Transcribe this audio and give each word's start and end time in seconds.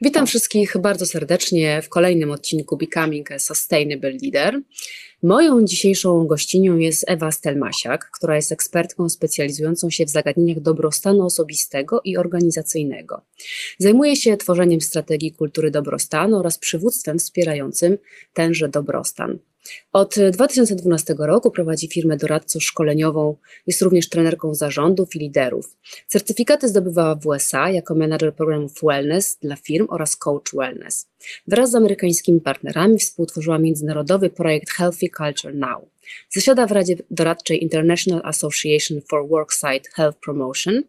Witam 0.00 0.26
wszystkich 0.26 0.76
bardzo 0.78 1.06
serdecznie 1.06 1.82
w 1.82 1.88
kolejnym 1.88 2.30
odcinku 2.30 2.76
Becoming 2.76 3.32
a 3.32 3.38
Sustainable 3.38 4.10
Leader. 4.22 4.60
Moją 5.22 5.64
dzisiejszą 5.64 6.26
gościnią 6.26 6.76
jest 6.76 7.04
Ewa 7.08 7.32
Stelmasiak, 7.32 8.10
która 8.10 8.36
jest 8.36 8.52
ekspertką 8.52 9.08
specjalizującą 9.08 9.90
się 9.90 10.06
w 10.06 10.10
zagadnieniach 10.10 10.60
dobrostanu 10.60 11.26
osobistego 11.26 12.00
i 12.04 12.16
organizacyjnego. 12.16 13.22
Zajmuje 13.78 14.16
się 14.16 14.36
tworzeniem 14.36 14.80
strategii 14.80 15.32
kultury 15.32 15.70
dobrostanu 15.70 16.36
oraz 16.36 16.58
przywództwem 16.58 17.18
wspierającym 17.18 17.98
tenże 18.32 18.68
dobrostan. 18.68 19.38
Od 19.92 20.14
2012 20.32 21.14
roku 21.18 21.50
prowadzi 21.50 21.88
firmę 21.88 22.16
doradczo-szkoleniową, 22.16 23.34
jest 23.66 23.82
również 23.82 24.08
trenerką 24.08 24.54
zarządów 24.54 25.16
i 25.16 25.18
liderów. 25.18 25.76
Certyfikaty 26.06 26.68
zdobywała 26.68 27.14
w 27.14 27.26
USA 27.26 27.70
jako 27.70 27.94
menadżer 27.94 28.34
programów 28.34 28.72
wellness 28.82 29.38
dla 29.42 29.56
firm 29.56 29.86
oraz 29.90 30.16
coach 30.16 30.54
wellness. 30.54 31.08
Wraz 31.46 31.70
z 31.70 31.74
amerykańskimi 31.74 32.40
partnerami 32.40 32.98
współtworzyła 32.98 33.58
międzynarodowy 33.58 34.30
projekt 34.30 34.70
Healthy 34.70 35.08
Culture 35.16 35.54
Now. 35.54 35.95
Zasiada 36.30 36.66
w 36.66 36.72
Radzie 36.72 36.96
Doradczej 37.10 37.62
International 37.62 38.20
Association 38.24 39.00
for 39.10 39.28
Worksite 39.28 39.90
Health 39.94 40.18
Promotion. 40.18 40.82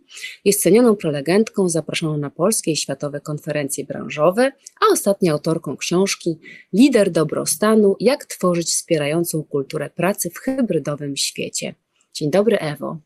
Jest 0.46 0.62
cenioną 0.62 0.96
prelegentką 0.96 1.70
zaproszoną 1.70 2.18
na 2.18 2.30
polskie 2.30 2.72
i 2.72 2.76
światowe 2.76 3.22
konferencje 3.22 3.86
branżowe, 3.86 4.52
a 4.82 4.94
ostatnio 4.94 5.34
autorką 5.34 5.78
książki 5.78 6.40
Lider 6.74 7.12
dobrostanu: 7.12 7.96
Jak 8.00 8.26
tworzyć 8.26 8.68
wspierającą 8.68 9.44
kulturę 9.44 9.90
pracy 9.90 10.30
w 10.30 10.38
hybrydowym 10.38 11.18
świecie. 11.18 11.76
Dzień 12.14 12.32
dobry, 12.32 12.60
Ewo. 12.60 12.98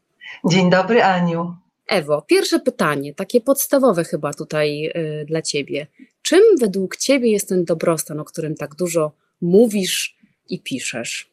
Dzień 0.49 0.69
dobry, 0.69 1.03
Aniu. 1.03 1.55
Ewo, 1.87 2.21
pierwsze 2.21 2.59
pytanie, 2.59 3.13
takie 3.13 3.41
podstawowe 3.41 4.03
chyba 4.03 4.33
tutaj 4.33 4.85
y, 4.85 5.25
dla 5.25 5.41
Ciebie. 5.41 5.87
Czym 6.21 6.41
według 6.59 6.97
Ciebie 6.97 7.31
jest 7.31 7.49
ten 7.49 7.65
dobrostan, 7.65 8.19
o 8.19 8.25
którym 8.25 8.55
tak 8.55 8.75
dużo 8.75 9.11
mówisz 9.41 10.17
i 10.49 10.59
piszesz? 10.59 11.30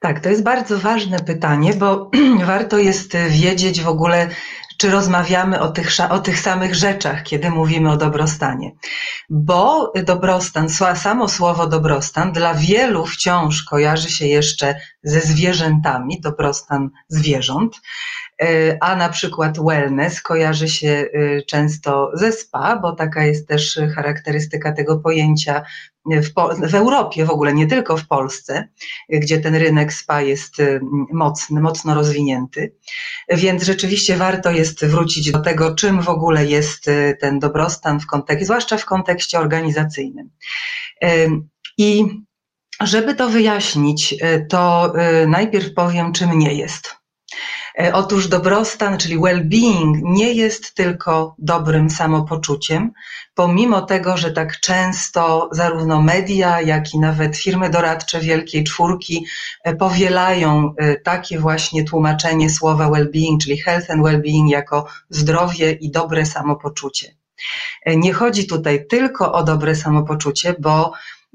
Tak, 0.00 0.20
to 0.20 0.28
jest 0.28 0.42
bardzo 0.42 0.78
ważne 0.78 1.20
pytanie, 1.20 1.74
bo 1.74 2.10
warto 2.46 2.78
jest 2.78 3.16
wiedzieć 3.16 3.82
w 3.82 3.88
ogóle, 3.88 4.28
czy 4.78 4.90
rozmawiamy 4.90 5.60
o 5.60 5.68
tych, 5.68 5.90
o 6.10 6.18
tych 6.18 6.40
samych 6.40 6.74
rzeczach, 6.74 7.22
kiedy 7.22 7.50
mówimy 7.50 7.90
o 7.90 7.96
dobrostanie. 7.96 8.72
Bo 9.30 9.92
dobrostan, 10.04 10.68
samo 10.94 11.28
słowo 11.28 11.66
dobrostan 11.66 12.32
dla 12.32 12.54
wielu 12.54 13.06
wciąż 13.06 13.62
kojarzy 13.62 14.10
się 14.10 14.26
jeszcze 14.26 14.80
ze 15.02 15.20
zwierzętami, 15.20 16.20
dobrostan 16.20 16.90
zwierząt, 17.08 17.80
a 18.80 18.96
na 18.96 19.08
przykład 19.08 19.58
wellness 19.60 20.22
kojarzy 20.22 20.68
się 20.68 20.88
e, 20.88 21.42
często 21.42 22.10
ze 22.14 22.32
spa, 22.32 22.76
bo 22.76 22.92
taka 22.92 23.24
jest 23.24 23.48
też 23.48 23.80
charakterystyka 23.94 24.72
tego 24.72 24.98
pojęcia 24.98 25.62
w, 26.06 26.32
w, 26.70 26.74
Europie 26.74 27.24
w 27.24 27.30
ogóle, 27.30 27.54
nie 27.54 27.66
tylko 27.66 27.96
w 27.96 28.06
Polsce, 28.06 28.68
gdzie 29.08 29.40
ten 29.40 29.54
rynek 29.54 29.92
spa 29.92 30.22
jest 30.22 30.60
y, 30.60 30.80
mocny, 31.12 31.60
mocno 31.60 31.94
rozwinięty. 31.94 32.74
Więc 33.28 33.62
rzeczywiście 33.62 34.16
warto 34.16 34.50
jest 34.50 34.86
wrócić 34.86 35.32
do 35.32 35.38
tego, 35.38 35.74
czym 35.74 36.02
w 36.02 36.08
ogóle 36.08 36.46
jest 36.46 36.88
y, 36.88 37.16
ten 37.20 37.38
dobrostan 37.38 38.00
w 38.00 38.06
kontekście, 38.06 38.44
zwłaszcza 38.44 38.76
w 38.76 38.84
kontekście 38.84 39.38
organizacyjnym. 39.38 40.30
I 41.78 42.04
żeby 42.82 43.14
to 43.14 43.28
wyjaśnić, 43.28 44.12
y, 44.12 44.46
to 44.50 44.92
najpierw 45.26 45.74
powiem, 45.74 46.12
czym 46.12 46.38
nie 46.38 46.54
jest. 46.54 46.97
E, 47.80 47.92
otóż 47.92 48.28
dobrostan, 48.28 48.98
czyli 48.98 49.18
well-being, 49.18 50.00
nie 50.02 50.32
jest 50.32 50.74
tylko 50.74 51.34
dobrym 51.38 51.90
samopoczuciem, 51.90 52.92
pomimo 53.34 53.82
tego, 53.82 54.16
że 54.16 54.32
tak 54.32 54.60
często 54.60 55.48
zarówno 55.52 56.02
media, 56.02 56.60
jak 56.60 56.94
i 56.94 56.98
nawet 56.98 57.36
firmy 57.36 57.70
doradcze 57.70 58.20
Wielkiej 58.20 58.64
Czwórki 58.64 59.26
e, 59.64 59.74
powielają 59.74 60.74
e, 60.76 60.96
takie 60.96 61.38
właśnie 61.38 61.84
tłumaczenie 61.84 62.50
słowa 62.50 62.90
well-being, 62.90 63.38
czyli 63.42 63.58
health 63.58 63.90
and 63.90 64.02
well-being 64.02 64.48
jako 64.48 64.86
zdrowie 65.10 65.72
i 65.72 65.90
dobre 65.90 66.26
samopoczucie. 66.26 67.14
Nie 67.86 68.12
chodzi 68.12 68.46
tutaj 68.46 68.86
tylko 68.86 69.32
o 69.32 69.42
dobre 69.42 69.74
samopoczucie, 69.74 70.54
bo 70.58 70.92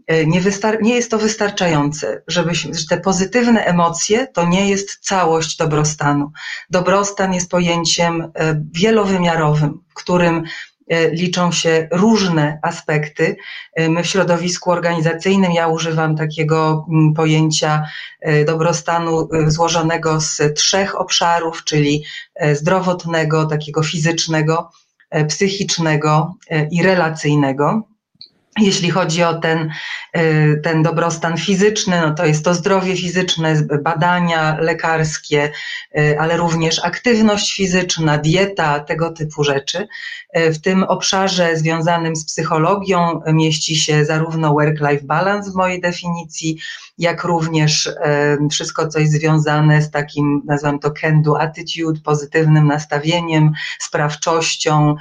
nie, 0.08 0.42
nie, 0.82 0.96
jest 0.96 1.12
to 1.12 1.18
wystarczające, 1.18 2.22
żeby 2.28 2.56
że 2.56 2.88
te 2.90 2.98
pozytywne 2.98 3.66
emocje 3.66 4.28
to 4.28 4.46
nie 4.46 4.70
jest 4.70 5.00
całość 5.00 5.58
dobrostanu. 5.58 6.32
Dobrostan 6.70 7.34
jest 7.34 7.52
pojęciem 7.52 8.22
e, 8.22 8.64
wielowymiarowym, 8.74 9.84
w 9.90 9.94
którym 9.94 10.44
e, 10.88 11.10
liczą 11.10 11.52
się 11.52 11.88
różne 11.92 12.60
aspekty. 12.62 13.36
My 13.90 14.04
w 14.04 14.08
środowisku 14.08 14.72
organizacyjnym, 14.72 15.52
ja 15.52 15.68
używam 15.68 16.16
takiego 16.18 16.86
mm, 16.90 17.14
pojęcia 17.14 17.84
dobrostanu 18.46 19.30
złożonego 19.48 20.22
z 20.22 20.42
trzech 20.56 21.02
obszarów, 21.02 21.64
czyli 21.64 22.04
zdrowotnego, 22.54 23.46
takiego 23.46 23.84
fizycznego, 23.84 24.70
psychicznego 25.28 26.36
i 26.72 26.84
relacyjnego. 26.84 27.93
Jeśli 28.60 28.90
chodzi 28.90 29.24
o 29.24 29.34
ten, 29.34 29.72
y, 30.18 30.62
ten 30.64 30.84
dobrostan 30.84 31.38
fizyczny, 31.38 32.02
no 32.02 32.14
to 32.14 32.26
jest 32.26 32.46
to 32.46 32.54
zdrowie 32.54 32.98
fizyczne, 32.98 33.56
badania 33.84 34.58
lekarskie, 34.60 35.52
y, 35.98 36.20
ale 36.20 36.38
również 36.38 36.86
aktywność 36.86 37.56
fizyczna, 37.56 38.18
dieta, 38.18 38.80
tego 38.80 39.12
typu 39.12 39.44
rzeczy. 39.44 39.88
Y, 40.38 40.54
w 40.54 40.62
tym 40.62 40.84
obszarze 40.84 41.58
związanym 41.58 42.16
z 42.16 42.26
psychologią 42.26 43.22
mieści 43.28 43.76
się 43.76 44.06
zarówno 44.06 44.54
work-life 44.54 45.04
balance 45.04 45.52
w 45.52 45.56
mojej 45.56 45.82
definicji, 45.82 46.60
jak 46.98 47.24
również 47.24 47.90
wszystko, 48.52 48.88
co 48.88 49.00
jest 49.00 49.14
związane 49.14 49.82
z 49.82 49.92
takim, 49.92 50.42
nazywam 50.46 50.80
to 50.80 50.92
can-do 50.92 51.42
attitude, 51.42 52.00
pozytywnym 52.02 52.68
nastawieniem, 52.68 53.52
sprawczością, 53.80 54.96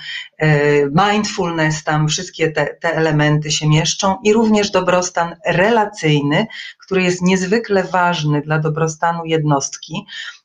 mindfulness, 0.90 1.84
tam 1.84 2.08
wszystkie 2.08 2.50
te, 2.50 2.66
te 2.66 2.96
elementy 2.96 3.41
elementy 3.42 3.50
się 3.50 3.68
mieszczą 3.68 4.16
i 4.24 4.32
również 4.32 4.70
dobrostan 4.70 5.36
relacyjny, 5.46 6.46
który 6.78 7.02
jest 7.02 7.22
niezwykle 7.22 7.84
ważny 7.84 8.40
dla 8.40 8.58
dobrostanu 8.58 9.24
jednostki. 9.24 9.94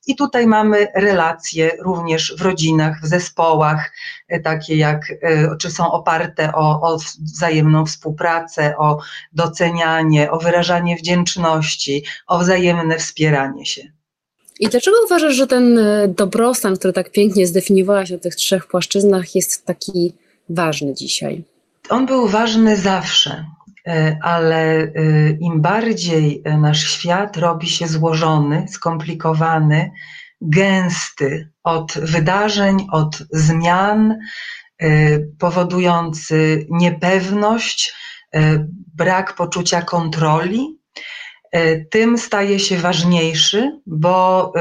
I 0.07 0.15
tutaj 0.15 0.47
mamy 0.47 0.87
relacje 0.95 1.71
również 1.79 2.35
w 2.37 2.41
rodzinach, 2.41 3.01
w 3.01 3.07
zespołach, 3.07 3.91
e, 4.29 4.39
takie 4.39 4.75
jak, 4.75 5.01
e, 5.21 5.57
czy 5.57 5.71
są 5.71 5.91
oparte 5.91 6.53
o, 6.53 6.81
o 6.81 6.97
wzajemną 7.19 7.85
współpracę, 7.85 8.77
o 8.77 8.99
docenianie, 9.33 10.31
o 10.31 10.37
wyrażanie 10.37 10.95
wdzięczności, 10.95 12.03
o 12.27 12.39
wzajemne 12.39 12.97
wspieranie 12.97 13.65
się. 13.65 13.81
I 14.59 14.67
dlaczego 14.67 14.97
uważasz, 15.05 15.35
że 15.35 15.47
ten 15.47 15.77
e, 15.77 16.07
dobrostan, 16.07 16.75
który 16.75 16.93
tak 16.93 17.11
pięknie 17.11 17.47
zdefiniowałaś 17.47 18.09
na 18.09 18.17
tych 18.17 18.35
trzech 18.35 18.67
płaszczyznach, 18.67 19.35
jest 19.35 19.65
taki 19.65 20.13
ważny 20.49 20.93
dzisiaj? 20.93 21.43
On 21.89 22.05
był 22.05 22.27
ważny 22.27 22.77
zawsze, 22.77 23.45
e, 23.87 24.17
ale 24.21 24.81
e, 24.81 24.91
im 25.39 25.61
bardziej 25.61 26.41
e, 26.45 26.57
nasz 26.57 26.91
świat 26.91 27.37
robi 27.37 27.67
się 27.69 27.87
złożony, 27.87 28.65
skomplikowany, 28.67 29.91
gęsty 30.41 31.51
od 31.63 31.93
wydarzeń, 31.93 32.87
od 32.91 33.23
zmian, 33.31 34.19
powodujący 35.39 36.65
niepewność, 36.69 37.95
brak 38.93 39.35
poczucia 39.35 39.81
kontroli, 39.81 40.76
tym 41.89 42.17
staje 42.17 42.59
się 42.59 42.77
ważniejszy, 42.77 43.79
bo 43.85 44.53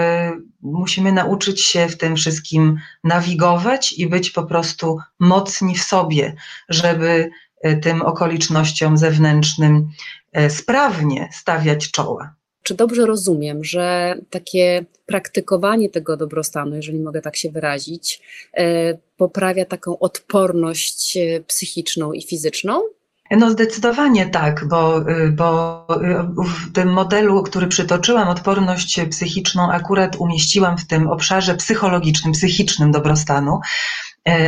musimy 0.66 1.12
nauczyć 1.12 1.60
się 1.60 1.88
w 1.88 1.96
tym 1.96 2.16
wszystkim 2.16 2.78
nawigować 3.04 3.92
i 3.92 4.06
być 4.06 4.30
po 4.30 4.42
prostu 4.42 4.98
mocni 5.18 5.74
w 5.74 5.82
sobie, 5.82 6.34
żeby 6.68 7.30
e, 7.62 7.76
tym 7.76 8.02
okolicznościom 8.02 8.98
zewnętrznym 8.98 9.88
e, 10.32 10.50
sprawnie 10.50 11.28
stawiać 11.32 11.90
czoła. 11.90 12.34
Czy 12.62 12.74
dobrze 12.74 13.06
rozumiem, 13.06 13.64
że 13.64 14.14
takie 14.30 14.84
praktykowanie 15.06 15.90
tego 15.90 16.16
dobrostanu, 16.16 16.76
jeżeli 16.76 17.00
mogę 17.00 17.22
tak 17.22 17.36
się 17.36 17.50
wyrazić, 17.50 18.22
e, 18.54 18.98
poprawia 19.16 19.64
taką 19.64 19.98
odporność 19.98 21.18
psychiczną 21.46 22.12
i 22.12 22.22
fizyczną? 22.22 22.82
No 23.30 23.50
zdecydowanie 23.50 24.26
tak, 24.26 24.68
bo, 24.68 25.10
y, 25.10 25.30
bo 25.30 25.86
y, 25.90 26.44
w 26.44 26.72
tym 26.72 26.92
modelu, 26.92 27.42
który 27.42 27.66
przytoczyłam, 27.66 28.28
odporność 28.28 29.00
psychiczną 29.10 29.72
akurat 29.72 30.16
umieściłam 30.16 30.78
w 30.78 30.86
tym 30.86 31.08
obszarze 31.08 31.54
psychologicznym, 31.54 32.32
psychicznym 32.32 32.90
dobrostanu, 32.90 33.60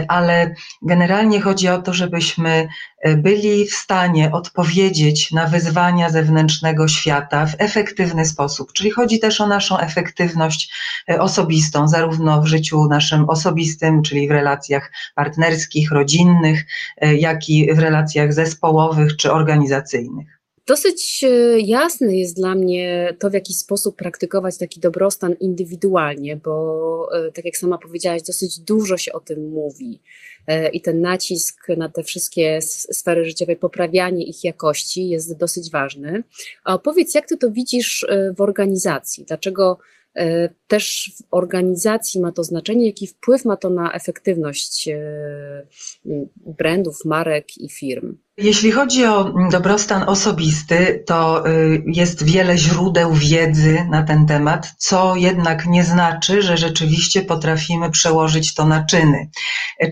ale 0.09 0.55
generalnie 0.83 1.41
chodzi 1.41 1.69
o 1.69 1.83
to, 1.83 1.95
żebyśmy 1.95 2.69
byli 3.17 3.67
w 3.67 3.75
stanie 3.75 4.33
odpowiedzieć 4.33 5.33
na 5.33 5.47
wyzwania 5.47 6.11
zewnętrznego 6.11 6.89
świata 6.89 7.47
w 7.47 7.55
efektywny 7.59 8.25
sposób. 8.25 8.73
Czyli 8.73 8.91
chodzi 8.91 9.21
też 9.21 9.41
o 9.41 9.47
naszą 9.47 9.79
efektywność 9.79 10.73
osobistą, 11.19 11.89
zarówno 11.89 12.43
w 12.43 12.47
życiu 12.47 12.85
naszym 12.85 13.31
osobistym, 13.31 14.03
czyli 14.03 14.29
w 14.29 14.31
relacjach 14.31 14.93
partnerskich, 15.15 15.91
rodzinnych, 15.93 16.65
jak 17.01 17.49
i 17.49 17.75
w 17.75 17.79
relacjach 17.79 18.33
zespołowych 18.33 19.17
czy 19.17 19.33
organizacyjnych. 19.33 20.38
Dosyć 20.69 21.25
e, 21.25 21.61
jasne 21.61 22.17
jest 22.17 22.37
dla 22.37 22.55
mnie 22.55 23.17
to, 23.19 23.31
w 23.31 23.33
jaki 23.33 23.55
sposób 23.55 23.97
praktykować 23.97 24.59
taki 24.59 24.81
dobrostan 24.81 25.35
indywidualnie, 25.41 26.37
bo 26.37 27.09
e, 27.13 27.33
tak 27.33 27.45
jak 27.45 27.57
sama 27.57 27.79
powiedziałaś, 27.79 28.23
dosyć 28.23 28.61
dużo 28.61 28.97
się 28.97 29.13
o 29.13 29.21
tym 29.21 29.49
mówi 29.49 30.01
e, 30.47 30.69
i 30.69 30.81
ten 30.81 31.01
nacisk 31.01 31.69
na 31.77 31.89
te 31.89 32.03
wszystkie 32.03 32.59
sfery 32.63 33.25
życiowe, 33.25 33.57
poprawianie 33.57 34.25
ich 34.25 34.45
jakości 34.45 35.09
jest 35.09 35.37
dosyć 35.37 35.71
ważny. 35.71 36.23
A 36.65 36.75
opowiedz, 36.75 37.15
jak 37.15 37.29
ty 37.29 37.37
to 37.37 37.51
widzisz 37.51 38.07
w 38.37 38.41
organizacji? 38.41 39.25
Dlaczego 39.25 39.79
też 40.69 41.13
w 41.17 41.23
organizacji 41.31 42.21
ma 42.21 42.33
to 42.33 42.45
znaczenie, 42.45 42.87
jaki 42.87 43.07
wpływ 43.07 43.45
ma 43.45 43.57
to 43.57 43.71
na 43.71 43.93
efektywność 43.93 44.89
brandów, 46.47 47.05
marek 47.05 47.59
i 47.59 47.69
firm? 47.69 48.17
Jeśli 48.41 48.73
chodzi 48.73 49.07
o 49.07 49.33
dobrostan 49.51 50.03
osobisty, 50.09 51.05
to 51.07 51.49
y, 51.49 51.83
jest 51.87 52.25
wiele 52.25 52.59
źródeł 52.59 53.13
wiedzy 53.13 53.87
na 53.91 54.03
ten 54.03 54.27
temat, 54.27 54.75
co 54.77 55.17
jednak 55.17 55.67
nie 55.67 55.85
znaczy, 55.85 56.43
że 56.43 56.57
rzeczywiście 56.57 57.23
potrafimy 57.23 57.91
przełożyć 57.91 58.55
to 58.55 58.67
na 58.67 58.85
czyny. 58.85 59.31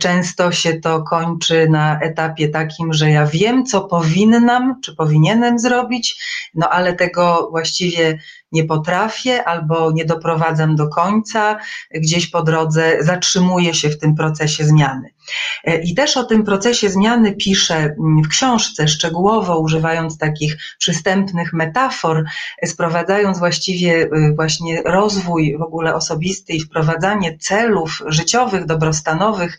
Często 0.00 0.52
się 0.52 0.80
to 0.80 1.02
kończy 1.02 1.68
na 1.70 2.00
etapie 2.00 2.48
takim, 2.48 2.92
że 2.92 3.10
ja 3.10 3.26
wiem, 3.26 3.64
co 3.64 3.80
powinnam 3.80 4.80
czy 4.84 4.96
powinienem 4.96 5.58
zrobić, 5.58 6.22
no 6.54 6.68
ale 6.68 6.92
tego 6.94 7.48
właściwie 7.50 8.18
nie 8.52 8.64
potrafię 8.64 9.44
albo 9.44 9.92
nie 9.92 10.04
doprowadzam 10.04 10.76
do 10.76 10.88
końca, 10.88 11.58
gdzieś 11.94 12.26
po 12.26 12.42
drodze 12.42 12.96
zatrzymuję 13.00 13.74
się 13.74 13.88
w 13.88 13.98
tym 13.98 14.14
procesie 14.14 14.64
zmiany. 14.64 15.15
E, 15.64 15.82
I 15.82 15.94
też 15.94 16.16
o 16.16 16.24
tym 16.24 16.44
procesie 16.44 16.90
zmiany 16.90 17.32
piszę 17.32 17.76
mm, 17.76 18.22
w 18.24 18.28
książce, 18.28 18.88
szczegółowo 18.88 19.58
używając 19.58 20.18
takich 20.18 20.56
przystępnych 20.78 21.52
metafor, 21.52 22.24
sprowadzając 22.64 23.38
właściwie 23.38 24.02
y, 24.02 24.32
właśnie 24.36 24.82
rozwój 24.82 25.58
w 25.58 25.62
ogóle 25.62 25.94
osobisty 25.94 26.52
i 26.52 26.60
wprowadzanie 26.60 27.38
celów 27.38 28.02
życiowych, 28.06 28.66
dobrostanowych 28.66 29.58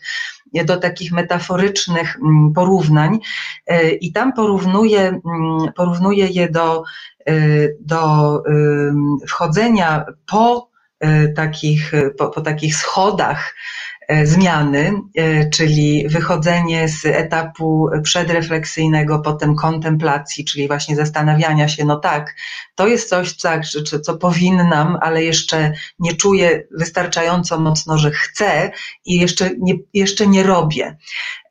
do 0.64 0.76
takich 0.76 1.12
metaforycznych 1.12 2.16
mm, 2.16 2.52
porównań. 2.52 3.18
E, 3.66 3.90
I 3.90 4.12
tam 4.12 4.32
porównuję, 4.32 5.00
mm, 5.00 5.72
porównuję 5.76 6.26
je 6.26 6.48
do, 6.50 6.82
do 7.80 8.42
wchodzenia 9.28 10.04
po 10.26 10.70
takich, 11.36 11.92
po, 12.18 12.28
po 12.28 12.40
takich 12.40 12.76
schodach 12.76 13.54
E, 13.54 13.77
zmiany, 14.24 14.92
e, 15.16 15.50
czyli 15.50 16.08
wychodzenie 16.08 16.88
z 16.88 17.04
etapu 17.04 17.88
przedrefleksyjnego, 18.02 19.18
potem 19.18 19.56
kontemplacji, 19.56 20.44
czyli 20.44 20.66
właśnie 20.66 20.96
zastanawiania 20.96 21.68
się, 21.68 21.84
no 21.84 21.96
tak, 21.96 22.34
to 22.74 22.86
jest 22.86 23.08
coś, 23.08 23.36
tak, 23.36 23.62
co 24.02 24.16
powinnam, 24.16 24.98
ale 25.00 25.24
jeszcze 25.24 25.72
nie 25.98 26.16
czuję 26.16 26.64
wystarczająco 26.70 27.60
mocno, 27.60 27.98
że 27.98 28.10
chcę 28.10 28.70
i 29.04 29.18
jeszcze 29.18 29.50
nie, 29.58 29.74
jeszcze 29.94 30.26
nie 30.26 30.42
robię. 30.42 30.96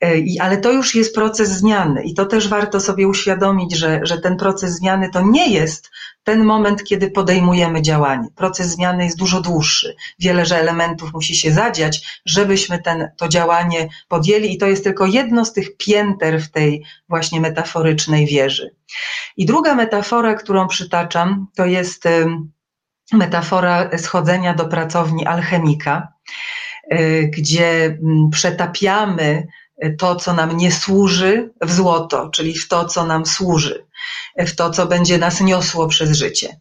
E, 0.03 0.07
ale 0.41 0.57
to 0.57 0.71
już 0.71 0.95
jest 0.95 1.15
proces 1.15 1.49
zmiany 1.49 2.03
i 2.03 2.13
to 2.13 2.25
też 2.25 2.47
warto 2.47 2.79
sobie 2.79 3.07
uświadomić, 3.07 3.77
że, 3.77 3.99
że 4.03 4.21
ten 4.21 4.37
proces 4.37 4.71
zmiany 4.71 5.09
to 5.13 5.21
nie 5.21 5.49
jest 5.49 5.89
ten 6.27 6.43
moment, 6.43 6.83
kiedy 6.83 7.11
podejmujemy 7.11 7.81
działanie. 7.81 8.27
Proces 8.35 8.67
zmiany 8.67 9.03
jest 9.03 9.17
dużo 9.17 9.41
dłuższy. 9.41 9.95
Wiele 10.19 10.45
że 10.45 10.59
elementów 10.59 11.13
musi 11.13 11.35
się 11.35 11.51
zadziać, 11.51 12.21
żebyśmy 12.25 12.81
ten, 12.81 13.09
to 13.17 13.27
działanie 13.27 13.89
podjęli 14.07 14.53
i 14.53 14.57
to 14.57 14.67
jest 14.67 14.83
tylko 14.83 15.05
jedno 15.05 15.45
z 15.45 15.53
tych 15.53 15.77
pięter 15.77 16.41
w 16.41 16.51
tej 16.51 16.83
właśnie 17.09 17.41
metaforycznej 17.41 18.25
wieży. 18.25 18.75
I 19.37 19.45
druga 19.45 19.75
metafora, 19.75 20.35
którą 20.35 20.67
przytaczam, 20.67 21.47
to 21.55 21.65
jest 21.65 22.03
metafora 23.13 23.97
schodzenia 23.97 24.53
do 24.53 24.65
pracowni 24.65 25.25
alchemika, 25.25 26.07
y, 26.93 27.31
gdzie 27.37 27.97
przetapiamy 28.31 29.47
to, 29.97 30.15
co 30.15 30.33
nam 30.33 30.57
nie 30.57 30.71
służy, 30.71 31.53
w 31.61 31.71
złoto, 31.71 32.29
czyli 32.29 32.53
w 32.53 32.67
to, 32.67 32.85
co 32.85 33.05
nam 33.05 33.25
służy, 33.25 33.85
w 34.37 34.55
to, 34.55 34.69
co 34.69 34.85
będzie 34.85 35.17
nas 35.17 35.41
niosło 35.41 35.87
przez 35.87 36.11
życie. 36.17 36.59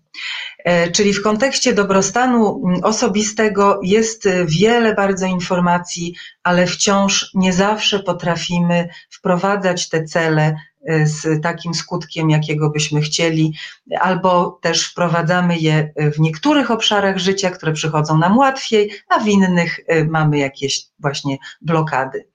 E, 0.65 0.91
czyli 0.91 1.13
w 1.13 1.23
kontekście 1.23 1.73
dobrostanu 1.73 2.63
osobistego 2.83 3.81
jest 3.83 4.29
wiele 4.47 4.95
bardzo 4.95 5.27
informacji, 5.27 6.15
ale 6.43 6.67
wciąż 6.67 7.31
nie 7.35 7.53
zawsze 7.53 8.01
potrafimy 8.01 8.89
wprowadzać 9.11 9.89
te 9.89 10.05
cele 10.05 10.57
e, 10.87 11.07
z 11.07 11.43
takim 11.43 11.75
skutkiem, 11.75 12.31
jakiego 12.31 12.71
byśmy 12.71 13.01
chcieli, 13.01 13.55
albo 14.01 14.59
też 14.63 14.91
wprowadzamy 14.91 15.59
je 15.59 15.93
w 15.97 16.21
niektórych 16.21 16.71
obszarach 16.71 17.19
życia, 17.19 17.51
które 17.51 17.73
przychodzą 17.73 18.19
nam 18.19 18.39
łatwiej, 18.39 18.91
a 19.09 19.19
w 19.21 19.29
innych 19.29 19.81
mamy 20.09 20.39
jakieś 20.39 20.87
właśnie 20.99 21.39
blokady. 21.61 22.27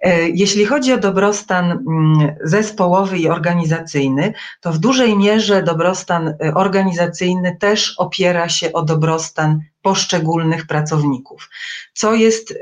E, 0.00 0.28
jeśli 0.28 0.66
chodzi 0.66 0.92
o 0.92 0.98
dobrostan 0.98 1.70
mm, 1.70 2.36
zespołowy 2.44 3.18
i 3.18 3.28
organizacyjny, 3.28 4.32
to 4.60 4.72
w 4.72 4.78
dużej 4.78 5.16
mierze 5.16 5.62
dobrostan 5.62 6.28
e, 6.28 6.54
organizacyjny 6.54 7.56
też 7.60 7.94
opiera 7.98 8.48
się 8.48 8.72
o 8.72 8.82
dobrostan 8.82 9.60
poszczególnych 9.82 10.66
pracowników, 10.66 11.50
co 11.94 12.14
jest 12.14 12.54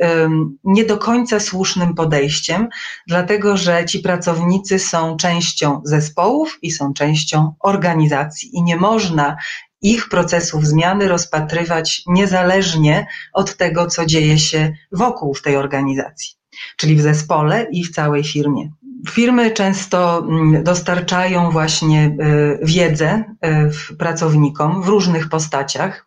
nie 0.65 0.85
do 0.85 0.99
końca 0.99 1.41
słusznym 1.41 1.95
podejściem, 1.95 2.69
dlatego 3.07 3.57
że 3.57 3.85
ci 3.85 3.99
pracownicy 3.99 4.79
są 4.79 5.17
częścią 5.17 5.81
zespołów 5.85 6.59
i 6.63 6.71
są 6.71 6.95
częścią 6.95 7.55
organizacji 7.61 8.57
i 8.57 8.63
nie 8.63 8.77
można 8.77 9.37
ich 9.83 10.09
procesów 10.09 10.67
zmiany 10.67 11.09
rozpatrywać 11.09 12.03
niezależnie 12.07 13.07
od 13.33 13.57
tego, 13.57 13.87
co 13.87 14.07
dzieje 14.07 14.39
się 14.39 14.73
wokół 14.93 15.35
w 15.35 15.43
tej 15.43 15.57
organizacji 15.57 16.37
czyli 16.77 16.97
w 16.97 17.01
zespole 17.01 17.67
i 17.71 17.85
w 17.85 17.91
całej 17.91 18.25
firmie. 18.25 18.71
Firmy 19.11 19.51
często 19.51 20.19
mm, 20.19 20.65
dostarczają 20.65 21.51
właśnie 21.51 22.05
e, 22.05 22.59
wiedzę 22.63 23.25
e, 23.41 23.71
pracownikom 23.99 24.83
w 24.83 24.89
różnych 24.89 25.29
postaciach 25.29 26.07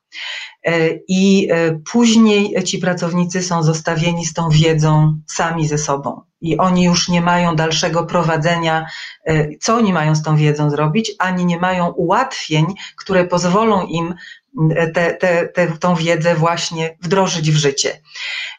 e, 0.63 0.89
i 1.07 1.49
później 1.91 2.63
ci 2.63 2.77
pracownicy 2.77 3.43
są 3.43 3.63
zostawieni 3.63 4.25
z 4.25 4.33
tą 4.33 4.49
wiedzą 4.49 5.19
sami 5.27 5.67
ze 5.67 5.77
sobą. 5.77 6.21
I 6.41 6.57
oni 6.57 6.83
już 6.83 7.09
nie 7.09 7.21
mają 7.21 7.55
dalszego 7.55 8.05
prowadzenia, 8.05 8.85
co 9.61 9.75
oni 9.75 9.93
mają 9.93 10.15
z 10.15 10.23
tą 10.23 10.35
wiedzą 10.35 10.69
zrobić, 10.69 11.11
ani 11.19 11.45
nie 11.45 11.59
mają 11.59 11.87
ułatwień, 11.87 12.65
które 12.97 13.25
pozwolą 13.25 13.85
im 13.85 14.15
te, 14.94 15.13
te, 15.13 15.47
te, 15.47 15.68
tą 15.68 15.95
wiedzę 15.95 16.35
właśnie 16.35 16.97
wdrożyć 17.01 17.51
w 17.51 17.56
życie. 17.56 18.01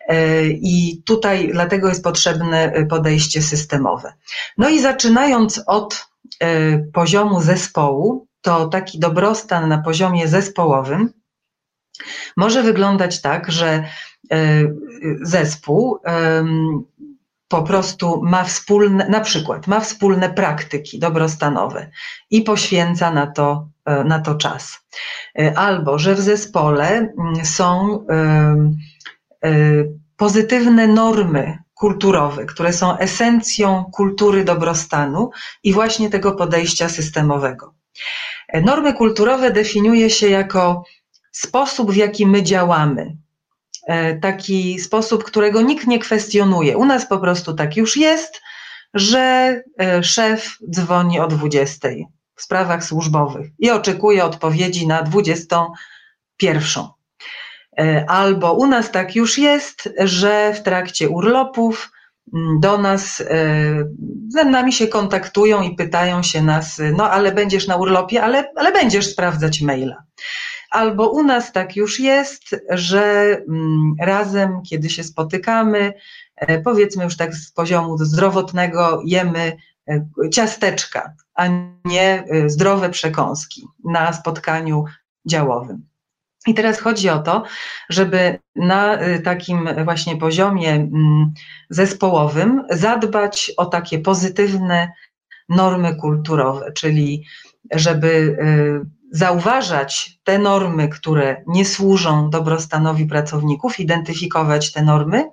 E, 0.09 0.47
I 0.47 1.03
tutaj 1.05 1.51
dlatego 1.53 1.89
jest 1.89 2.05
potrzebne 2.05 2.87
podejście 2.89 3.43
systemowe. 3.43 4.13
No 4.59 4.69
i 4.69 4.81
zaczynając 4.81 5.63
od 5.67 6.07
e, 6.41 6.79
poziomu 6.79 7.41
zespołu, 7.41 8.27
to 8.41 8.67
taki 8.67 8.99
dobrostan 8.99 9.69
na 9.69 9.79
poziomie 9.79 10.29
zespołowym 10.29 11.13
może 12.37 12.63
wyglądać 12.63 13.21
tak, 13.21 13.53
że 13.53 13.85
e, 14.33 14.47
zespół 15.23 15.99
po 17.49 17.63
prostu 17.63 18.23
ma 18.23 18.45
wspólne, 18.45 19.09
na 19.09 19.21
przykład 19.21 19.67
ma 19.67 19.81
wspólne 19.81 20.31
praktyki 20.31 20.99
dobrostanowe 20.99 21.91
i 22.31 22.43
poświęca 22.43 23.11
na 23.11 23.27
to, 23.27 23.69
na 24.05 24.19
to 24.19 24.35
czas. 24.35 24.79
Albo, 25.57 25.99
że 25.99 26.15
w 26.15 26.21
zespole 26.21 26.89
mm, 26.89 27.45
są 27.45 27.99
pozytywne 30.17 30.87
normy 30.87 31.59
kulturowe, 31.75 32.47
które 32.47 32.73
są 32.73 32.99
esencją 32.99 33.85
kultury 33.93 34.45
dobrostanu 34.45 35.31
i 35.63 35.73
właśnie 35.73 36.11
tego 36.11 36.33
podejścia 36.33 36.89
systemowego. 36.89 37.75
Normy 38.63 38.95
kulturowe 38.95 39.51
definiuje 39.51 40.11
się 40.11 40.29
jako 40.29 40.85
sposób, 41.33 41.93
w 41.93 41.97
jaki 41.97 42.27
my 42.27 42.43
działamy. 42.43 43.17
E, 43.87 44.19
taki 44.19 44.81
sposób, 44.81 45.25
którego 45.25 45.63
nikt 45.63 45.87
nie 45.87 45.99
kwestionuje. 45.99 46.77
U 46.77 46.85
nas 46.85 47.07
po 47.07 47.19
prostu 47.19 47.55
tak 47.55 47.77
już 47.77 47.97
jest, 47.97 48.41
że 48.95 49.63
e, 49.81 50.03
szef 50.03 50.59
dzwoni 50.71 51.21
o 51.21 51.27
20 51.27 51.89
w 52.35 52.43
sprawach 52.43 52.85
służbowych 52.85 53.51
i 53.59 53.71
oczekuje 53.71 54.25
odpowiedzi 54.25 54.87
na 54.87 55.03
21. 55.03 56.85
Albo 58.07 58.53
u 58.53 58.67
nas 58.67 58.91
tak 58.91 59.17
już 59.17 59.39
jest, 59.39 59.95
że 59.99 60.55
w 60.55 60.63
trakcie 60.63 61.09
urlopów 61.09 61.93
mm, 62.35 62.61
do 62.61 62.79
nas, 62.79 63.23
z 64.29 64.35
nami 64.35 64.73
się 64.73 64.89
kontaktują 64.89 65.63
i 65.63 65.77
pytają 65.77 66.23
się 66.23 66.43
nas, 66.43 66.81
no 66.97 67.11
ale 67.11 67.33
będziesz 67.33 67.67
na 67.67 67.77
urlopie, 67.77 68.23
ale, 68.23 68.53
ale 68.57 68.73
będziesz 68.73 69.07
sprawdzać 69.07 69.61
maila. 69.61 70.03
Albo 70.71 71.11
u 71.11 71.23
nas 71.23 71.53
tak 71.53 71.77
już 71.77 72.01
jest, 72.01 72.57
że 72.71 73.37
mm, 73.49 73.95
razem, 74.01 74.63
kiedy 74.63 74.91
się 74.91 75.05
spotykamy, 75.05 75.93
e, 76.37 76.61
powiedzmy 76.61 77.05
już 77.05 77.17
tak 77.17 77.35
z 77.35 77.53
poziomu 77.53 77.99
zdrowotnego, 77.99 79.03
jemy 79.05 79.57
e, 79.89 80.07
ciasteczka, 80.31 81.15
a 81.35 81.47
nie 81.85 82.25
e, 82.25 82.49
zdrowe 82.49 82.91
przekąski 82.91 83.67
na 83.85 84.13
spotkaniu 84.13 84.85
działowym. 85.27 85.90
I 86.47 86.55
teraz 86.55 86.81
chodzi 86.81 87.09
o 87.09 87.19
to, 87.19 87.43
żeby 87.89 88.39
na 88.57 88.99
takim 89.25 89.69
właśnie 89.85 90.17
poziomie 90.17 90.71
mm, 90.71 91.33
zespołowym 91.71 92.65
zadbać 92.71 93.53
o 93.57 93.67
takie 93.67 93.99
pozytywne 93.99 94.93
normy 95.49 95.97
kulturowe, 95.97 96.73
czyli 96.73 97.25
żeby 97.75 98.37
zauważać 99.11 100.19
te 100.25 100.39
normy, 100.39 100.89
które 100.89 101.43
nie 101.47 101.65
służą 101.65 102.31
dobrostanowi 102.31 103.07
pracowników, 103.07 103.81
identyfikować 103.81 104.73
te 104.73 104.83
normy 104.83 105.25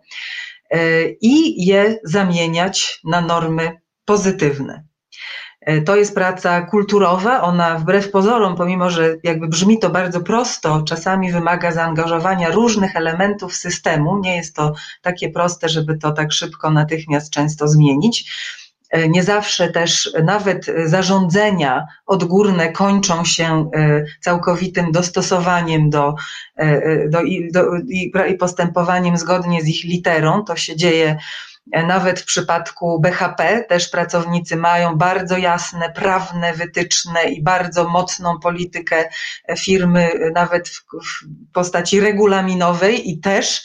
e, 0.70 1.10
i 1.10 1.66
je 1.66 2.00
zamieniać 2.04 3.00
na 3.04 3.22
normy 3.22 3.72
pozytywne. 4.06 4.84
E, 5.68 5.82
to 5.82 5.96
jest 5.96 6.16
praca 6.16 6.62
kulturowa, 6.62 7.42
ona 7.42 7.78
wbrew 7.78 8.12
pozorom, 8.12 8.56
pomimo 8.56 8.90
że 8.90 9.16
jakby 9.24 9.48
brzmi 9.48 9.80
to 9.80 9.90
bardzo 9.90 10.22
prosto, 10.22 10.82
czasami 10.82 11.32
wymaga 11.32 11.72
zaangażowania 11.72 12.50
różnych 12.52 12.96
elementów 12.96 13.56
systemu. 13.56 14.20
Nie 14.20 14.36
jest 14.36 14.56
to 14.56 14.74
takie 15.02 15.30
proste, 15.30 15.70
żeby 15.70 15.98
to 15.98 16.12
tak 16.12 16.32
szybko, 16.32 16.72
natychmiast 16.72 17.32
często 17.32 17.68
zmienić 17.68 18.32
E, 18.90 19.10
nie 19.10 19.24
zawsze 19.24 19.72
też 19.72 20.14
nawet 20.24 20.66
zarządzenia 20.86 21.88
odgórne 22.06 22.72
kończą 22.72 23.26
się 23.26 23.70
e, 23.76 24.04
całkowitym 24.22 24.92
dostosowaniem 24.92 25.90
do, 25.90 26.16
do, 27.10 27.20
do, 27.52 27.64
i 28.28 28.38
postępowaniem 28.40 29.18
zgodnie 29.18 29.62
z 29.62 29.68
ich 29.68 29.84
literą. 29.84 30.44
To 30.44 30.56
się 30.56 30.76
dzieje 30.76 31.18
nawet 31.74 32.20
w 32.20 32.26
przypadku 32.26 33.00
BHP 33.00 33.66
też 33.70 33.90
pracownicy 33.90 34.56
mają 34.56 34.96
bardzo 34.96 35.38
jasne, 35.38 35.92
prawne 35.96 36.54
wytyczne 36.54 37.24
i 37.24 37.44
bardzo 37.44 37.90
mocną 37.90 38.40
politykę 38.40 39.10
firmy, 39.58 40.10
nawet 40.34 40.70
w, 40.70 40.82
w 40.82 41.26
postaci 41.54 42.00
regulaminowej, 42.00 43.10
i 43.10 43.20
też 43.20 43.64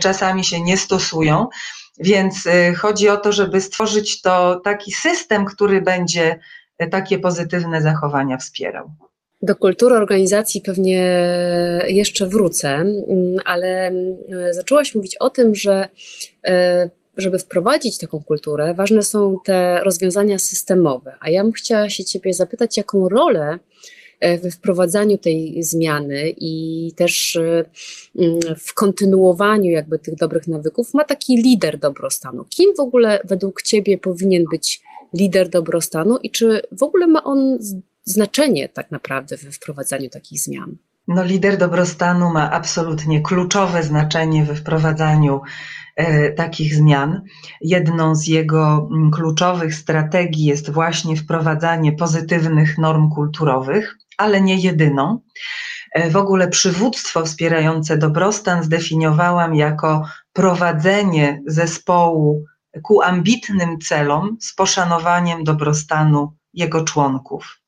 czasami 0.00 0.44
się 0.44 0.60
nie 0.60 0.76
stosują. 0.76 1.48
Więc 1.98 2.48
chodzi 2.76 3.08
o 3.08 3.16
to, 3.16 3.32
żeby 3.32 3.60
stworzyć 3.60 4.22
to 4.22 4.60
taki 4.64 4.92
system, 4.92 5.44
który 5.44 5.82
będzie 5.82 6.38
takie 6.90 7.18
pozytywne 7.18 7.82
zachowania 7.82 8.38
wspierał. 8.38 8.90
Do 9.42 9.56
kultury 9.56 9.94
organizacji 9.94 10.60
pewnie 10.60 11.26
jeszcze 11.86 12.26
wrócę, 12.26 12.68
mm, 12.68 13.36
ale 13.44 13.86
mm, 13.86 14.16
zaczęłaś 14.50 14.94
mówić 14.94 15.16
o 15.16 15.30
tym, 15.30 15.54
że 15.54 15.88
żeby 17.16 17.38
wprowadzić 17.38 17.98
taką 17.98 18.22
kulturę, 18.22 18.74
ważne 18.74 19.02
są 19.02 19.36
te 19.44 19.80
rozwiązania 19.84 20.38
systemowe. 20.38 21.16
A 21.20 21.30
ja 21.30 21.42
bym 21.42 21.52
chciała 21.52 21.90
się 21.90 22.04
Ciebie 22.04 22.34
zapytać, 22.34 22.76
jaką 22.76 23.08
rolę 23.08 23.58
E, 24.22 24.38
we 24.38 24.50
wprowadzaniu 24.50 25.18
tej 25.18 25.62
zmiany 25.62 26.34
i 26.36 26.92
też 26.96 27.36
e, 27.36 27.64
mm, 28.18 28.40
w 28.58 28.74
kontynuowaniu 28.74 29.70
jakby 29.70 29.98
tych 29.98 30.14
dobrych 30.14 30.48
nawyków 30.48 30.94
ma 30.94 31.04
taki 31.04 31.36
lider 31.36 31.78
dobrostanu. 31.78 32.44
Kim 32.44 32.74
w 32.76 32.80
ogóle 32.80 33.20
według 33.24 33.62
Ciebie 33.62 33.98
powinien 33.98 34.44
być 34.50 34.80
lider 35.14 35.48
dobrostanu 35.48 36.16
i 36.16 36.30
czy 36.30 36.62
w 36.72 36.82
ogóle 36.82 37.06
ma 37.06 37.24
on 37.24 37.58
znaczenie 38.04 38.68
tak 38.68 38.90
naprawdę 38.90 39.36
we 39.36 39.52
wprowadzaniu 39.52 40.10
takich 40.10 40.40
zmian? 40.40 40.76
No, 41.08 41.24
lider 41.24 41.58
dobrostanu 41.58 42.30
ma 42.30 42.50
absolutnie 42.50 43.20
kluczowe 43.20 43.82
znaczenie 43.82 44.44
we 44.44 44.54
wprowadzaniu 44.54 45.40
e, 45.96 46.32
takich 46.32 46.74
zmian. 46.74 47.22
Jedną 47.60 48.14
z 48.14 48.26
jego 48.26 48.88
mm, 48.92 49.10
kluczowych 49.10 49.74
strategii 49.74 50.44
jest 50.44 50.70
właśnie 50.70 51.16
wprowadzanie 51.16 51.92
pozytywnych 51.92 52.78
norm 52.78 53.10
kulturowych 53.10 53.96
ale 54.16 54.40
nie 54.40 54.56
jedyną. 54.56 55.20
E, 55.92 56.10
w 56.10 56.16
ogóle 56.16 56.48
przywództwo 56.48 57.24
wspierające 57.24 57.98
dobrostan 57.98 58.62
zdefiniowałam 58.62 59.54
jako 59.54 60.04
prowadzenie 60.32 61.42
zespołu 61.46 62.44
ku 62.82 63.02
ambitnym 63.02 63.78
celom 63.78 64.36
z 64.40 64.54
poszanowaniem 64.54 65.44
dobrostanu 65.44 66.32
jego 66.54 66.84
członków. 66.84 67.58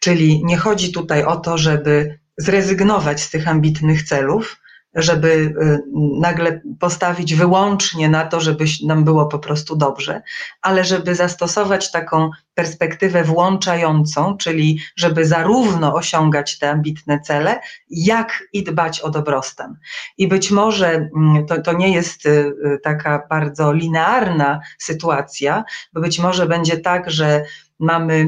Czyli 0.00 0.44
nie 0.44 0.56
chodzi 0.56 0.92
tutaj 0.92 1.24
o 1.24 1.36
to, 1.36 1.58
żeby 1.58 2.18
zrezygnować 2.38 3.20
z 3.20 3.30
tych 3.30 3.48
ambitnych 3.48 4.02
celów, 4.02 4.56
żeby 4.94 5.28
y, 5.28 5.82
nagle 6.20 6.60
postawić 6.80 7.34
wyłącznie 7.34 8.08
na 8.08 8.26
to, 8.26 8.40
żeby 8.40 8.64
nam 8.86 9.04
było 9.04 9.26
po 9.26 9.38
prostu 9.38 9.76
dobrze, 9.76 10.22
ale 10.62 10.84
żeby 10.84 11.14
zastosować 11.14 11.90
taką 11.90 12.30
perspektywę 12.54 13.24
włączającą, 13.24 14.36
czyli 14.36 14.80
żeby 14.96 15.26
zarówno 15.26 15.94
osiągać 15.94 16.58
te 16.58 16.70
ambitne 16.70 17.20
cele, 17.20 17.60
jak 17.90 18.42
i 18.52 18.64
dbać 18.64 19.00
o 19.00 19.10
dobrostan. 19.10 19.76
I 20.18 20.28
być 20.28 20.50
może 20.50 20.88
mm, 21.16 21.46
to, 21.46 21.62
to 21.62 21.72
nie 21.72 21.94
jest 21.94 22.26
y, 22.26 22.28
y, 22.28 22.78
taka 22.82 23.26
bardzo 23.30 23.72
linearna 23.72 24.60
sytuacja, 24.78 25.64
bo 25.92 26.00
być 26.00 26.18
może 26.18 26.46
będzie 26.46 26.78
tak, 26.78 27.10
że 27.10 27.44
mamy 27.78 28.26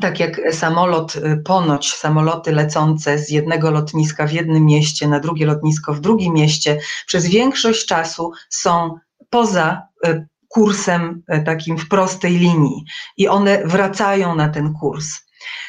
tak 0.00 0.20
jak 0.20 0.40
samolot, 0.52 1.16
y, 1.16 1.42
ponoć 1.44 1.94
samoloty 1.94 2.52
lecące 2.52 3.18
z 3.18 3.30
jednego 3.30 3.70
lotniska 3.70 4.26
w 4.26 4.32
jednym 4.32 4.64
mieście 4.64 5.08
na 5.08 5.20
drugie 5.20 5.46
lotnisko 5.46 5.94
w 5.94 6.00
drugim 6.00 6.34
mieście, 6.34 6.80
przez 7.06 7.26
większość 7.26 7.86
czasu 7.86 8.32
są 8.48 8.94
poza 9.30 9.82
y, 10.06 10.26
kursem 10.48 11.22
y, 11.32 11.42
takim 11.42 11.78
w 11.78 11.88
prostej 11.88 12.38
linii 12.38 12.84
i 13.16 13.28
one 13.28 13.62
wracają 13.64 14.34
na 14.34 14.48
ten 14.48 14.74
kurs. 14.74 15.27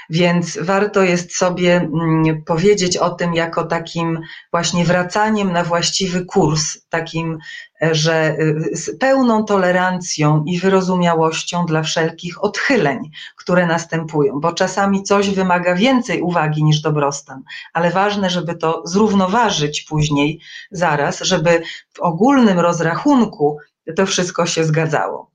Więc 0.10 0.60
warto 0.62 1.04
jest 1.04 1.36
sobie 1.36 1.76
mm, 1.76 2.44
powiedzieć 2.44 2.98
o 2.98 3.10
tym 3.10 3.34
jako 3.34 3.64
takim 3.64 4.20
właśnie 4.52 4.86
wracaniem 4.86 5.52
na 5.52 5.64
właściwy 5.64 6.26
kurs, 6.26 6.78
takim, 6.90 7.38
e, 7.82 7.96
że 7.96 8.36
y, 8.40 8.78
z 8.78 8.98
pełną 8.98 9.46
tolerancją 9.46 10.44
i 10.48 10.60
wyrozumiałością 10.60 11.66
dla 11.66 11.84
wszelkich 11.84 12.44
odchyleń, 12.44 13.12
które 13.38 13.66
następują, 13.66 14.40
bo 14.40 14.54
czasami 14.54 15.04
coś 15.04 15.30
wymaga 15.30 15.76
więcej 15.76 16.22
uwagi 16.22 16.64
niż 16.64 16.82
dobrostan, 16.82 17.44
ale 17.74 17.92
ważne, 17.92 18.30
żeby 18.30 18.56
to 18.56 18.82
zrównoważyć 18.86 19.82
później, 19.82 20.40
zaraz, 20.72 21.20
żeby 21.20 21.62
w 21.94 22.00
ogólnym 22.00 22.60
rozrachunku 22.60 23.58
to 23.96 24.06
wszystko 24.06 24.46
się 24.46 24.64
zgadzało. 24.64 25.30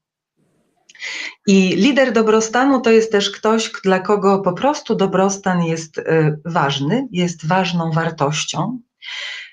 I 1.46 1.76
lider 1.76 2.12
dobrostanu 2.12 2.80
to 2.80 2.90
jest 2.90 3.12
też 3.12 3.30
ktoś, 3.30 3.70
dla 3.84 3.98
kogo 3.98 4.38
po 4.38 4.52
prostu 4.52 4.94
dobrostan 4.94 5.62
jest 5.62 5.98
e, 5.98 6.36
ważny, 6.44 7.08
jest 7.10 7.46
ważną 7.46 7.90
wartością. 7.90 8.78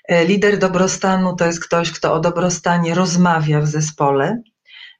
E, 0.08 0.24
lider 0.24 0.58
dobrostanu 0.58 1.36
to 1.36 1.46
jest 1.46 1.64
ktoś, 1.64 1.92
kto 1.92 2.14
o 2.14 2.20
dobrostanie 2.20 2.94
rozmawia 2.94 3.60
w 3.60 3.66
zespole, 3.66 4.42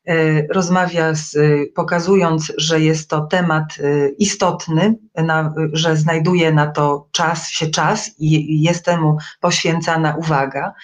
e, 0.06 0.14
rozmawia, 0.46 1.14
z, 1.14 1.36
pokazując, 1.74 2.52
że 2.56 2.80
jest 2.80 3.10
to 3.10 3.20
temat 3.20 3.78
istotny, 4.18 4.94
na, 5.14 5.54
że 5.72 5.96
znajduje 5.96 6.52
na 6.52 6.66
to 6.66 7.08
czas, 7.12 7.48
się 7.48 7.66
czas 7.66 8.10
i 8.18 8.62
jest 8.62 8.84
temu 8.84 9.16
poświęcana 9.40 10.16
uwaga. 10.16 10.74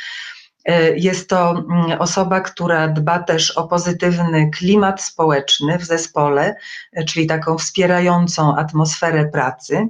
E, 0.68 0.96
jest 0.96 1.28
to 1.28 1.50
mm, 1.50 2.00
osoba, 2.00 2.40
która 2.40 2.88
dba 2.88 3.18
też 3.18 3.50
o 3.50 3.68
pozytywny 3.68 4.50
klimat 4.50 5.02
społeczny 5.02 5.78
w 5.78 5.84
zespole, 5.84 6.56
e, 6.92 7.04
czyli 7.04 7.26
taką 7.26 7.58
wspierającą 7.58 8.56
atmosferę 8.56 9.28
pracy. 9.32 9.88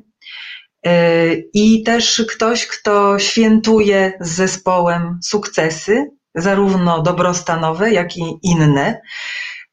E, 0.86 1.34
I 1.34 1.82
też 1.82 2.22
ktoś, 2.36 2.66
kto 2.66 3.18
świętuje 3.18 4.12
z 4.20 4.28
zespołem 4.28 5.18
sukcesy, 5.22 6.10
zarówno 6.34 7.02
dobrostanowe, 7.02 7.90
jak 7.90 8.16
i 8.16 8.38
inne. 8.42 9.00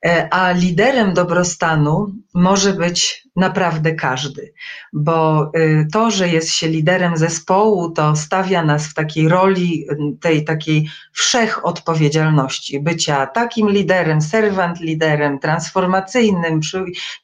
E, 0.06 0.28
a 0.34 0.52
liderem 0.52 1.14
dobrostanu 1.14 2.08
może 2.34 2.74
być 2.74 3.28
naprawdę 3.36 3.96
każdy, 3.96 4.54
bo 4.94 5.52
y, 5.58 5.88
to, 5.94 6.12
że 6.12 6.30
jest 6.30 6.50
się 6.50 6.68
liderem 6.68 7.18
zespołu, 7.18 7.92
to 7.92 8.16
stawia 8.16 8.64
nas 8.64 8.88
w 8.88 8.94
takiej 8.94 9.30
roli 9.30 9.86
y, 9.92 10.18
tej 10.22 10.46
takiej 10.46 10.90
wszechodpowiedzialności, 11.12 12.80
bycia 12.80 13.26
takim 13.26 13.70
liderem, 13.70 14.22
serwant 14.22 14.80
liderem, 14.80 15.40
transformacyjnym, 15.40 16.60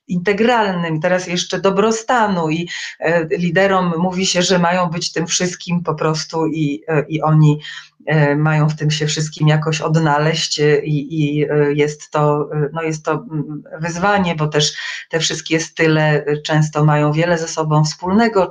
integralnym, 0.08 1.02
teraz 1.02 1.28
jeszcze 1.28 1.60
dobrostanu 1.60 2.50
i 2.50 2.70
e, 3.00 3.28
liderom 3.38 3.94
mówi 3.98 4.26
się, 4.26 4.42
że 4.42 4.60
mają 4.60 4.88
być 4.88 5.12
tym 5.12 5.28
wszystkim 5.28 5.84
po 5.84 5.96
prostu 5.96 6.48
i, 6.48 6.84
e, 6.88 7.06
i 7.10 7.22
oni 7.22 7.60
mają 8.36 8.70
w 8.70 8.76
tym 8.76 8.92
się 8.92 9.08
wszystkim 9.08 9.48
jakoś 9.48 9.82
odnaleźć 9.82 10.60
e, 10.60 10.86
i, 10.86 11.20
i, 11.20 11.44
e, 11.44 11.74
jest, 11.74 12.12
to, 12.12 12.50
no 12.74 12.82
jest 12.82 13.06
to 13.06 13.12
mm, 13.12 13.64
wyzwanie, 13.80 14.36
bo 14.36 14.48
też 14.48 14.74
te 15.10 15.20
wszystkie 15.20 15.60
style 15.60 16.26
często 16.46 16.86
mają 16.86 17.12
wiele 17.12 17.38
ze 17.38 17.48
sobą 17.48 17.84
wspólnego, 17.84 18.50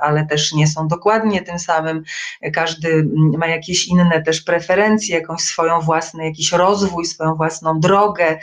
ale 0.00 0.26
też 0.26 0.52
nie 0.52 0.66
są 0.66 0.88
dokładnie 0.88 1.42
tym 1.42 1.58
samym. 1.58 2.02
Każdy 2.52 2.88
mm, 2.88 3.32
ma 3.38 3.46
jakieś 3.46 3.88
inne 3.88 4.22
też 4.22 4.40
preferencje, 4.40 5.18
jakąś 5.18 5.40
swoją 5.40 5.80
własną, 5.80 6.24
jakiś 6.24 6.52
rozwój, 6.52 7.06
swoją 7.06 7.34
własną 7.34 7.80
drogę, 7.80 8.38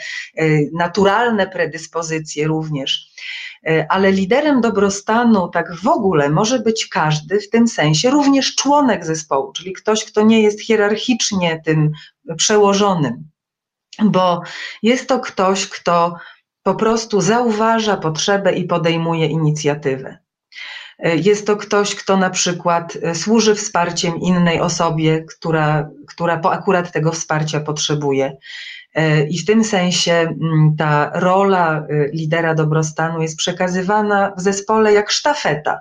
naturalne 0.72 1.46
predyspozycje 1.46 2.46
również. 2.46 3.10
E, 3.66 3.86
ale 3.88 4.12
liderem 4.12 4.60
dobrostanu 4.60 5.48
tak 5.48 5.74
w 5.74 5.88
ogóle 5.88 6.30
może 6.30 6.58
być 6.58 6.88
każdy, 6.88 7.40
w 7.40 7.50
tym 7.50 7.68
sensie 7.68 8.10
również 8.10 8.54
członek 8.54 9.04
zespołu, 9.04 9.52
czyli 9.52 9.72
ktoś, 9.72 10.04
kto 10.04 10.22
nie 10.22 10.42
jest 10.42 10.60
hierarchicznie 10.60 11.62
tym 11.64 11.92
przełożonym, 12.36 13.30
bo 14.02 14.42
jest 14.82 15.08
to 15.08 15.20
ktoś, 15.20 15.68
kto 15.68 16.16
po 16.62 16.74
prostu 16.74 17.20
zauważa 17.20 17.96
potrzebę 17.96 18.52
i 18.52 18.64
podejmuje 18.64 19.26
inicjatywę. 19.26 20.18
E, 20.98 21.16
jest 21.16 21.46
to 21.46 21.56
ktoś, 21.56 21.94
kto 21.94 22.16
na 22.16 22.30
przykład 22.30 22.98
e, 23.02 23.14
służy 23.14 23.54
wsparciem 23.54 24.16
innej 24.16 24.60
osobie, 24.60 25.24
która, 25.24 25.90
która 26.08 26.40
akurat 26.42 26.92
tego 26.92 27.12
wsparcia 27.12 27.60
potrzebuje. 27.60 28.36
E, 28.96 29.26
I 29.26 29.38
w 29.38 29.44
tym 29.44 29.64
sensie 29.64 30.12
mm, 30.12 30.76
ta 30.78 31.10
rola 31.14 31.86
y, 31.90 32.10
lidera 32.12 32.54
dobrostanu 32.54 33.22
jest 33.22 33.36
przekazywana 33.36 34.32
w 34.36 34.40
zespole 34.40 34.92
jak 34.92 35.10
sztafeta. 35.10 35.80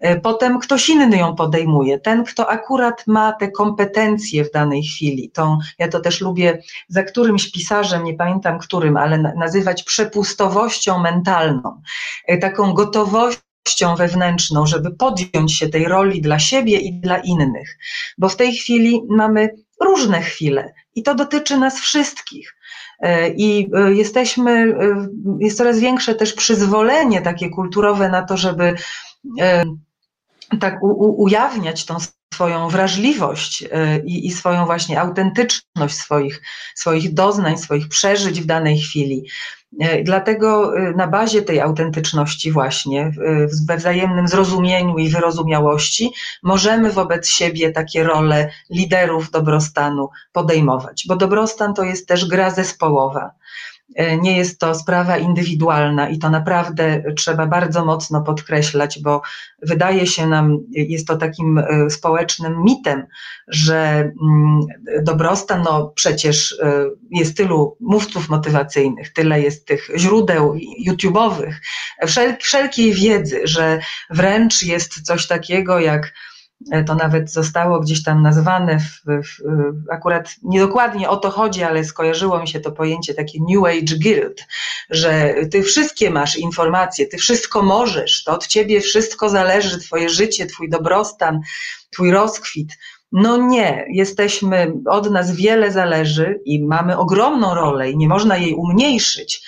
E, 0.00 0.20
potem 0.20 0.58
ktoś 0.58 0.88
inny 0.88 1.16
ją 1.16 1.34
podejmuje, 1.34 1.98
ten, 1.98 2.24
kto 2.24 2.50
akurat 2.50 3.06
ma 3.06 3.32
te 3.32 3.50
kompetencje 3.50 4.44
w 4.44 4.50
danej 4.50 4.82
chwili. 4.82 5.30
Tą, 5.30 5.58
ja 5.78 5.88
to 5.88 6.00
też 6.00 6.20
lubię 6.20 6.62
za 6.88 7.02
którymś 7.02 7.52
pisarzem, 7.52 8.04
nie 8.04 8.14
pamiętam 8.14 8.58
którym, 8.58 8.96
ale 8.96 9.18
nazywać 9.18 9.82
przepustowością 9.82 10.98
mentalną, 10.98 11.82
e, 12.26 12.38
taką 12.38 12.72
gotowością 12.72 13.96
wewnętrzną, 13.96 14.66
żeby 14.66 14.90
podjąć 14.90 15.56
się 15.56 15.68
tej 15.68 15.84
roli 15.84 16.20
dla 16.20 16.38
siebie 16.38 16.78
i 16.78 17.00
dla 17.00 17.18
innych. 17.18 17.78
Bo 18.18 18.28
w 18.28 18.36
tej 18.36 18.52
chwili 18.52 19.02
mamy 19.08 19.50
różne 19.80 20.22
chwile 20.22 20.72
i 20.98 21.02
to 21.02 21.14
dotyczy 21.14 21.58
nas 21.58 21.80
wszystkich. 21.80 22.56
E, 23.00 23.28
I 23.28 23.70
e, 23.74 23.92
jesteśmy, 23.92 24.50
e, 24.52 25.08
jest 25.40 25.58
coraz 25.58 25.78
większe 25.78 26.14
też 26.14 26.32
przyzwolenie 26.32 27.20
takie 27.20 27.50
kulturowe 27.50 28.08
na 28.08 28.22
to, 28.22 28.36
żeby 28.36 28.74
tak 30.60 30.82
u, 30.82 31.22
ujawniać 31.22 31.84
tą 31.84 31.96
swoją 32.34 32.68
wrażliwość 32.68 33.64
i, 34.04 34.26
i, 34.26 34.32
swoją 34.32 34.66
właśnie 34.66 35.00
autentyczność 35.00 35.96
swoich, 35.96 36.42
swoich 36.74 37.14
doznań, 37.14 37.58
swoich 37.58 37.88
przeżyć 37.88 38.40
w 38.40 38.46
danej 38.46 38.78
chwili. 38.78 39.24
E, 39.80 40.02
dlatego 40.02 40.78
e, 40.78 40.92
na 40.92 41.06
bazie 41.06 41.42
tej 41.42 41.60
autentyczności 41.60 42.52
właśnie, 42.52 43.12
we 43.68 43.76
wzajemnym 43.76 44.28
zrozumieniu 44.28 44.98
i 44.98 45.08
wyrozumiałości 45.08 46.12
możemy 46.42 46.92
wobec 46.92 47.28
siebie 47.28 47.70
takie 47.72 48.04
role 48.04 48.50
liderów 48.70 49.30
dobrostanu 49.30 50.08
podejmować, 50.32 51.04
bo 51.08 51.16
dobrostan 51.16 51.74
to 51.74 51.82
jest 51.82 52.08
też 52.08 52.28
gra 52.28 52.50
zespołowa. 52.50 53.30
E, 53.94 54.16
nie 54.16 54.36
jest 54.36 54.58
to 54.58 54.74
sprawa 54.74 55.18
indywidualna 55.18 56.08
i 56.08 56.18
to 56.18 56.30
naprawdę 56.30 57.02
trzeba 57.16 57.46
bardzo 57.46 57.84
mocno 57.84 58.22
podkreślać, 58.22 58.98
bo 59.02 59.22
wydaje 59.62 60.06
się 60.06 60.26
nam, 60.26 60.58
jest 60.70 61.06
to 61.06 61.16
takim 61.16 61.58
e, 61.58 61.90
społecznym 61.90 62.62
mitem, 62.64 63.06
że 63.48 64.10
mm, 64.22 64.60
dobrostan, 65.02 65.62
no 65.62 65.92
przecież 65.94 66.58
e, 66.62 66.84
jest 67.10 67.36
tylu 67.36 67.76
mówców 67.80 68.28
motywacyjnych, 68.28 69.12
tyle 69.12 69.40
jest 69.40 69.66
tych 69.66 69.90
źródeł 69.96 70.54
YouTube'owych, 70.88 71.52
wszelkiej 72.40 72.94
wiedzy, 72.94 73.40
że 73.44 73.80
wręcz 74.10 74.62
jest 74.62 75.02
coś 75.02 75.26
takiego 75.26 75.80
jak 75.80 76.12
to 76.86 76.94
nawet 76.94 77.32
zostało 77.32 77.80
gdzieś 77.80 78.02
tam 78.02 78.22
nazwane, 78.22 78.78
w, 78.80 79.02
w, 79.06 79.42
akurat 79.92 80.34
niedokładnie 80.42 81.08
o 81.08 81.16
to 81.16 81.30
chodzi, 81.30 81.62
ale 81.62 81.84
skojarzyło 81.84 82.40
mi 82.40 82.48
się 82.48 82.60
to 82.60 82.72
pojęcie 82.72 83.14
takie 83.14 83.38
New 83.48 83.64
Age 83.64 83.96
Guild, 84.02 84.46
że 84.90 85.34
ty 85.50 85.62
wszystkie 85.62 86.10
masz 86.10 86.36
informacje, 86.36 87.06
ty 87.06 87.18
wszystko 87.18 87.62
możesz, 87.62 88.24
to 88.24 88.32
od 88.32 88.46
ciebie 88.46 88.80
wszystko 88.80 89.28
zależy, 89.28 89.78
twoje 89.78 90.08
życie, 90.08 90.46
twój 90.46 90.68
dobrostan, 90.70 91.40
twój 91.90 92.10
rozkwit. 92.10 92.78
No 93.12 93.36
nie, 93.36 93.84
jesteśmy, 93.92 94.72
od 94.86 95.10
nas 95.10 95.36
wiele 95.36 95.72
zależy 95.72 96.40
i 96.44 96.64
mamy 96.64 96.98
ogromną 96.98 97.54
rolę 97.54 97.90
i 97.90 97.96
nie 97.96 98.08
można 98.08 98.36
jej 98.36 98.54
umniejszyć, 98.54 99.42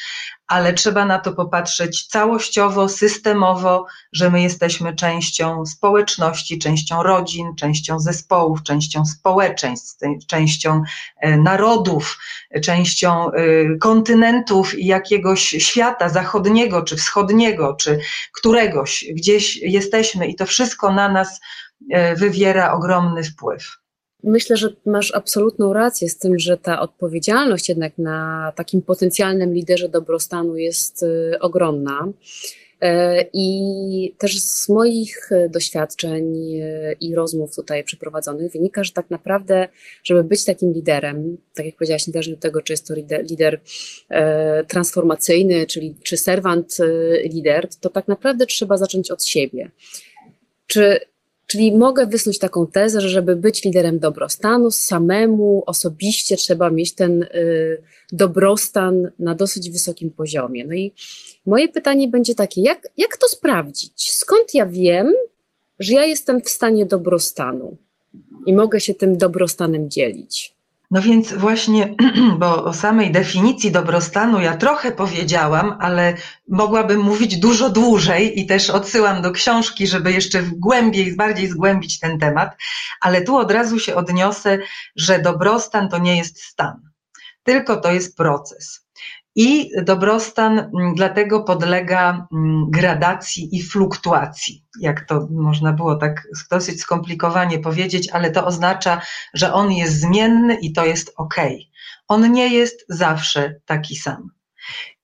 ale 0.50 0.72
trzeba 0.72 1.04
na 1.04 1.18
to 1.18 1.32
popatrzeć 1.32 2.06
całościowo, 2.06 2.88
systemowo, 2.88 3.86
że 4.12 4.30
my 4.30 4.42
jesteśmy 4.42 4.94
częścią 4.94 5.66
społeczności, 5.66 6.58
częścią 6.58 7.02
rodzin, 7.02 7.54
częścią 7.56 8.00
zespołów, 8.00 8.62
częścią 8.62 9.04
społeczeństw, 9.04 9.98
częścią 10.26 10.82
e, 11.20 11.36
narodów, 11.36 12.18
częścią 12.64 13.30
e, 13.30 13.42
kontynentów 13.80 14.78
i 14.78 14.86
jakiegoś 14.86 15.40
świata 15.40 16.08
zachodniego 16.08 16.82
czy 16.82 16.96
wschodniego, 16.96 17.74
czy 17.74 17.98
któregoś. 18.32 19.04
Gdzieś 19.12 19.56
jesteśmy 19.56 20.26
i 20.26 20.36
to 20.36 20.46
wszystko 20.46 20.92
na 20.92 21.08
nas 21.08 21.40
e, 21.90 22.16
wywiera 22.16 22.72
ogromny 22.72 23.24
wpływ. 23.24 23.79
Myślę, 24.24 24.56
że 24.56 24.68
masz 24.86 25.14
absolutną 25.14 25.72
rację 25.72 26.08
z 26.08 26.18
tym, 26.18 26.38
że 26.38 26.56
ta 26.56 26.80
odpowiedzialność 26.80 27.68
jednak 27.68 27.98
na 27.98 28.52
takim 28.56 28.82
potencjalnym 28.82 29.54
liderze 29.54 29.88
dobrostanu 29.88 30.56
jest 30.56 31.02
y, 31.02 31.38
ogromna. 31.40 32.08
E, 32.80 33.24
I 33.32 34.14
też 34.18 34.40
z 34.40 34.68
moich 34.68 35.30
doświadczeń 35.48 36.54
y, 36.60 36.96
i 37.00 37.14
rozmów 37.14 37.56
tutaj 37.56 37.84
przeprowadzonych 37.84 38.52
wynika, 38.52 38.84
że 38.84 38.92
tak 38.92 39.10
naprawdę, 39.10 39.68
żeby 40.04 40.24
być 40.24 40.44
takim 40.44 40.72
liderem, 40.72 41.36
tak 41.54 41.66
jak 41.66 41.76
powiedziałaś, 41.76 42.06
niezależnie 42.06 42.34
od 42.34 42.40
tego, 42.40 42.62
czy 42.62 42.72
jest 42.72 42.86
to 42.86 42.94
lider, 42.94 43.24
lider 43.30 43.60
e, 44.08 44.64
transformacyjny, 44.64 45.66
czyli 45.66 45.94
czy 46.02 46.16
serwant 46.16 46.80
y, 46.80 47.22
lider, 47.24 47.68
to 47.80 47.90
tak 47.90 48.08
naprawdę 48.08 48.46
trzeba 48.46 48.76
zacząć 48.76 49.10
od 49.10 49.24
siebie. 49.24 49.70
Czy 50.66 51.00
Czyli 51.50 51.76
mogę 51.76 52.06
wysnuć 52.06 52.38
taką 52.38 52.66
tezę, 52.66 53.00
że 53.00 53.08
żeby 53.08 53.36
być 53.36 53.64
liderem 53.64 53.98
dobrostanu, 53.98 54.70
samemu 54.70 55.62
osobiście 55.66 56.36
trzeba 56.36 56.70
mieć 56.70 56.94
ten 56.94 57.22
y, 57.22 57.82
dobrostan 58.12 59.10
na 59.18 59.34
dosyć 59.34 59.70
wysokim 59.70 60.10
poziomie. 60.10 60.64
No 60.66 60.74
i 60.74 60.92
moje 61.46 61.68
pytanie 61.68 62.08
będzie 62.08 62.34
takie, 62.34 62.62
jak, 62.62 62.88
jak 62.96 63.16
to 63.16 63.28
sprawdzić? 63.28 64.12
Skąd 64.12 64.54
ja 64.54 64.66
wiem, 64.66 65.12
że 65.78 65.92
ja 65.92 66.04
jestem 66.04 66.40
w 66.40 66.48
stanie 66.48 66.86
dobrostanu 66.86 67.76
i 68.46 68.54
mogę 68.54 68.80
się 68.80 68.94
tym 68.94 69.18
dobrostanem 69.18 69.90
dzielić? 69.90 70.59
No 70.90 71.02
więc 71.02 71.32
właśnie, 71.32 71.94
bo 72.38 72.64
o 72.64 72.72
samej 72.72 73.12
definicji 73.12 73.70
dobrostanu 73.70 74.40
ja 74.40 74.56
trochę 74.56 74.92
powiedziałam, 74.92 75.76
ale 75.80 76.16
mogłabym 76.48 77.00
mówić 77.00 77.36
dużo 77.36 77.70
dłużej 77.70 78.40
i 78.40 78.46
też 78.46 78.70
odsyłam 78.70 79.22
do 79.22 79.30
książki, 79.30 79.86
żeby 79.86 80.12
jeszcze 80.12 80.42
głębiej, 80.42 81.16
bardziej 81.16 81.48
zgłębić 81.48 81.98
ten 81.98 82.18
temat, 82.18 82.56
ale 83.00 83.22
tu 83.22 83.36
od 83.36 83.50
razu 83.50 83.78
się 83.78 83.94
odniosę, 83.94 84.58
że 84.96 85.18
dobrostan 85.18 85.88
to 85.88 85.98
nie 85.98 86.16
jest 86.16 86.42
stan, 86.42 86.80
tylko 87.42 87.76
to 87.76 87.92
jest 87.92 88.16
proces. 88.16 88.89
I 89.36 89.70
dobrostan 89.82 90.58
mm, 90.58 90.94
dlatego 90.94 91.42
podlega 91.42 92.26
mm, 92.32 92.70
gradacji 92.70 93.56
i 93.56 93.62
fluktuacji, 93.62 94.64
jak 94.80 95.06
to 95.06 95.28
można 95.30 95.72
było 95.72 95.96
tak 95.96 96.28
dosyć 96.50 96.80
skomplikowanie 96.80 97.58
powiedzieć, 97.58 98.08
ale 98.12 98.30
to 98.30 98.46
oznacza, 98.46 99.00
że 99.34 99.52
on 99.52 99.72
jest 99.72 100.00
zmienny 100.00 100.54
i 100.54 100.72
to 100.72 100.84
jest 100.86 101.12
ok. 101.16 101.34
On 102.08 102.32
nie 102.32 102.48
jest 102.48 102.84
zawsze 102.88 103.54
taki 103.66 103.96
sam. 103.96 104.30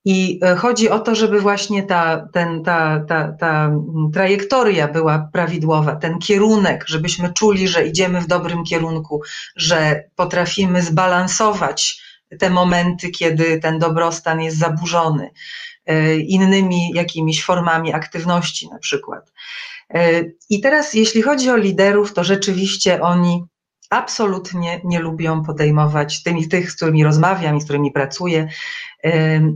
I 0.05 0.39
e, 0.43 0.55
chodzi 0.55 0.89
o 0.89 0.99
to, 0.99 1.15
żeby 1.15 1.41
właśnie 1.41 1.83
ta, 1.83 2.27
ten, 2.33 2.63
ta, 2.63 2.99
ta, 3.07 3.31
ta 3.39 3.65
mm, 3.65 4.11
trajektoria 4.13 4.87
była 4.87 5.29
prawidłowa, 5.33 5.95
ten 5.95 6.19
kierunek, 6.19 6.83
żebyśmy 6.87 7.33
czuli, 7.33 7.67
że 7.67 7.87
idziemy 7.87 8.21
w 8.21 8.27
dobrym 8.27 8.63
kierunku, 8.63 9.21
że 9.55 10.03
potrafimy 10.15 10.81
zbalansować 10.81 12.06
te 12.39 12.49
momenty, 12.49 13.09
kiedy 13.09 13.59
ten 13.59 13.79
dobrostan 13.79 14.41
jest 14.41 14.57
zaburzony 14.57 15.29
innymi 16.27 16.91
jakimiś 16.93 17.43
formami 17.43 17.93
aktywności 17.93 18.69
na 18.69 18.79
przykład. 18.79 19.31
I 20.49 20.61
teraz, 20.61 20.93
jeśli 20.93 21.21
chodzi 21.21 21.49
o 21.49 21.57
liderów, 21.57 22.13
to 22.13 22.23
rzeczywiście 22.23 23.01
oni 23.01 23.43
absolutnie 23.89 24.81
nie 24.83 24.99
lubią 24.99 25.43
podejmować, 25.43 26.23
tymi, 26.23 26.47
tych, 26.47 26.71
z 26.71 26.75
którymi 26.75 27.03
rozmawiam 27.03 27.57
i 27.57 27.61
z 27.61 27.63
którymi 27.63 27.91
pracuję, 27.91 28.47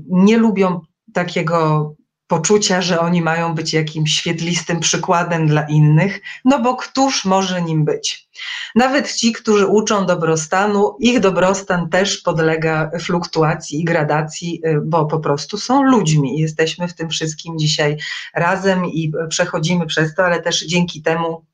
nie 0.10 0.38
lubią 0.38 0.82
takiego 1.14 1.94
poczucia, 2.32 2.82
że 2.82 3.00
oni 3.00 3.22
mają 3.22 3.56
być 3.56 3.74
jakimś 3.74 4.13
świetlistym 4.13 4.80
przykładem 4.80 5.48
dla 5.48 5.62
innych, 5.62 6.22
no 6.46 6.60
bo 6.60 6.76
któż 6.76 7.26
może 7.26 7.62
nim 7.62 7.86
być? 7.86 8.28
Nawet 8.76 9.15
ci, 9.15 9.32
którzy 9.34 9.67
uczą 9.67 10.06
dobrostanu, 10.06 10.96
ich 11.00 11.20
dobrostan 11.20 11.89
też 11.89 12.17
podlega 12.17 12.91
fluktuacji 13.00 13.80
i 13.80 13.84
gradacji, 13.84 14.62
y, 14.65 14.82
bo 14.86 15.06
po 15.06 15.20
prostu 15.20 15.58
są 15.58 15.84
ludźmi. 15.84 16.39
Jesteśmy 16.39 16.88
w 16.88 16.94
tym 16.94 17.10
wszystkim 17.10 17.60
dzisiaj 17.60 17.98
razem 18.34 18.86
i 18.86 19.12
przechodzimy 19.30 19.86
przez 19.86 20.15
to, 20.15 20.26
ale 20.26 20.41
też 20.41 20.65
dzięki 20.65 21.02
temu 21.02 21.46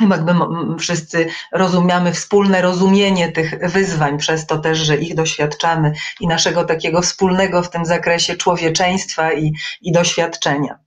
jakby 0.00 0.32
wszyscy 0.78 1.28
rozumiamy 1.52 2.12
wspólne 2.12 2.62
rozumienie 2.62 3.32
tych 3.32 3.70
wyzwań, 3.72 4.18
przez 4.18 4.46
to 4.46 4.58
też, 4.58 4.78
że 4.78 4.96
ich 4.96 5.14
doświadczamy 5.14 5.92
i 6.20 6.26
naszego 6.26 6.64
takiego 6.64 7.02
wspólnego 7.02 7.62
w 7.62 7.70
tym 7.70 7.84
zakresie 7.84 8.36
człowieczeństwa 8.36 9.32
i, 9.32 9.52
i 9.82 9.92
doświadczenia. 9.92 10.78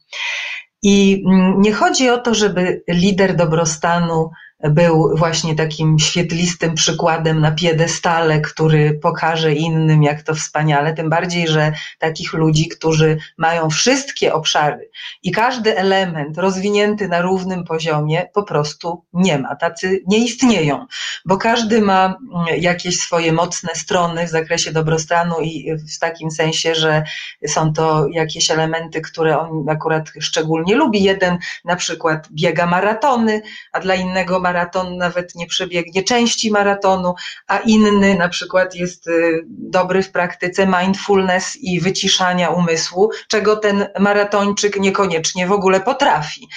I 0.81 1.23
nie 1.57 1.73
chodzi 1.73 2.09
o 2.09 2.17
to, 2.17 2.33
żeby 2.33 2.83
lider 2.87 3.35
dobrostanu 3.35 4.31
był 4.63 5.17
właśnie 5.17 5.55
takim 5.55 5.99
świetlistym 5.99 6.73
przykładem 6.73 7.41
na 7.41 7.51
piedestale, 7.51 8.41
który 8.41 8.99
pokaże 9.01 9.53
innym, 9.53 10.03
jak 10.03 10.23
to 10.23 10.35
wspaniale. 10.35 10.93
Tym 10.93 11.09
bardziej, 11.09 11.47
że 11.47 11.71
takich 11.99 12.33
ludzi, 12.33 12.67
którzy 12.67 13.17
mają 13.37 13.69
wszystkie 13.69 14.33
obszary 14.33 14.89
i 15.23 15.31
każdy 15.31 15.77
element 15.77 16.37
rozwinięty 16.37 17.07
na 17.07 17.21
równym 17.21 17.63
poziomie, 17.63 18.29
po 18.33 18.43
prostu 18.43 19.03
nie 19.13 19.37
ma. 19.37 19.55
Tacy 19.55 20.03
nie 20.07 20.17
istnieją, 20.17 20.85
bo 21.25 21.37
każdy 21.37 21.81
ma 21.81 22.05
mm, 22.05 22.61
jakieś 22.61 22.99
swoje 22.99 23.33
mocne 23.33 23.75
strony 23.75 24.27
w 24.27 24.29
zakresie 24.29 24.71
dobrostanu 24.71 25.35
i 25.41 25.75
w 25.95 25.99
takim 25.99 26.31
sensie, 26.31 26.75
że 26.75 27.03
są 27.47 27.73
to 27.73 28.07
jakieś 28.11 28.51
elementy, 28.51 29.01
które 29.01 29.39
on 29.39 29.69
akurat 29.69 30.09
szczególnie 30.19 30.75
lubi. 30.75 31.03
Jeden 31.03 31.37
na 31.65 31.75
przykład 31.75 32.27
biega 32.31 32.65
maratony, 32.65 33.41
a 33.71 33.79
dla 33.79 33.95
innego 33.95 34.39
maraton 34.49 34.97
nawet 34.97 35.35
nie 35.35 35.47
przebiegnie 35.47 36.03
części 36.03 36.51
maratonu, 36.51 37.13
a 37.47 37.57
inny 37.57 38.15
na 38.15 38.29
przykład 38.29 38.75
jest 38.75 39.07
y, 39.07 39.45
dobry 39.47 40.03
w 40.03 40.11
praktyce 40.11 40.67
mindfulness 40.67 41.57
i 41.61 41.79
wyciszania 41.79 42.49
umysłu, 42.49 43.11
czego 43.27 43.55
ten 43.55 43.87
maratończyk 43.99 44.79
niekoniecznie 44.79 45.47
w 45.47 45.51
ogóle 45.51 45.81
potrafi. 45.81 46.47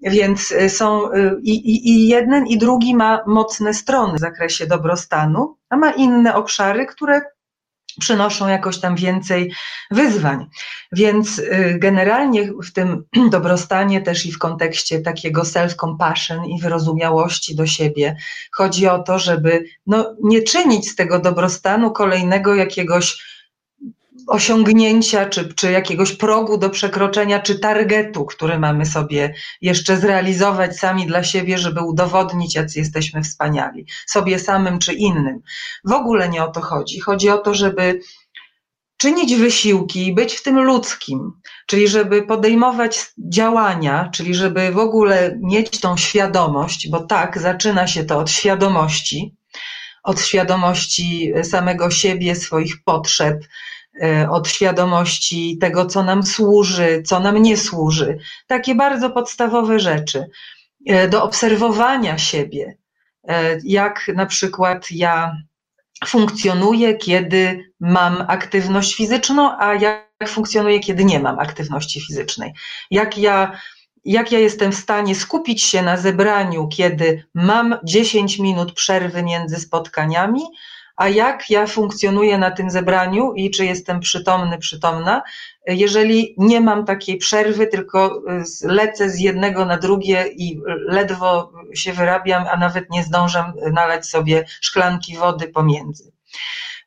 Więc 0.00 0.50
y, 0.50 0.70
są 0.70 1.12
y, 1.12 1.36
i, 1.42 1.88
i 1.90 2.08
jeden 2.08 2.46
i 2.46 2.58
drugi 2.58 2.94
ma 2.94 3.22
mocne 3.26 3.74
strony 3.74 4.16
w 4.16 4.20
zakresie 4.20 4.66
dobrostanu, 4.66 5.56
a 5.70 5.76
ma 5.76 5.90
inne 5.90 6.34
obszary, 6.34 6.86
które 6.86 7.20
przynoszą 8.00 8.48
jakoś 8.48 8.80
tam 8.80 8.96
więcej 8.96 9.52
wyzwań. 9.90 10.46
Więc 10.92 11.38
y, 11.38 11.76
generalnie 11.78 12.52
w 12.64 12.72
tym 12.72 13.04
dobrostanie 13.30 14.02
też 14.02 14.26
i 14.26 14.32
w 14.32 14.38
kontekście 14.38 15.00
takiego 15.00 15.42
self-compassion 15.42 16.46
i 16.46 16.60
wyrozumiałości 16.60 17.56
do 17.56 17.66
siebie 17.66 18.16
chodzi 18.52 18.88
o 18.88 18.98
to, 18.98 19.18
żeby 19.18 19.64
no, 19.86 20.16
nie 20.22 20.42
czynić 20.42 20.90
z 20.90 20.96
tego 20.96 21.18
dobrostanu 21.18 21.90
kolejnego 21.90 22.54
jakiegoś 22.54 23.35
osiągnięcia, 24.26 25.26
czy, 25.26 25.54
czy 25.54 25.72
jakiegoś 25.72 26.12
progu 26.12 26.58
do 26.58 26.70
przekroczenia, 26.70 27.40
czy 27.40 27.58
targetu, 27.58 28.26
który 28.26 28.58
mamy 28.58 28.86
sobie 28.86 29.34
jeszcze 29.60 29.96
zrealizować 29.96 30.78
sami 30.78 31.06
dla 31.06 31.24
siebie, 31.24 31.58
żeby 31.58 31.80
udowodnić, 31.80 32.54
jacy 32.54 32.78
jesteśmy 32.78 33.22
wspaniali, 33.22 33.86
sobie 34.06 34.38
samym 34.38 34.78
czy 34.78 34.94
innym. 34.94 35.40
W 35.84 35.92
ogóle 35.92 36.28
nie 36.28 36.44
o 36.44 36.48
to 36.48 36.60
chodzi. 36.60 37.00
Chodzi 37.00 37.30
o 37.30 37.38
to, 37.38 37.54
żeby 37.54 38.00
czynić 38.96 39.34
wysiłki, 39.34 40.14
być 40.14 40.34
w 40.34 40.42
tym 40.42 40.60
ludzkim, 40.60 41.32
czyli 41.66 41.88
żeby 41.88 42.22
podejmować 42.22 43.06
działania, 43.18 44.10
czyli 44.12 44.34
żeby 44.34 44.72
w 44.72 44.78
ogóle 44.78 45.38
mieć 45.42 45.80
tą 45.80 45.96
świadomość, 45.96 46.88
bo 46.90 47.00
tak, 47.00 47.38
zaczyna 47.38 47.86
się 47.86 48.04
to 48.04 48.18
od 48.18 48.30
świadomości, 48.30 49.34
od 50.02 50.20
świadomości 50.20 51.32
samego 51.42 51.90
siebie, 51.90 52.34
swoich 52.34 52.82
potrzeb, 52.84 53.44
od 54.30 54.48
świadomości 54.48 55.58
tego, 55.60 55.86
co 55.86 56.02
nam 56.02 56.22
służy, 56.22 57.02
co 57.06 57.20
nam 57.20 57.42
nie 57.42 57.56
służy. 57.56 58.18
Takie 58.46 58.74
bardzo 58.74 59.10
podstawowe 59.10 59.80
rzeczy. 59.80 60.26
E, 60.86 61.08
do 61.08 61.22
obserwowania 61.22 62.18
siebie, 62.18 62.76
e, 63.28 63.58
jak 63.64 64.08
na 64.14 64.26
przykład 64.26 64.90
ja 64.90 65.36
funkcjonuję, 66.06 66.94
kiedy 66.94 67.72
mam 67.80 68.24
aktywność 68.28 68.94
fizyczną, 68.94 69.58
a 69.58 69.74
jak 69.74 70.28
funkcjonuję, 70.28 70.80
kiedy 70.80 71.04
nie 71.04 71.20
mam 71.20 71.38
aktywności 71.38 72.00
fizycznej. 72.00 72.52
Jak 72.90 73.18
ja, 73.18 73.60
jak 74.04 74.32
ja 74.32 74.38
jestem 74.38 74.72
w 74.72 74.76
stanie 74.76 75.14
skupić 75.14 75.62
się 75.62 75.82
na 75.82 75.96
zebraniu, 75.96 76.68
kiedy 76.68 77.24
mam 77.34 77.78
10 77.84 78.38
minut 78.38 78.72
przerwy 78.72 79.22
między 79.22 79.56
spotkaniami, 79.56 80.42
a 80.96 81.08
jak 81.08 81.50
ja 81.50 81.66
funkcjonuję 81.66 82.38
na 82.38 82.50
tym 82.50 82.70
zebraniu 82.70 83.32
i 83.34 83.50
czy 83.50 83.64
jestem 83.64 84.00
przytomny, 84.00 84.58
przytomna, 84.58 85.22
jeżeli 85.66 86.34
nie 86.38 86.60
mam 86.60 86.84
takiej 86.84 87.16
przerwy, 87.16 87.66
tylko 87.66 88.22
y, 88.62 88.68
lecę 88.68 89.10
z 89.10 89.18
jednego 89.18 89.64
na 89.64 89.76
drugie 89.78 90.26
i 90.28 90.60
ledwo 90.88 91.52
się 91.74 91.92
wyrabiam, 91.92 92.44
a 92.52 92.56
nawet 92.56 92.90
nie 92.90 93.02
zdążę 93.02 93.52
nalać 93.72 94.06
sobie 94.06 94.44
szklanki 94.60 95.16
wody 95.16 95.48
pomiędzy. 95.48 96.12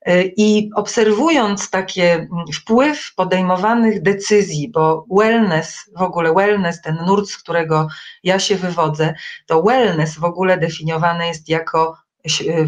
Y, 0.07 0.33
I 0.37 0.69
obserwując 0.75 1.69
takie 1.69 2.13
mm, 2.13 2.27
wpływ 2.53 3.15
podejmowanych 3.15 4.01
decyzji, 4.01 4.71
bo 4.71 5.05
wellness, 5.17 5.89
w 5.97 6.01
ogóle 6.01 6.33
wellness, 6.33 6.81
ten 6.81 6.97
nurt, 7.05 7.29
z 7.29 7.37
którego 7.37 7.87
ja 8.23 8.39
się 8.39 8.55
wywodzę, 8.55 9.13
to 9.45 9.63
wellness 9.63 10.15
w 10.15 10.23
ogóle 10.23 10.57
definiowane 10.57 11.27
jest 11.27 11.49
jako 11.49 11.97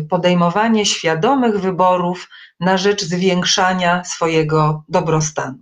podejmowanie 0.09 0.85
świadomych 0.85 1.59
wyborów 1.59 2.29
na 2.59 2.77
rzecz 2.77 3.03
zwiększania 3.03 4.03
swojego 4.03 4.83
dobrostanu. 4.89 5.57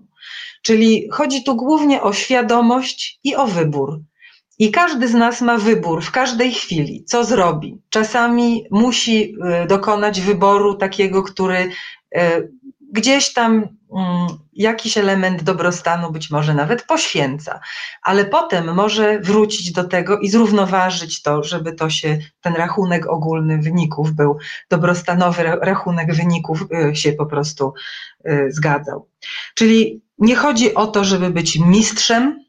Czyli 0.62 1.08
chodzi 1.12 1.43
tu 1.43 1.56
głównie 1.56 2.02
o 2.02 2.13
świadomość 2.13 3.19
i 3.23 3.36
o 3.36 3.47
wybór. 3.47 3.99
I 4.60 4.71
każdy 4.71 5.08
z 5.08 5.13
nas 5.13 5.41
ma 5.41 5.58
wybór 5.58 6.02
w 6.04 6.12
każdej 6.12 6.54
chwili, 6.54 7.04
co 7.06 7.23
zrobi. 7.23 7.82
Czasami 7.89 8.63
musi 8.71 9.36
y, 9.63 9.67
dokonać 9.67 10.21
wyboru 10.21 10.75
takiego, 10.75 11.23
który 11.23 11.58
y, 12.17 12.52
gdzieś 12.91 13.34
tam 13.34 13.54
mm, 13.97 14.28
jakiś 14.54 14.97
element 14.97 15.43
dobrostanu 15.43 16.12
być 16.12 16.30
może 16.30 16.54
nawet 16.54 16.84
poświęca, 16.84 17.60
ale 18.02 18.25
potem 18.25 18.73
może 18.73 19.19
wrócić 19.19 19.71
do 19.71 19.84
tego 19.84 20.19
i 20.19 20.30
zrównoważyć 20.30 21.21
to, 21.21 21.43
żeby 21.43 21.73
to 21.73 21.89
się, 21.89 22.17
ten 22.41 22.54
rachunek 22.54 23.08
ogólny 23.08 23.58
wyników 23.58 24.12
był, 24.12 24.38
dobrostanowy 24.69 25.43
rachunek 25.43 26.15
wyników 26.15 26.65
y, 26.91 26.95
się 26.95 27.13
po 27.13 27.25
prostu 27.25 27.73
y, 28.28 28.47
zgadzał. 28.52 29.08
Czyli 29.56 30.02
nie 30.17 30.36
chodzi 30.36 30.75
o 30.75 30.88
to, 30.88 31.04
żeby 31.04 31.30
być 31.30 31.60
mistrzem, 31.60 32.48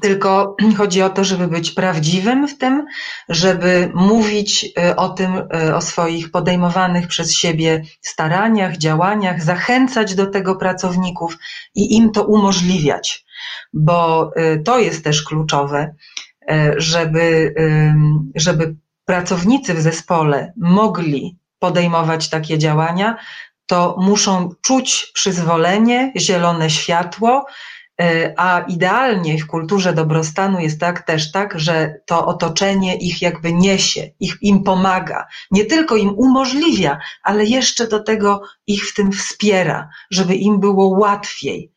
tylko 0.00 0.56
chodzi 0.78 1.02
o 1.02 1.10
to, 1.10 1.24
żeby 1.24 1.48
być 1.48 1.70
prawdziwym 1.70 2.48
w 2.48 2.58
tym, 2.58 2.86
żeby 3.28 3.90
mówić 3.94 4.64
y, 4.64 4.96
o 4.96 5.08
tym, 5.08 5.42
y, 5.68 5.74
o 5.74 5.80
swoich 5.80 6.30
podejmowanych 6.30 7.06
przez 7.06 7.34
siebie 7.34 7.82
staraniach, 8.00 8.76
działaniach, 8.76 9.42
zachęcać 9.42 10.14
do 10.14 10.26
tego 10.26 10.56
pracowników 10.56 11.38
i 11.74 11.96
im 11.96 12.10
to 12.10 12.24
umożliwiać, 12.24 13.24
bo 13.72 14.30
y, 14.36 14.62
to 14.64 14.78
jest 14.78 15.04
też 15.04 15.22
kluczowe, 15.22 15.94
żeby, 16.76 17.54
żeby 18.34 18.76
pracownicy 19.04 19.74
w 19.74 19.80
zespole 19.80 20.52
mogli 20.56 21.38
podejmować 21.58 22.30
takie 22.30 22.58
działania, 22.58 23.16
to 23.66 23.96
muszą 23.98 24.50
czuć 24.62 25.10
przyzwolenie, 25.14 26.12
zielone 26.16 26.70
światło, 26.70 27.46
a 28.36 28.64
idealnie 28.68 29.38
w 29.38 29.46
kulturze 29.46 29.92
dobrostanu 29.92 30.60
jest 30.60 30.80
tak 30.80 31.06
też 31.06 31.32
tak, 31.32 31.60
że 31.60 31.94
to 32.06 32.26
otoczenie 32.26 32.98
ich 32.98 33.22
jakby 33.22 33.52
niesie, 33.52 34.10
ich, 34.20 34.36
im 34.42 34.62
pomaga, 34.62 35.26
nie 35.50 35.64
tylko 35.64 35.96
im 35.96 36.18
umożliwia, 36.18 36.98
ale 37.22 37.44
jeszcze 37.44 37.88
do 37.88 38.02
tego 38.02 38.42
ich 38.66 38.84
w 38.84 38.94
tym 38.94 39.12
wspiera, 39.12 39.88
żeby 40.10 40.34
im 40.34 40.60
było 40.60 40.88
łatwiej. 40.88 41.72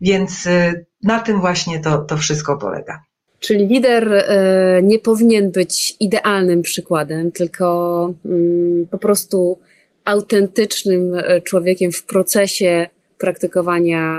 Więc 0.00 0.46
e, 0.46 0.84
na 1.02 1.20
tym 1.20 1.40
właśnie 1.40 1.80
to, 1.80 1.98
to 1.98 2.16
wszystko 2.16 2.56
polega. 2.56 3.02
Czyli 3.40 3.66
lider 3.66 4.14
e, 4.14 4.80
nie 4.82 4.98
powinien 4.98 5.50
być 5.50 5.96
idealnym 6.00 6.62
przykładem, 6.62 7.32
tylko 7.32 8.14
mm, 8.24 8.86
po 8.90 8.98
prostu 8.98 9.58
autentycznym 10.04 11.12
człowiekiem 11.44 11.92
w 11.92 12.04
procesie 12.04 12.88
praktykowania 13.22 14.18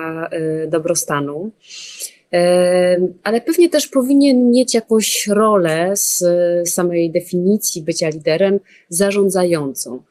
dobrostanu 0.68 1.52
ale 3.24 3.42
pewnie 3.46 3.70
też 3.70 3.88
powinien 3.88 4.52
mieć 4.52 4.74
jakąś 4.74 5.28
rolę 5.28 5.92
z 5.96 6.24
samej 6.70 7.12
definicji 7.12 7.82
bycia 7.82 8.10
liderem 8.10 8.60
zarządzającą. 8.90 10.04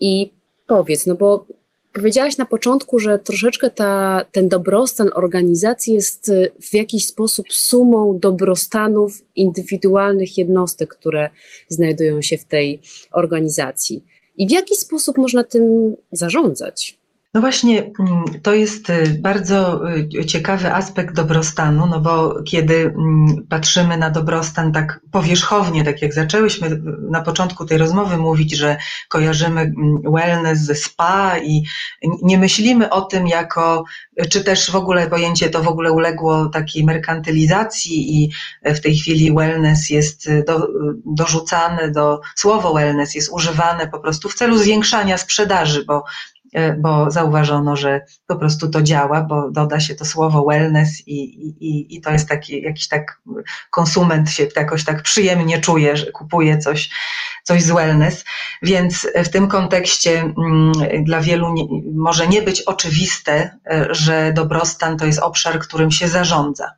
I 0.00 0.32
powiedz, 0.66 1.06
no 1.06 1.14
bo 1.14 1.46
powiedziałaś 1.92 2.36
na 2.36 2.46
początku, 2.46 2.98
że 2.98 3.18
troszeczkę 3.18 3.70
ta, 3.70 4.24
ten 4.32 4.48
dobrostan 4.48 5.10
organizacji 5.14 5.94
jest 5.94 6.32
w 6.60 6.74
jakiś 6.74 7.06
sposób 7.06 7.52
sumą 7.52 8.18
dobrostanów 8.18 9.22
indywidualnych 9.36 10.38
jednostek, 10.38 10.88
które 10.88 11.30
znajdują 11.68 12.22
się 12.22 12.38
w 12.38 12.44
tej 12.44 12.80
organizacji. 13.12 14.04
I 14.36 14.48
w 14.48 14.50
jaki 14.50 14.76
sposób 14.76 15.18
można 15.18 15.44
tym 15.44 15.96
zarządzać? 16.12 17.03
No 17.34 17.40
właśnie, 17.40 17.90
mm, 18.00 18.24
to 18.42 18.54
jest 18.54 18.90
y, 18.90 19.18
bardzo 19.20 19.90
y, 20.20 20.26
ciekawy 20.26 20.74
aspekt 20.74 21.14
dobrostanu, 21.14 21.86
no 21.86 22.00
bo 22.00 22.42
kiedy 22.42 22.74
mm, 22.74 23.46
patrzymy 23.48 23.96
na 23.96 24.10
dobrostan 24.10 24.72
tak 24.72 25.00
powierzchownie, 25.10 25.84
tak 25.84 26.02
jak 26.02 26.14
zaczęłyśmy 26.14 26.82
na 27.10 27.22
początku 27.22 27.66
tej 27.66 27.78
rozmowy 27.78 28.16
mówić, 28.16 28.56
że 28.56 28.76
kojarzymy 29.08 29.60
mm, 29.60 30.02
wellness 30.12 30.58
ze 30.58 30.74
spa 30.74 31.38
i 31.38 31.62
nie 32.22 32.38
myślimy 32.38 32.90
o 32.90 33.00
tym 33.00 33.28
jako, 33.28 33.84
czy 34.30 34.44
też 34.44 34.70
w 34.70 34.76
ogóle 34.76 35.06
pojęcie 35.06 35.50
to 35.50 35.62
w 35.62 35.68
ogóle 35.68 35.92
uległo 35.92 36.46
takiej 36.46 36.84
merkantylizacji 36.84 38.22
i 38.22 38.30
w 38.64 38.80
tej 38.80 38.96
chwili 38.96 39.34
wellness 39.34 39.90
jest 39.90 40.28
do, 40.46 40.68
dorzucane 41.06 41.90
do, 41.90 42.20
słowo 42.36 42.74
wellness 42.74 43.14
jest 43.14 43.32
używane 43.32 43.86
po 43.86 43.98
prostu 43.98 44.28
w 44.28 44.34
celu 44.34 44.58
zwiększania 44.58 45.18
sprzedaży, 45.18 45.84
bo 45.84 46.04
bo 46.78 47.10
zauważono, 47.10 47.76
że 47.76 48.00
po 48.26 48.36
prostu 48.36 48.68
to 48.68 48.82
działa, 48.82 49.22
bo 49.22 49.50
doda 49.50 49.80
się 49.80 49.94
to 49.94 50.04
słowo 50.04 50.44
wellness 50.44 51.08
i, 51.08 51.20
i, 51.60 51.96
i 51.96 52.00
to 52.00 52.10
jest 52.10 52.28
taki 52.28 52.62
jakiś 52.62 52.88
tak 52.88 53.20
konsument 53.70 54.30
się 54.30 54.46
jakoś 54.56 54.84
tak 54.84 55.02
przyjemnie 55.02 55.60
czuje, 55.60 55.96
że 55.96 56.12
kupuje 56.12 56.58
coś, 56.58 56.90
coś 57.42 57.62
z 57.62 57.70
wellness. 57.70 58.24
Więc 58.62 59.08
w 59.24 59.28
tym 59.28 59.48
kontekście 59.48 60.20
mm, 60.20 60.72
dla 61.04 61.20
wielu 61.20 61.52
nie, 61.52 61.64
może 61.94 62.28
nie 62.28 62.42
być 62.42 62.62
oczywiste, 62.62 63.58
e, 63.70 63.86
że 63.90 64.32
dobrostan 64.32 64.98
to 64.98 65.06
jest 65.06 65.18
obszar, 65.18 65.58
którym 65.58 65.90
się 65.90 66.08
zarządza. 66.08 66.70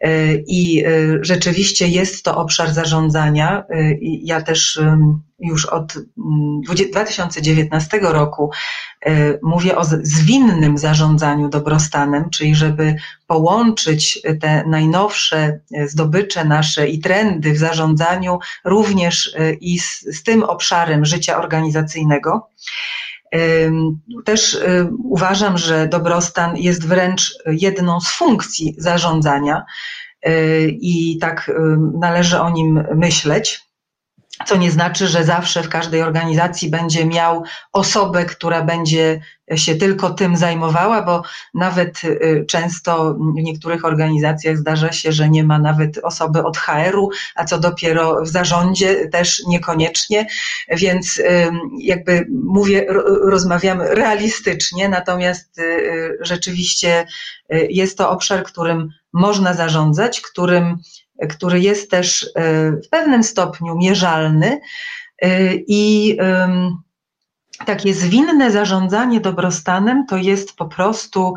E, 0.00 0.34
I 0.34 0.84
rzeczywiście 1.20 1.88
jest 1.88 2.24
to 2.24 2.36
obszar 2.36 2.72
zarządzania. 2.72 3.64
Ja 4.00 4.42
też 4.42 4.80
już 5.38 5.66
od 5.66 5.94
2019 6.92 7.96
mm, 7.96 8.12
roku 8.12 8.50
e, 8.50 8.91
mówię 9.42 9.76
o 9.76 9.84
zwinnym 9.84 10.78
zarządzaniu 10.78 11.48
dobrostanem, 11.48 12.30
czyli 12.30 12.54
żeby 12.54 12.96
połączyć 13.26 14.22
te 14.40 14.64
najnowsze 14.66 15.60
e, 15.74 15.88
zdobycze 15.88 16.44
nasze 16.44 16.88
i 16.88 17.00
trendy 17.00 17.52
w 17.52 17.58
zarządzaniu 17.58 18.38
również 18.64 19.34
e, 19.38 19.52
i 19.52 19.78
z, 19.78 20.00
z 20.00 20.22
tym 20.22 20.42
obszarem 20.42 21.04
życia 21.04 21.38
organizacyjnego. 21.38 22.48
Też 24.24 24.58
uważam, 25.04 25.58
że 25.58 25.88
dobrostan 25.88 26.56
jest 26.56 26.86
wręcz 26.88 27.34
jedną 27.46 28.00
z 28.00 28.08
funkcji 28.08 28.74
zarządzania 28.78 29.64
i 30.68 31.18
tak 31.20 31.50
należy 32.00 32.40
o 32.40 32.50
nim 32.50 32.84
myśleć 32.94 33.71
co 34.46 34.56
nie 34.56 34.70
znaczy, 34.70 35.08
że 35.08 35.24
zawsze 35.24 35.62
w 35.62 35.68
każdej 35.68 36.02
organizacji 36.02 36.70
będzie 36.70 37.06
miał 37.06 37.44
osobę, 37.72 38.24
która 38.24 38.62
będzie 38.62 39.20
się 39.56 39.74
tylko 39.74 40.10
tym 40.10 40.36
zajmowała, 40.36 41.02
bo 41.02 41.22
nawet 41.54 42.04
y, 42.04 42.44
często 42.48 43.14
w 43.14 43.34
niektórych 43.34 43.84
organizacjach 43.84 44.56
zdarza 44.56 44.92
się, 44.92 45.12
że 45.12 45.28
nie 45.28 45.44
ma 45.44 45.58
nawet 45.58 45.98
osoby 45.98 46.44
od 46.44 46.56
HR-u, 46.56 47.10
a 47.34 47.44
co 47.44 47.58
dopiero 47.58 48.22
w 48.22 48.28
zarządzie 48.28 49.08
też 49.08 49.42
niekoniecznie, 49.46 50.26
więc 50.68 51.22
jakby 51.78 52.26
mówię, 52.44 52.86
rozmawiamy 53.22 53.94
realistycznie, 53.94 54.88
natomiast 54.88 55.58
y, 55.58 56.18
rzeczywiście 56.20 57.06
y, 57.54 57.66
jest 57.70 57.98
to 57.98 58.10
obszar, 58.10 58.44
którym 58.44 58.88
można 59.12 59.54
zarządzać, 59.54 60.20
którym 60.20 60.78
który 61.28 61.60
jest 61.60 61.90
też 61.90 62.30
e, 62.36 62.70
w 62.72 62.88
pewnym 62.90 63.22
stopniu 63.22 63.76
mierzalny 63.76 64.60
e, 65.22 65.54
i 65.54 66.16
takie 67.66 67.94
zwinne 67.94 68.50
zarządzanie 68.50 69.20
dobrostanem 69.20 70.06
to 70.06 70.16
jest 70.16 70.56
po 70.56 70.66
prostu 70.66 71.34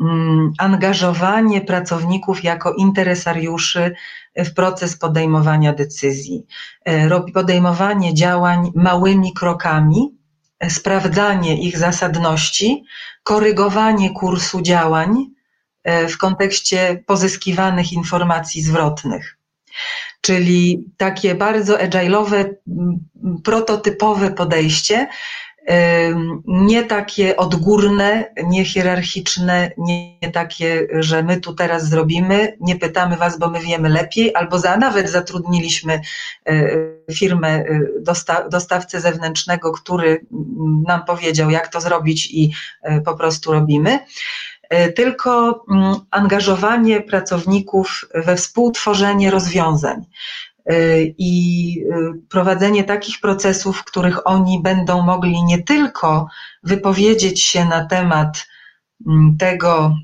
mm, 0.00 0.52
angażowanie 0.58 1.60
pracowników 1.60 2.44
jako 2.44 2.74
interesariuszy 2.74 3.94
w 4.36 4.54
proces 4.54 4.98
podejmowania 4.98 5.72
decyzji, 5.72 6.46
e, 6.84 7.20
podejmowanie 7.34 8.14
działań 8.14 8.72
małymi 8.74 9.32
krokami, 9.32 10.18
sprawdzanie 10.68 11.62
ich 11.62 11.78
zasadności, 11.78 12.84
korygowanie 13.22 14.10
kursu 14.10 14.62
działań, 14.62 15.26
w 15.84 16.18
kontekście 16.18 17.02
pozyskiwanych 17.06 17.92
informacji 17.92 18.62
zwrotnych. 18.62 19.36
Czyli 20.20 20.84
takie 20.96 21.34
bardzo 21.34 21.76
agile'owe, 21.76 22.54
prototypowe 23.44 24.30
podejście, 24.30 25.08
e, 25.68 26.14
nie 26.46 26.84
takie 26.84 27.36
odgórne, 27.36 28.24
nie 28.44 28.64
hierarchiczne, 28.64 29.70
nie 29.78 30.30
takie, 30.32 30.88
że 30.92 31.22
my 31.22 31.40
tu 31.40 31.54
teraz 31.54 31.88
zrobimy, 31.88 32.56
nie 32.60 32.76
pytamy 32.76 33.16
was, 33.16 33.38
bo 33.38 33.50
my 33.50 33.60
wiemy 33.60 33.88
lepiej, 33.88 34.34
albo 34.34 34.58
za, 34.58 34.76
nawet 34.76 35.10
zatrudniliśmy 35.10 36.00
e, 36.46 36.68
firmę, 37.14 37.64
dostawcę 38.50 39.00
zewnętrznego, 39.00 39.72
który 39.72 40.26
nam 40.86 41.04
powiedział, 41.04 41.50
jak 41.50 41.68
to 41.68 41.80
zrobić 41.80 42.28
i 42.30 42.52
po 43.04 43.14
prostu 43.14 43.52
robimy 43.52 43.98
E, 43.98 44.51
tylko 44.96 45.64
mm, 45.70 45.94
angażowanie 46.10 47.00
pracowników 47.00 48.04
we 48.14 48.36
współtworzenie 48.36 49.30
rozwiązań. 49.30 50.04
E, 50.66 51.02
i 51.18 51.74
e, 51.90 52.12
prowadzenie 52.28 52.84
takich 52.84 53.20
procesów, 53.20 53.78
w 53.78 53.84
których 53.84 54.26
oni 54.26 54.62
będą 54.62 55.02
mogli 55.02 55.44
nie 55.44 55.62
tylko 55.62 56.26
wypowiedzieć 56.62 57.42
się 57.42 57.64
na 57.64 57.86
temat 57.86 58.46
mm, 59.06 59.36
tego, 59.38 59.96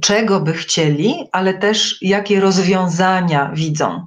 czego 0.00 0.40
by 0.40 0.52
chcieli, 0.52 1.28
ale 1.32 1.54
też 1.54 1.98
jakie 2.02 2.40
rozwiązania 2.40 3.50
widzą, 3.54 4.06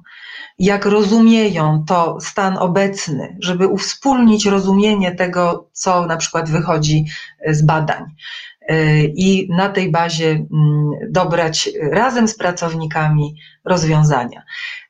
jak 0.60 0.86
rozumieją 0.86 1.84
to 1.88 2.17
stan 2.21 2.58
obecny, 2.58 3.38
żeby 3.39 3.67
uwspólnić 3.67 4.45
rozumienie 4.45 5.15
tego, 5.15 5.69
co 5.73 6.06
na 6.06 6.17
przykład 6.17 6.49
wychodzi 6.49 7.06
z 7.47 7.62
badań 7.62 8.06
i 9.15 9.47
na 9.49 9.69
tej 9.69 9.91
bazie 9.91 10.29
mm, 10.29 10.91
dobrać 11.10 11.69
razem 11.91 12.27
z 12.27 12.38
pracownikami 12.38 13.36
rozwiązania. 13.65 14.43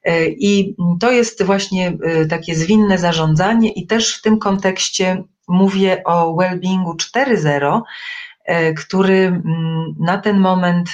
E, 0.04 0.26
I 0.28 0.76
to 1.00 1.12
jest 1.12 1.44
właśnie 1.44 1.98
e, 2.04 2.26
takie 2.26 2.56
zwinne 2.56 2.98
zarządzanie, 2.98 3.72
i 3.72 3.88
też 3.88 4.18
w 4.18 4.22
tym 4.22 4.40
kontekście 4.40 5.24
mówię 5.48 6.04
o 6.06 6.36
well-beingu 6.36 6.96
4.0, 6.96 7.82
e, 8.46 8.74
który 8.74 9.14
mm, 9.14 9.96
na 10.00 10.18
ten 10.18 10.40
moment, 10.40 10.90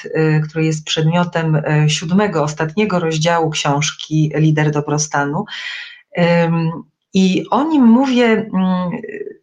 który 0.50 0.66
jest 0.66 0.86
przedmiotem 0.86 1.62
siódmego, 1.88 2.44
ostatniego 2.44 3.00
rozdziału 3.00 3.50
książki 3.50 4.32
Lider 4.36 4.72
dobrostanu, 4.72 5.46
i 7.14 7.46
o 7.52 7.64
nim 7.64 7.84
mówię 7.84 8.26
mm, 8.26 8.92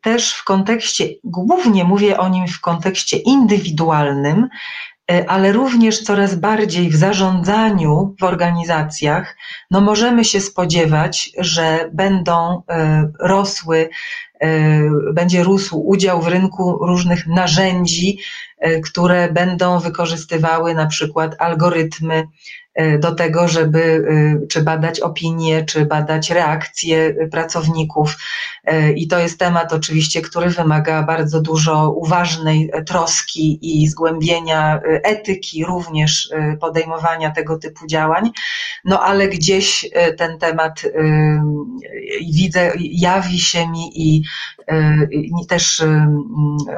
też 0.03 0.35
w 0.35 0.45
kontekście, 0.45 1.09
głównie 1.25 1.85
mówię 1.85 2.19
o 2.19 2.29
nim 2.29 2.49
w 2.49 2.61
kontekście 2.61 3.17
indywidualnym, 3.17 4.49
e, 5.11 5.31
ale 5.31 5.53
również 5.53 6.03
coraz 6.03 6.35
bardziej 6.35 6.91
w 6.91 6.97
zarządzaniu 6.97 8.15
w 8.21 8.25
organizacjach, 8.25 9.37
no 9.71 9.81
możemy 9.81 10.25
się 10.25 10.41
spodziewać, 10.41 11.31
że 11.39 11.91
będą 11.93 12.63
e, 12.69 13.09
rosły, 13.21 13.89
e, 14.41 14.51
będzie 15.13 15.43
rósł 15.43 15.81
udział 15.81 16.23
w 16.23 16.29
rynku 16.29 16.87
różnych 16.87 17.27
narzędzi, 17.27 18.19
które 18.85 19.33
będą 19.33 19.79
wykorzystywały 19.79 20.75
na 20.75 20.87
przykład 20.87 21.37
algorytmy 21.39 22.25
do 23.01 23.15
tego, 23.15 23.49
żeby 23.49 24.05
czy 24.49 24.63
badać 24.63 25.01
opinie, 25.01 25.65
czy 25.65 25.87
badać 25.87 26.31
reakcje 26.31 27.15
pracowników. 27.31 28.17
I 28.97 29.09
to 29.09 29.19
jest 29.19 29.39
temat 29.39 29.73
oczywiście, 29.73 30.23
który 30.23 30.51
wymaga 30.51 31.03
bardzo 31.03 31.41
dużo 31.41 31.91
uważnej 31.91 32.71
troski 32.87 33.59
i 33.63 33.89
zgłębienia 33.89 34.81
etyki, 34.85 35.65
również 35.65 36.31
podejmowania 36.61 37.31
tego 37.31 37.59
typu 37.59 37.87
działań. 37.87 38.31
No 38.85 39.01
ale 39.01 39.29
gdzieś 39.29 39.91
ten 40.19 40.39
temat 40.39 40.83
widzę, 42.35 42.73
jawi 42.79 43.41
się 43.41 43.69
mi 43.69 44.03
i, 44.03 44.23
i 45.13 45.47
też 45.49 45.83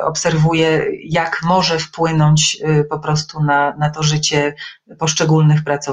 obserwuję, 0.04 0.86
jak 1.04 1.40
może 1.44 1.78
wpłynąć 1.78 2.62
po 2.90 2.98
prostu 2.98 3.42
na, 3.42 3.76
na 3.76 3.90
to 3.90 4.02
życie 4.02 4.54
poszczególnych 4.98 5.64
pracowników. 5.64 5.83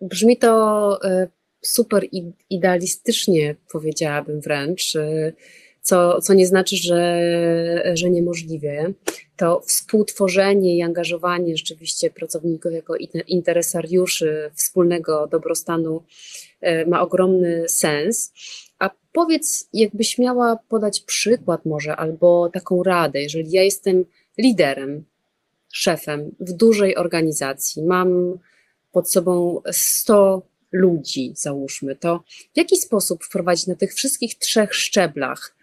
Brzmi 0.00 0.36
to 0.36 0.98
e, 1.04 1.28
super 1.60 2.06
idealistycznie, 2.50 3.56
powiedziałabym 3.72 4.40
wręcz, 4.40 4.96
e, 4.96 5.32
co, 5.82 6.20
co 6.20 6.34
nie 6.34 6.46
znaczy, 6.46 6.76
że, 6.76 7.22
że 7.94 8.10
niemożliwe. 8.10 8.92
To 9.36 9.60
współtworzenie 9.60 10.76
i 10.76 10.82
angażowanie 10.82 11.56
rzeczywiście 11.56 12.10
pracowników 12.10 12.72
jako 12.72 12.94
interesariuszy 13.26 14.50
wspólnego 14.54 15.26
dobrostanu 15.26 16.02
e, 16.60 16.86
ma 16.86 17.00
ogromny 17.00 17.68
sens. 17.68 18.32
A 18.78 18.90
powiedz, 19.12 19.68
jakbyś 19.72 20.18
miała 20.18 20.58
podać 20.68 21.00
przykład 21.00 21.66
może 21.66 21.96
albo 21.96 22.50
taką 22.52 22.82
radę, 22.82 23.22
jeżeli 23.22 23.50
ja 23.50 23.62
jestem 23.62 24.04
liderem, 24.38 25.04
szefem 25.72 26.34
w 26.40 26.52
dużej 26.52 26.96
organizacji, 26.96 27.82
mam 27.82 28.38
pod 28.92 29.10
sobą 29.10 29.62
100 29.70 30.42
ludzi, 30.72 31.32
załóżmy, 31.36 31.96
to 31.96 32.24
w 32.54 32.56
jaki 32.56 32.76
sposób 32.76 33.24
wprowadzić 33.24 33.66
na 33.66 33.74
tych 33.74 33.94
wszystkich 33.94 34.38
trzech 34.38 34.74
szczeblach 34.74 35.56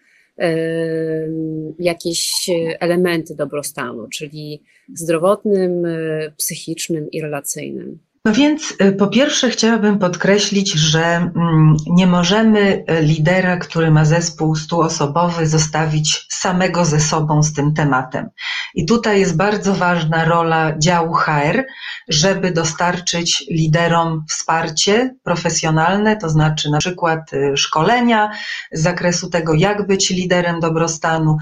jakieś 1.78 2.50
elementy 2.80 3.34
dobrostanu, 3.34 4.08
czyli 4.08 4.62
zdrowotnym, 4.94 5.86
e, 5.86 6.32
psychicznym 6.36 7.10
i 7.10 7.20
relacyjnym? 7.20 7.98
No 8.24 8.32
więc 8.32 8.74
y, 8.82 8.92
po 8.92 9.06
pierwsze 9.06 9.50
chciałabym 9.50 9.98
podkreślić, 9.98 10.72
że 10.72 11.00
mm, 11.00 11.76
nie 11.86 12.06
możemy 12.06 12.84
y, 12.90 13.02
lidera, 13.02 13.56
który 13.56 13.90
ma 13.90 14.04
zespół 14.04 14.56
stuosobowy, 14.56 15.46
zostawić 15.46 16.26
samego 16.30 16.84
ze 16.84 17.00
sobą 17.00 17.42
z 17.42 17.52
tym 17.52 17.74
tematem. 17.74 18.28
I 18.74 18.86
tutaj 18.86 19.20
jest 19.20 19.36
bardzo 19.36 19.74
ważna 19.74 20.24
rola 20.24 20.78
działu 20.78 21.12
HR, 21.12 21.64
żeby 22.10 22.50
dostarczyć 22.50 23.44
liderom 23.50 24.24
wsparcie 24.28 25.14
profesjonalne, 25.22 26.16
to 26.16 26.28
znaczy 26.28 26.70
na 26.70 26.78
przykład 26.78 27.32
y, 27.32 27.56
szkolenia 27.56 28.30
z 28.72 28.82
zakresu 28.82 29.30
tego, 29.30 29.54
jak 29.54 29.86
być 29.86 30.10
liderem 30.10 30.60
dobrostanu, 30.60 31.36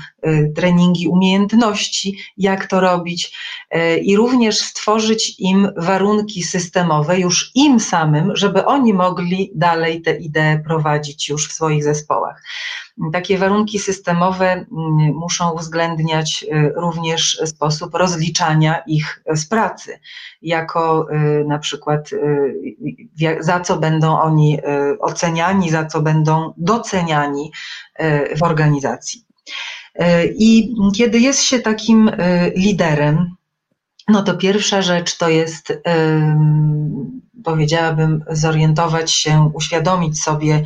treningi 0.56 1.08
umiejętności, 1.08 2.18
jak 2.36 2.66
to 2.66 2.80
robić 2.80 3.38
i 4.02 4.16
również 4.16 4.58
stworzyć 4.58 5.34
im 5.38 5.68
warunki 5.76 6.42
systemowe 6.42 7.18
już 7.20 7.50
im 7.54 7.80
samym, 7.80 8.36
żeby 8.36 8.64
oni 8.64 8.94
mogli 8.94 9.52
dalej 9.54 10.02
te 10.02 10.16
idee 10.16 10.62
prowadzić 10.64 11.28
już 11.28 11.48
w 11.48 11.52
swoich 11.52 11.84
zespołach. 11.84 12.42
Takie 13.12 13.38
warunki 13.38 13.78
systemowe 13.78 14.52
mm, 14.52 14.66
muszą 15.14 15.50
uwzględniać 15.50 16.44
y, 16.52 16.72
również 16.76 17.40
sposób 17.44 17.94
rozliczania 17.94 18.82
ich 18.86 19.22
z 19.34 19.46
pracy, 19.46 20.00
jako 20.42 21.06
y, 21.12 21.44
na 21.44 21.58
przykład 21.58 22.12
y, 22.12 23.38
za 23.40 23.60
co 23.60 23.76
będą 23.76 24.18
oni 24.18 24.58
oceniani, 25.00 25.70
za 25.70 25.86
co 25.86 26.00
będą 26.02 26.52
doceniani 26.56 27.52
w 28.36 28.42
organizacji. 28.42 29.24
I 30.38 30.74
kiedy 30.96 31.18
jest 31.18 31.42
się 31.42 31.58
takim 31.58 32.10
liderem, 32.56 33.36
no 34.08 34.22
to 34.22 34.34
pierwsza 34.34 34.82
rzecz 34.82 35.16
to 35.16 35.28
jest, 35.28 35.82
powiedziałabym, 37.44 38.24
zorientować 38.30 39.12
się, 39.12 39.50
uświadomić 39.54 40.22
sobie, 40.22 40.62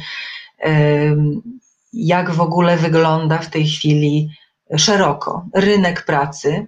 jak 1.93 2.31
w 2.31 2.41
ogóle 2.41 2.77
wygląda 2.77 3.39
w 3.39 3.51
tej 3.51 3.67
chwili 3.69 4.31
szeroko 4.77 5.47
rynek 5.55 6.05
pracy, 6.05 6.67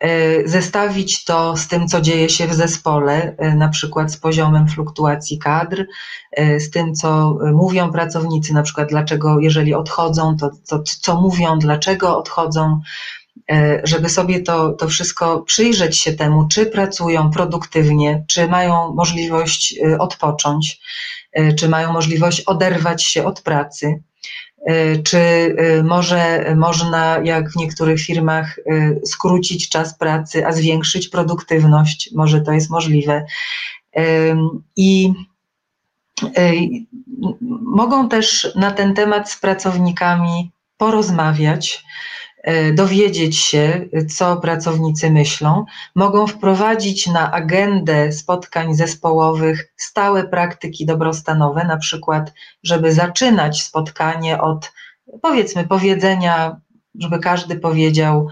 e, 0.00 0.48
zestawić 0.48 1.24
to 1.24 1.56
z 1.56 1.68
tym, 1.68 1.88
co 1.88 2.00
dzieje 2.00 2.28
się 2.28 2.46
w 2.46 2.54
zespole, 2.54 3.34
e, 3.38 3.54
na 3.54 3.68
przykład 3.68 4.12
z 4.12 4.16
poziomem 4.16 4.68
fluktuacji 4.68 5.38
kadr, 5.38 5.86
e, 6.32 6.60
z 6.60 6.70
tym, 6.70 6.94
co 6.94 7.38
mówią 7.52 7.92
pracownicy, 7.92 8.54
na 8.54 8.62
przykład 8.62 8.88
dlaczego, 8.88 9.40
jeżeli 9.40 9.74
odchodzą, 9.74 10.36
to, 10.36 10.50
to 10.68 10.82
co 11.00 11.20
mówią, 11.20 11.58
dlaczego 11.58 12.18
odchodzą, 12.18 12.80
żeby 13.84 14.08
sobie 14.08 14.40
to, 14.42 14.72
to 14.72 14.88
wszystko 14.88 15.40
przyjrzeć 15.40 15.98
się 15.98 16.12
temu, 16.12 16.48
czy 16.48 16.66
pracują 16.66 17.30
produktywnie, 17.30 18.24
czy 18.28 18.48
mają 18.48 18.94
możliwość 18.94 19.74
odpocząć, 19.98 20.80
czy 21.58 21.68
mają 21.68 21.92
możliwość 21.92 22.40
oderwać 22.40 23.04
się 23.04 23.24
od 23.24 23.42
pracy, 23.42 24.02
czy 25.04 25.54
może 25.84 26.52
można, 26.56 27.18
jak 27.24 27.50
w 27.50 27.56
niektórych 27.56 28.00
firmach, 28.00 28.60
skrócić 29.06 29.68
czas 29.68 29.98
pracy, 29.98 30.46
a 30.46 30.52
zwiększyć 30.52 31.08
produktywność, 31.08 32.10
może 32.14 32.40
to 32.40 32.52
jest 32.52 32.70
możliwe. 32.70 33.24
I 34.76 35.12
mogą 37.62 38.08
też 38.08 38.52
na 38.54 38.70
ten 38.70 38.94
temat 38.94 39.30
z 39.30 39.40
pracownikami 39.40 40.50
porozmawiać, 40.76 41.84
E, 41.84 42.17
dowiedzieć 42.74 43.38
się, 43.38 43.88
co 44.16 44.36
pracownicy 44.36 45.10
myślą, 45.10 45.64
mogą 45.94 46.26
wprowadzić 46.26 47.06
na 47.06 47.32
agendę 47.32 48.12
spotkań 48.12 48.74
zespołowych 48.74 49.72
stałe 49.76 50.24
praktyki 50.24 50.86
dobrostanowe, 50.86 51.64
na 51.64 51.76
przykład, 51.76 52.32
żeby 52.62 52.92
zaczynać 52.92 53.62
spotkanie 53.62 54.40
od 54.40 54.72
powiedzmy 55.22 55.64
powiedzenia, 55.64 56.60
żeby 56.98 57.18
każdy 57.18 57.58
powiedział 57.58 58.28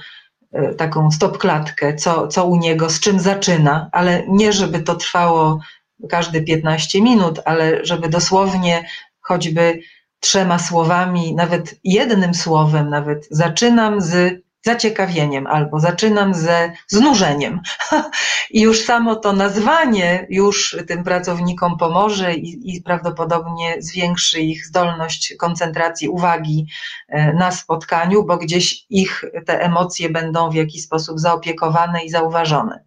e, 0.52 0.74
taką 0.74 1.10
stopklatkę, 1.10 1.94
co, 1.94 2.28
co 2.28 2.46
u 2.46 2.56
niego, 2.56 2.90
z 2.90 3.00
czym 3.00 3.20
zaczyna, 3.20 3.88
ale 3.92 4.22
nie 4.28 4.52
żeby 4.52 4.80
to 4.82 4.94
trwało 4.94 5.60
każde 6.08 6.40
15 6.40 7.02
minut, 7.02 7.40
ale 7.44 7.84
żeby 7.84 8.08
dosłownie 8.08 8.84
choćby 9.20 9.80
trzema 10.20 10.58
słowami, 10.58 11.34
nawet 11.34 11.74
jednym 11.84 12.34
słowem, 12.34 12.90
nawet 12.90 13.28
zaczynam 13.30 14.00
z 14.00 14.46
zaciekawieniem 14.66 15.46
albo 15.46 15.80
zaczynam 15.80 16.34
ze 16.34 16.72
znużeniem. 16.88 17.60
I 18.56 18.60
już 18.60 18.84
samo 18.84 19.16
to 19.16 19.32
nazwanie 19.32 20.26
już 20.30 20.76
tym 20.88 21.04
pracownikom 21.04 21.78
pomoże 21.78 22.34
i, 22.34 22.76
i, 22.76 22.82
prawdopodobnie 22.82 23.82
zwiększy 23.82 24.40
ich 24.40 24.66
zdolność 24.66 25.34
koncentracji 25.38 26.08
uwagi 26.08 26.66
e, 27.08 27.32
na 27.32 27.52
spotkaniu, 27.52 28.24
bo 28.24 28.36
gdzieś 28.36 28.86
ich 28.90 29.24
te 29.46 29.60
emocje 29.60 30.10
będą 30.10 30.50
w 30.50 30.54
jakiś 30.54 30.82
sposób 30.82 31.20
zaopiekowane 31.20 32.04
i 32.04 32.10
zauważone. 32.10 32.84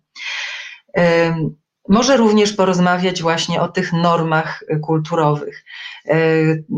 Może 1.89 2.18
również 2.18 2.54
porozmawiać 2.54 3.22
właśnie 3.22 3.62
o 3.62 3.68
tych 3.68 3.94
normach 3.94 4.63
kulturowych. 4.82 5.65
E, 6.10 6.15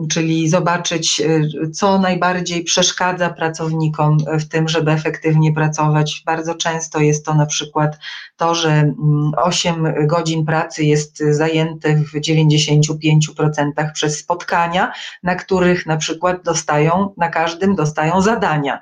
czyli 0.09 0.49
zobaczyć, 0.49 1.21
e, 1.21 1.69
co 1.69 1.99
najbardziej 1.99 2.63
przeszkadza 2.63 3.29
pracownikom 3.29 4.17
w 4.39 4.47
tym, 4.47 4.67
żeby 4.67 4.91
efektywnie 4.91 5.53
pracować. 5.53 6.23
Bardzo 6.25 6.55
często 6.55 6.99
jest 6.99 7.25
to 7.25 7.33
na 7.33 7.45
przykład 7.45 7.97
to, 8.37 8.55
że 8.55 8.93
8 9.37 9.85
mm, 9.85 10.07
godzin 10.07 10.45
pracy 10.45 10.83
jest 10.83 11.17
zajęte 11.17 11.95
w 11.95 12.19
95% 12.19 13.91
przez 13.93 14.17
spotkania, 14.17 14.91
na 15.23 15.35
których 15.35 15.85
na 15.85 15.97
przykład 15.97 16.43
dostają, 16.43 17.13
na 17.17 17.29
każdym 17.29 17.75
dostają 17.75 18.21
zadania, 18.21 18.79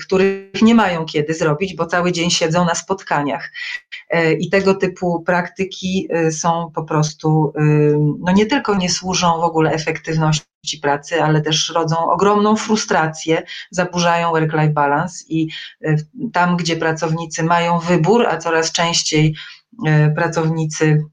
których 0.00 0.62
nie 0.62 0.74
mają 0.74 1.04
kiedy 1.04 1.34
zrobić, 1.34 1.74
bo 1.74 1.86
cały 1.86 2.12
dzień 2.12 2.30
siedzą 2.30 2.64
na 2.64 2.74
spotkaniach. 2.74 3.52
E, 4.10 4.32
I 4.32 4.50
tego 4.50 4.74
typu 4.74 5.22
praktyki 5.22 6.08
są 6.30 6.70
po 6.74 6.84
prostu, 6.84 7.52
no 8.18 8.32
nie 8.32 8.46
tylko 8.46 8.74
nie 8.74 8.90
służą 8.90 9.40
w 9.40 9.44
ogóle 9.44 9.70
efektywności 9.70 9.85
pracy, 10.82 11.22
ale 11.22 11.40
też 11.40 11.70
rodzą 11.70 12.10
ogromną 12.10 12.56
frustrację, 12.56 13.42
zaburzają 13.70 14.30
work-life 14.30 14.72
balance 14.72 15.24
i 15.28 15.48
e, 15.84 15.96
tam, 16.32 16.56
gdzie 16.56 16.76
pracownicy 16.76 17.42
mają 17.42 17.78
wybór, 17.78 18.26
a 18.26 18.36
coraz 18.36 18.72
częściej 18.72 19.36
e, 19.86 20.10
pracownicy 20.10 21.04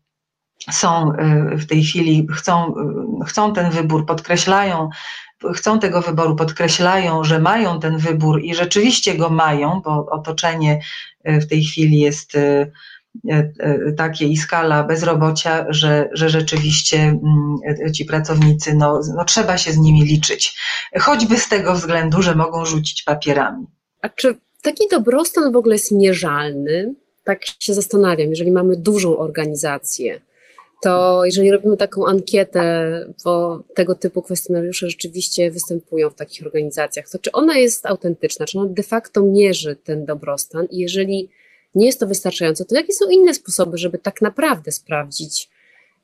są 0.72 1.14
e, 1.14 1.58
w 1.58 1.66
tej 1.66 1.84
chwili, 1.84 2.28
chcą, 2.36 2.74
chcą 3.28 3.54
ten 3.54 3.72
wybór, 3.72 4.06
podkreślają, 4.06 4.90
chcą 5.56 5.80
tego 5.80 6.02
wyboru, 6.02 6.36
podkreślają, 6.36 7.24
że 7.24 7.40
mają 7.40 7.80
ten 7.80 7.98
wybór 7.98 8.42
i 8.44 8.56
rzeczywiście 8.56 9.18
go 9.18 9.30
mają, 9.30 9.82
bo 9.86 10.06
otoczenie 10.06 10.82
w 11.26 11.48
tej 11.50 11.64
chwili 11.64 12.00
jest 12.00 12.38
takie 13.98 14.26
i 14.26 14.38
skala 14.38 14.84
bezrobocia, 14.84 15.66
że, 15.70 16.10
że 16.14 16.30
rzeczywiście 16.30 16.98
mm, 16.98 17.94
ci 17.94 18.06
pracownicy, 18.06 18.76
no, 18.76 19.00
no 19.16 19.26
trzeba 19.26 19.58
się 19.58 19.72
z 19.72 19.78
nimi 19.78 20.06
liczyć. 20.06 20.60
Choćby 21.00 21.38
z 21.38 21.50
tego 21.50 21.74
względu, 21.74 22.22
że 22.22 22.36
mogą 22.36 22.66
rzucić 22.66 23.04
papierami. 23.04 23.66
A 24.02 24.10
czy 24.10 24.36
taki 24.62 24.84
dobrostan 24.92 25.52
w 25.52 25.56
ogóle 25.56 25.76
jest 25.76 25.92
mierzalny? 25.92 26.94
Tak 27.24 27.40
się 27.60 27.74
zastanawiam, 27.74 28.30
jeżeli 28.30 28.52
mamy 28.52 28.76
dużą 28.78 29.18
organizację, 29.18 30.22
to 30.84 31.26
jeżeli 31.26 31.52
robimy 31.52 31.78
taką 31.78 32.06
ankietę, 32.06 32.90
bo 33.26 33.64
tego 33.76 33.96
typu 33.96 34.22
kwestionariusze 34.22 34.90
rzeczywiście 34.90 35.52
występują 35.52 36.10
w 36.10 36.16
takich 36.16 36.46
organizacjach, 36.46 37.10
to 37.10 37.20
czy 37.20 37.32
ona 37.32 37.58
jest 37.58 37.86
autentyczna, 37.86 38.46
czy 38.46 38.60
ona 38.60 38.70
de 38.70 38.84
facto 38.84 39.22
mierzy 39.22 39.76
ten 39.76 40.06
dobrostan 40.06 40.66
i 40.66 40.78
jeżeli 40.78 41.30
nie 41.76 41.86
jest 41.86 42.00
to 42.00 42.08
wystarczające, 42.08 42.66
to 42.66 42.76
jakie 42.76 42.94
są 42.94 43.10
inne 43.10 43.34
sposoby, 43.34 43.78
żeby 43.78 43.98
tak 43.98 44.22
naprawdę 44.22 44.72
sprawdzić, 44.72 45.50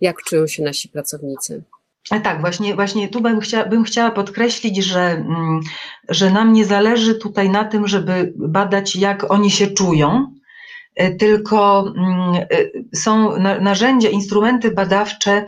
jak 0.01 0.23
czują 0.23 0.47
się 0.47 0.63
nasi 0.63 0.89
pracownicy? 0.89 1.63
Tak, 2.09 2.41
właśnie, 2.41 2.75
właśnie 2.75 3.07
tu 3.07 3.21
bym 3.21 3.39
bym 3.69 3.83
chciała 3.83 4.11
podkreślić, 4.11 4.77
że, 4.77 5.01
mm, 5.01 5.59
że 6.09 6.31
nam 6.31 6.53
nie 6.53 6.65
zależy 6.65 7.15
tutaj 7.15 7.49
na 7.49 7.65
tym, 7.65 7.87
żeby 7.87 8.33
badać, 8.35 8.95
jak 8.95 9.31
oni 9.31 9.51
się 9.51 9.67
czują, 9.67 10.33
tylko 11.19 11.87
mm, 11.97 12.35
e, 12.35 12.47
są 12.95 13.39
narzędzia, 13.39 14.09
instrumenty 14.09 14.71
badawcze 14.71 15.45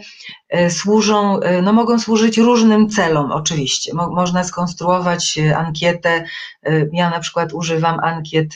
e, 0.49 0.70
służą, 0.70 1.39
no 1.64 1.74
mogą 1.74 1.99
służyć 1.99 2.38
różnym 2.38 2.89
celom 2.89 3.32
oczywiście. 3.32 3.93
Mo 3.93 4.10
można 4.10 4.43
skonstruować 4.43 5.39
ankietę. 5.58 6.24
Ja 6.93 7.10
na 7.10 7.20
przykład 7.20 7.54
używam 7.54 7.99
ankiet 7.99 8.56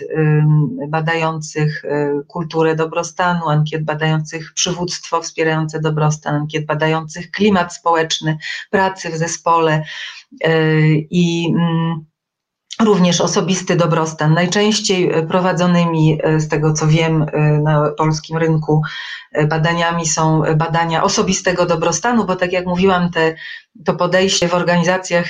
badających 0.87 1.83
kulturę 2.27 2.75
dobrostanu, 2.75 3.49
ankiet 3.49 3.83
badających 3.83 4.53
przywództwo 4.53 5.21
wspierające 5.21 5.79
dobrostan, 5.79 6.35
ankiet 6.35 6.65
badających 6.65 7.31
klimat 7.31 7.73
społeczny, 7.73 8.37
pracy 8.69 9.09
w 9.09 9.17
zespole 9.17 9.83
i 11.09 11.53
mm, 11.55 12.05
również 12.79 13.21
osobisty 13.21 13.75
dobrostan. 13.75 14.33
Najczęściej 14.33 15.11
e, 15.11 15.27
prowadzonymi, 15.27 16.19
e, 16.23 16.39
z 16.39 16.47
tego 16.47 16.73
co 16.73 16.87
wiem, 16.87 17.21
e, 17.21 17.39
na 17.63 17.91
polskim 17.97 18.37
rynku 18.37 18.81
badaniami 19.49 20.05
są 20.05 20.41
badania 20.55 21.03
osobistego 21.03 21.65
dobrostanu, 21.65 22.25
bo 22.25 22.35
tak 22.35 22.51
jak 22.51 22.65
mówiłam, 22.65 23.11
te, 23.11 23.35
to 23.85 23.93
podejście 23.93 24.47
w 24.47 24.53
organizacjach 24.53 25.25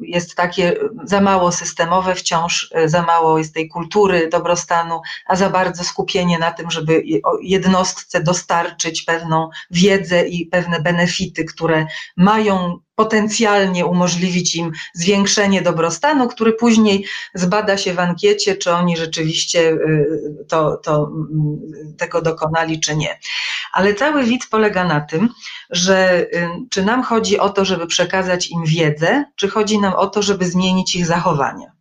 jest 0.00 0.34
takie 0.34 0.76
za 1.04 1.20
mało 1.20 1.52
systemowe 1.52 2.14
wciąż, 2.14 2.70
za 2.84 3.02
mało 3.02 3.38
jest 3.38 3.54
tej 3.54 3.68
kultury 3.68 4.28
dobrostanu, 4.28 5.00
a 5.26 5.36
za 5.36 5.50
bardzo 5.50 5.84
skupienie 5.84 6.38
na 6.38 6.50
tym, 6.50 6.70
żeby 6.70 7.02
jednostce 7.42 8.22
dostarczyć 8.22 9.02
pewną 9.02 9.50
wiedzę 9.70 10.28
i 10.28 10.46
pewne 10.46 10.80
benefity, 10.80 11.44
które 11.44 11.86
mają 12.16 12.78
potencjalnie 12.98 13.86
umożliwić 13.86 14.54
im 14.54 14.72
zwiększenie 14.94 15.62
dobrostanu, 15.62 16.28
który 16.28 16.52
później 16.52 17.06
zbada 17.34 17.76
się 17.76 17.94
w 17.94 18.00
ankiecie, 18.00 18.56
czy 18.56 18.72
oni 18.72 18.96
rzeczywiście 18.96 19.60
y, 19.70 20.44
to, 20.48 20.76
to, 20.76 21.10
mm, 21.10 21.96
tego 21.98 22.22
dokonali, 22.22 22.80
czy 22.80 22.96
nie. 22.96 23.18
Ale 23.72 23.94
cały 23.94 24.24
widz 24.24 24.46
polega 24.46 24.84
na 24.84 25.00
tym, 25.00 25.28
że 25.70 26.22
y, 26.22 26.48
czy 26.70 26.84
nam 26.84 27.02
chodzi 27.02 27.38
o 27.38 27.50
to, 27.50 27.64
żeby 27.64 27.86
przekazać 27.86 28.50
im 28.50 28.64
wiedzę, 28.64 29.24
czy 29.36 29.48
chodzi 29.48 29.78
nam 29.78 29.94
o 29.94 30.06
to, 30.06 30.22
żeby 30.22 30.44
zmienić 30.44 30.96
ich 30.96 31.06
zachowania 31.06 31.72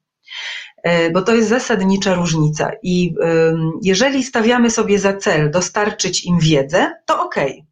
y, 0.88 1.12
bo 1.14 1.22
to 1.22 1.36
jest 1.36 1.50
zasadnicza 1.50 2.14
różnica. 2.14 2.72
I 2.84 3.16
jeżeli 3.82 4.24
stawiamy 4.24 4.72
sobie 4.72 5.00
za 5.00 5.14
cel 5.14 5.52
dostarczyć 5.52 6.26
im 6.26 6.40
wiedzę, 6.40 6.94
to 7.06 7.26
okej. 7.26 7.52
Okay. 7.52 7.67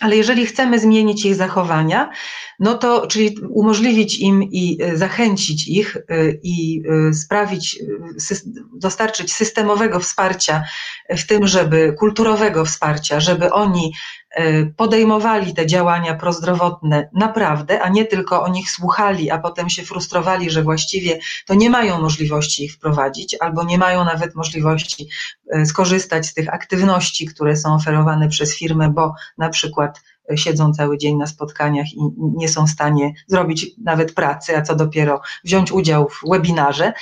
Ale 0.00 0.16
jeżeli 0.16 0.46
chcemy 0.46 0.78
zmienić 0.78 1.24
ich 1.24 1.34
zachowania, 1.34 2.10
no 2.58 2.74
to, 2.74 3.06
czyli 3.06 3.36
umożliwić 3.50 4.18
im 4.18 4.42
i 4.42 4.78
e, 4.82 4.96
zachęcić 4.96 5.68
ich 5.68 5.96
e, 5.96 6.30
i 6.42 6.82
e, 6.88 7.14
sprawić, 7.14 7.78
dostarczyć 8.72 9.34
systemowego 9.34 10.00
wsparcia 10.00 10.64
w 11.08 11.26
tym, 11.26 11.46
żeby 11.46 11.94
kulturowego 11.98 12.64
wsparcia, 12.64 13.20
żeby 13.20 13.52
oni 13.52 13.92
podejmowali 14.76 15.54
te 15.54 15.66
działania 15.66 16.14
prozdrowotne 16.14 17.08
naprawdę, 17.12 17.82
a 17.82 17.88
nie 17.88 18.04
tylko 18.04 18.42
o 18.42 18.48
nich 18.48 18.70
słuchali, 18.70 19.30
a 19.30 19.38
potem 19.38 19.70
się 19.70 19.82
frustrowali, 19.82 20.50
że 20.50 20.62
właściwie 20.62 21.18
to 21.46 21.54
nie 21.54 21.70
mają 21.70 22.00
możliwości 22.00 22.64
ich 22.64 22.74
wprowadzić, 22.74 23.36
albo 23.40 23.64
nie 23.64 23.78
mają 23.78 24.04
nawet 24.04 24.34
możliwości 24.34 25.08
skorzystać 25.64 26.26
z 26.26 26.34
tych 26.34 26.54
aktywności, 26.54 27.26
które 27.26 27.56
są 27.56 27.74
oferowane 27.74 28.28
przez 28.28 28.58
firmę, 28.58 28.90
bo 28.94 29.14
na 29.38 29.48
przykład 29.48 30.00
siedzą 30.34 30.72
cały 30.72 30.98
dzień 30.98 31.16
na 31.16 31.26
spotkaniach 31.26 31.86
i 31.92 31.98
nie 32.18 32.48
są 32.48 32.66
w 32.66 32.70
stanie 32.70 33.14
zrobić 33.26 33.66
nawet 33.78 34.12
pracy, 34.12 34.56
a 34.56 34.62
co 34.62 34.76
dopiero 34.76 35.20
wziąć 35.44 35.72
udział 35.72 36.08
w 36.08 36.30
webinarze, 36.30 36.92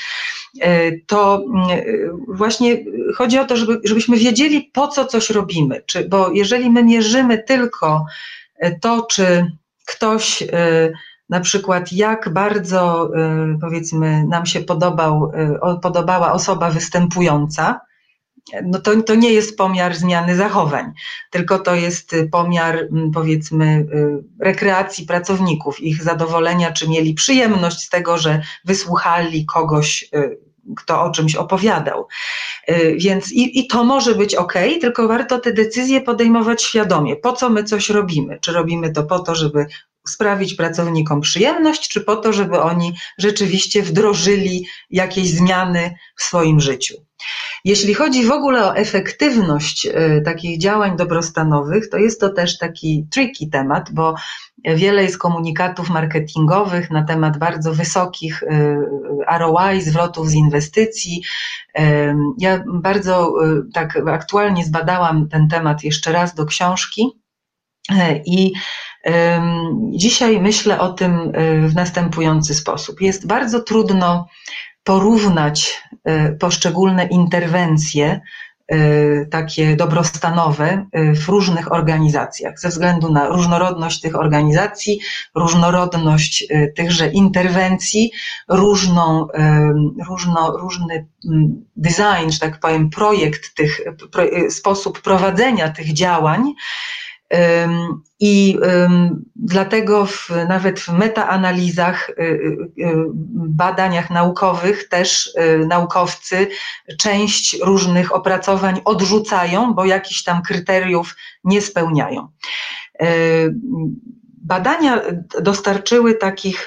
e, 0.61 0.93
to 0.93 1.45
e, 1.71 1.85
właśnie 2.29 2.85
chodzi 3.17 3.39
o 3.39 3.45
to, 3.45 3.57
żeby, 3.57 3.81
żebyśmy 3.85 4.17
wiedzieli, 4.17 4.71
po 4.73 4.89
co 4.89 5.05
coś 5.05 5.31
robimy. 5.31 5.83
Czy, 5.87 6.09
bo 6.09 6.31
jeżeli 6.31 6.71
my 6.71 6.85
mierzymy 6.85 7.43
tylko 7.43 8.07
e, 8.59 8.79
to, 8.79 9.07
czy 9.11 9.53
ktoś 9.87 10.43
na 11.29 11.41
przykład 11.41 11.93
jak 11.93 12.33
bardzo 12.33 13.11
powiedzmy 13.61 14.25
nam 14.29 14.47
się 14.47 14.61
podobał, 14.61 15.33
podobała 15.83 16.33
osoba 16.33 16.71
występująca, 16.71 17.81
no 18.63 18.81
to, 18.81 19.03
to 19.03 19.15
nie 19.15 19.33
jest 19.33 19.57
pomiar 19.57 19.97
zmiany 19.97 20.37
zachowań, 20.37 20.93
tylko 21.31 21.59
to 21.59 21.75
jest 21.75 22.13
y, 22.13 22.29
pomiar, 22.33 22.77
mm, 22.77 23.11
powiedzmy, 23.11 23.87
y, 23.95 24.45
rekreacji 24.45 25.07
pracowników, 25.07 25.81
ich 25.81 26.03
zadowolenia, 26.03 26.73
czy 26.73 26.89
mieli 26.89 27.15
przyjemność 27.15 27.81
z 27.81 27.89
tego, 27.89 28.19
że 28.19 28.43
wysłuchali 28.65 29.47
kogoś, 29.47 30.05
y, 30.15 30.39
kto 30.77 31.03
o 31.03 31.11
czymś 31.11 31.37
opowiadał. 31.37 32.09
Więc 32.97 33.33
i, 33.33 33.59
i 33.59 33.67
to 33.67 33.85
może 33.85 34.15
być 34.15 34.35
ok, 34.35 34.55
tylko 34.81 35.09
warto 35.09 35.39
te 35.39 35.53
decyzje 35.53 36.01
podejmować 36.01 36.63
świadomie. 36.63 37.17
Po 37.17 37.33
co 37.33 37.51
my 37.51 37.65
coś 37.65 37.91
robimy? 37.91 38.39
Czy 38.41 38.53
robimy 38.53 38.93
to 38.93 39.03
po 39.03 39.19
to, 39.19 39.35
żeby 39.35 39.67
sprawić 40.09 40.55
pracownikom 40.55 41.21
przyjemność, 41.21 41.89
czy 41.89 42.01
po 42.01 42.17
to, 42.17 42.33
żeby 42.33 42.61
oni 42.61 42.95
rzeczywiście 43.19 43.83
wdrożyli 43.83 44.67
jakieś 44.91 45.31
zmiany 45.31 45.95
w 46.17 46.23
swoim 46.23 46.61
życiu. 46.61 46.95
Jeśli 47.65 47.95
chodzi 47.95 48.25
w 48.25 48.31
ogóle 48.31 48.65
o 48.65 48.77
efektywność 48.77 49.87
y, 49.87 50.23
takich 50.25 50.59
działań 50.59 50.97
dobrostanowych, 50.97 51.91
to 51.91 51.97
jest 51.97 52.21
to 52.21 52.29
też 52.29 52.59
taki 52.59 53.07
tricky 53.11 53.47
temat, 53.51 53.93
bo 53.93 54.15
wiele 54.65 55.03
jest 55.03 55.19
komunikatów 55.19 55.91
marketingowych 55.91 56.91
na 56.91 57.05
temat 57.05 57.39
bardzo 57.39 57.75
wysokich 57.75 58.43
y, 58.43 58.77
ROI, 59.39 59.81
zwrotów 59.81 60.29
z 60.29 60.35
inwestycji. 60.35 61.23
Ja 62.39 62.65
bardzo 62.67 63.35
tak 63.75 63.99
aktualnie 64.09 64.65
zbadałam 64.65 65.29
ten 65.29 65.49
temat 65.49 65.85
jeszcze 65.85 66.13
raz 66.13 66.35
do 66.35 66.47
książki 66.47 67.11
i 68.27 68.53
Dzisiaj 69.91 70.41
myślę 70.41 70.81
o 70.81 70.93
tym 70.93 71.33
w 71.69 71.75
następujący 71.75 72.55
sposób. 72.55 73.01
Jest 73.01 73.27
bardzo 73.27 73.61
trudno 73.61 74.27
porównać 74.85 75.83
e, 76.05 76.33
poszczególne 76.33 77.07
interwencje, 77.07 78.21
e, 78.69 79.27
takie 79.27 79.77
dobrostanowe 79.77 80.87
e, 80.93 81.15
w 81.15 81.29
różnych 81.29 81.73
organizacjach, 81.73 82.61
ze 82.61 82.69
względu 82.69 83.13
na 83.13 83.29
różnorodność 83.29 84.01
tych 84.01 84.17
organizacji, 84.17 85.01
różnorodność 85.35 86.47
tychże 86.77 87.09
interwencji, 87.09 88.11
różną, 88.49 89.29
różno, 90.09 90.57
różny 90.59 91.07
design, 91.77 92.31
że 92.31 92.39
tak 92.39 92.61
powiem, 92.61 92.91
projekt 92.91 93.55
tych, 93.55 93.81
sposób 94.51 95.03
prowadzenia 95.03 95.69
tych 95.69 95.93
działań. 95.93 96.55
I 98.21 98.59
dlatego 99.37 100.07
w, 100.07 100.31
nawet 100.49 100.81
w 100.81 100.89
metaanalizach, 100.89 102.11
y, 102.11 102.13
y, 102.23 102.85
y, 102.85 102.95
badaniach 103.35 104.11
naukowych 104.11 104.89
też 104.89 105.35
naukowcy 105.69 106.49
część 106.99 107.59
różnych 107.63 108.15
opracowań 108.15 108.81
odrzucają, 108.85 109.75
bo 109.75 109.85
jakichś 109.85 110.23
tam 110.23 110.43
kryteriów 110.43 111.17
nie 111.45 111.61
spełniają. 111.61 112.29
Badania 114.45 115.01
dostarczyły 115.43 116.15
takich 116.15 116.67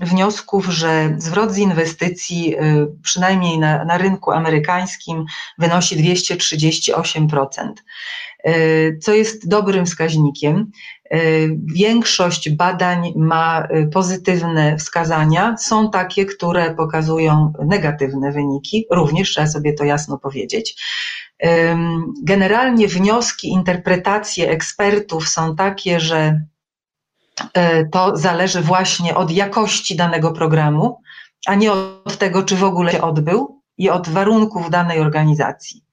wniosków, 0.00 0.66
że 0.66 1.14
zwrot 1.18 1.52
z 1.52 1.58
inwestycji, 1.58 2.54
przynajmniej 3.02 3.58
na, 3.58 3.84
na 3.84 3.98
rynku 3.98 4.30
amerykańskim, 4.30 5.24
wynosi 5.58 6.14
238%. 6.14 7.72
E, 8.44 8.52
co 8.98 9.12
jest 9.12 9.48
dobrym 9.48 9.86
wskaźnikiem. 9.86 10.70
Większość 11.74 12.50
badań 12.50 13.12
ma 13.16 13.68
pozytywne 13.92 14.76
wskazania, 14.76 15.56
są 15.58 15.90
takie, 15.90 16.26
które 16.26 16.74
pokazują 16.74 17.52
negatywne 17.64 18.32
wyniki, 18.32 18.86
również 18.90 19.30
trzeba 19.30 19.46
sobie 19.46 19.72
to 19.72 19.84
jasno 19.84 20.18
powiedzieć. 20.18 20.82
Generalnie 22.22 22.88
wnioski, 22.88 23.48
interpretacje 23.48 24.50
ekspertów 24.50 25.28
są 25.28 25.56
takie, 25.56 26.00
że 26.00 26.40
to 27.92 28.16
zależy 28.16 28.60
właśnie 28.60 29.14
od 29.14 29.30
jakości 29.30 29.96
danego 29.96 30.32
programu, 30.32 31.00
a 31.46 31.54
nie 31.54 31.72
od 31.72 32.18
tego, 32.18 32.42
czy 32.42 32.56
w 32.56 32.64
ogóle 32.64 32.92
się 32.92 33.02
odbył 33.02 33.62
i 33.78 33.90
od 33.90 34.08
warunków 34.08 34.70
danej 34.70 35.00
organizacji. 35.00 35.84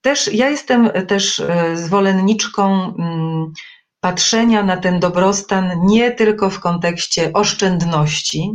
Też 0.00 0.32
ja 0.32 0.50
jestem 0.50 0.90
też 1.08 1.40
e, 1.40 1.76
zwolenniczką 1.76 2.94
mm, 2.98 3.52
patrzenia 4.00 4.62
na 4.62 4.76
ten 4.76 5.00
dobrostan 5.00 5.72
nie 5.86 6.10
tylko 6.12 6.50
w 6.50 6.60
kontekście 6.60 7.32
oszczędności, 7.32 8.52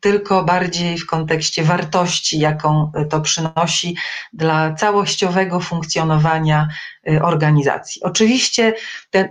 tylko 0.00 0.44
bardziej 0.44 0.98
w 0.98 1.06
kontekście 1.06 1.62
wartości, 1.62 2.38
jaką 2.38 2.92
to 3.10 3.20
przynosi 3.20 3.96
dla 4.32 4.74
całościowego 4.74 5.60
funkcjonowania 5.60 6.68
e, 7.08 7.22
organizacji. 7.22 8.02
Oczywiście 8.02 8.74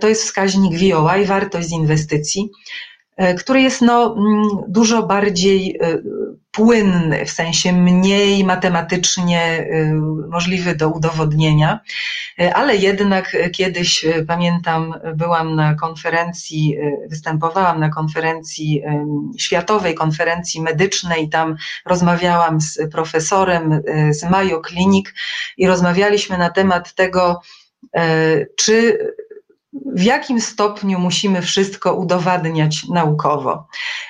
to 0.00 0.08
jest 0.08 0.22
wskaźnik 0.22 0.72
VOI, 0.72 1.24
wartość 1.24 1.68
z 1.68 1.72
inwestycji, 1.72 2.50
E, 3.18 3.34
który 3.34 3.60
jest 3.60 3.80
no, 3.80 4.16
mm, 4.18 4.48
dużo 4.68 5.02
bardziej 5.02 5.78
e, 5.80 5.98
płynny, 6.50 7.26
w 7.26 7.30
sensie 7.30 7.72
mniej 7.72 8.44
matematycznie 8.44 9.40
e, 9.42 9.94
możliwy 10.28 10.74
do 10.74 10.88
udowodnienia, 10.88 11.80
ale 12.54 12.76
jednak 12.76 13.36
kiedyś 13.52 14.06
pamiętam, 14.26 14.94
byłam 15.14 15.54
na 15.54 15.74
konferencji, 15.74 16.76
występowałam 17.08 17.80
na 17.80 17.88
konferencji, 17.88 18.82
światowej 19.38 19.94
konferencji 19.94 20.62
medycznej, 20.62 21.28
tam 21.28 21.56
rozmawiałam 21.86 22.60
z 22.60 22.78
profesorem 22.92 23.82
z 24.10 24.30
Mayo 24.30 24.62
Clinic 24.68 25.06
i 25.56 25.66
rozmawialiśmy 25.66 26.38
na 26.38 26.50
temat 26.50 26.94
tego, 26.94 27.40
czy 28.56 28.98
w 29.72 30.02
jakim 30.02 30.40
stopniu 30.40 30.98
musimy 30.98 31.42
wszystko 31.42 31.94
udowadniać 31.94 32.88
naukowo. 32.88 33.66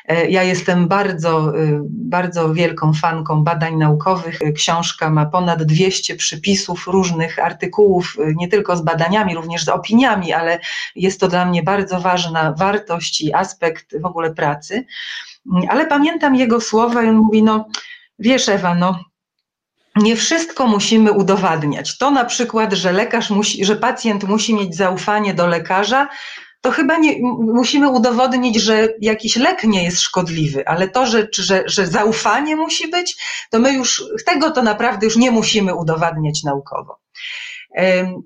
E, 0.09 0.31
ja 0.31 0.43
jestem 0.43 0.89
bardzo, 0.89 1.59
e, 1.59 1.81
bardzo 1.91 2.55
wielką 2.55 2.93
fanką 2.93 3.45
badań 3.45 3.77
naukowych. 3.77 4.39
Książka 4.55 5.11
ma 5.11 5.27
ponad 5.27 5.63
200 5.63 6.17
przypisów 6.17 6.87
różnych 6.87 7.39
artykułów, 7.39 8.17
e, 8.19 8.35
nie 8.37 8.49
tylko 8.49 8.77
z 8.77 8.83
badaniami, 8.83 9.35
również 9.35 9.65
z 9.65 9.69
opiniami, 9.69 10.33
ale 10.33 10.59
jest 10.97 11.21
to 11.21 11.29
dla 11.29 11.45
mnie 11.45 11.63
bardzo 11.63 12.01
ważna 12.01 12.53
wartość 12.53 13.21
i 13.21 13.35
aspekt 13.35 14.01
w 14.01 14.05
ogóle 14.05 14.35
pracy. 14.35 14.85
Ale 15.69 15.87
pamiętam 15.87 16.37
jego 16.37 16.61
słowa 16.61 17.03
i 17.03 17.09
on 17.09 17.17
mówi, 17.17 17.43
no 17.43 17.69
wiesz 18.19 18.49
Ewa, 18.49 18.75
no 18.75 19.05
nie 19.99 20.17
wszystko 20.17 20.67
musimy 20.67 21.13
udowadniać. 21.13 21.99
To 21.99 22.11
na 22.11 22.25
przykład, 22.25 22.73
że 22.73 22.93
lekarz 22.93 23.31
musi, 23.31 23.65
że 23.65 23.77
pacjent 23.77 24.25
musi 24.25 24.55
mieć 24.55 24.77
zaufanie 24.77 25.35
do 25.35 25.47
lekarza, 25.47 26.09
to 26.61 26.71
chyba 26.71 26.97
nie, 26.99 27.19
musimy 27.39 27.89
udowodnić, 27.89 28.57
że 28.57 28.89
jakiś 29.01 29.37
lek 29.37 29.65
nie 29.65 29.85
jest 29.85 30.01
szkodliwy, 30.01 30.69
ale 30.69 30.89
to, 30.89 31.07
że, 31.07 31.29
że, 31.33 31.63
że 31.67 31.87
zaufanie 31.87 32.57
musi 32.57 32.89
być, 32.89 33.17
to 33.51 33.59
my 33.59 33.73
już 33.73 34.05
tego 34.27 34.51
to 34.51 34.63
naprawdę 34.63 35.07
już 35.07 35.17
nie 35.17 35.31
musimy 35.31 35.75
udowadniać 35.75 36.43
naukowo. 36.43 36.99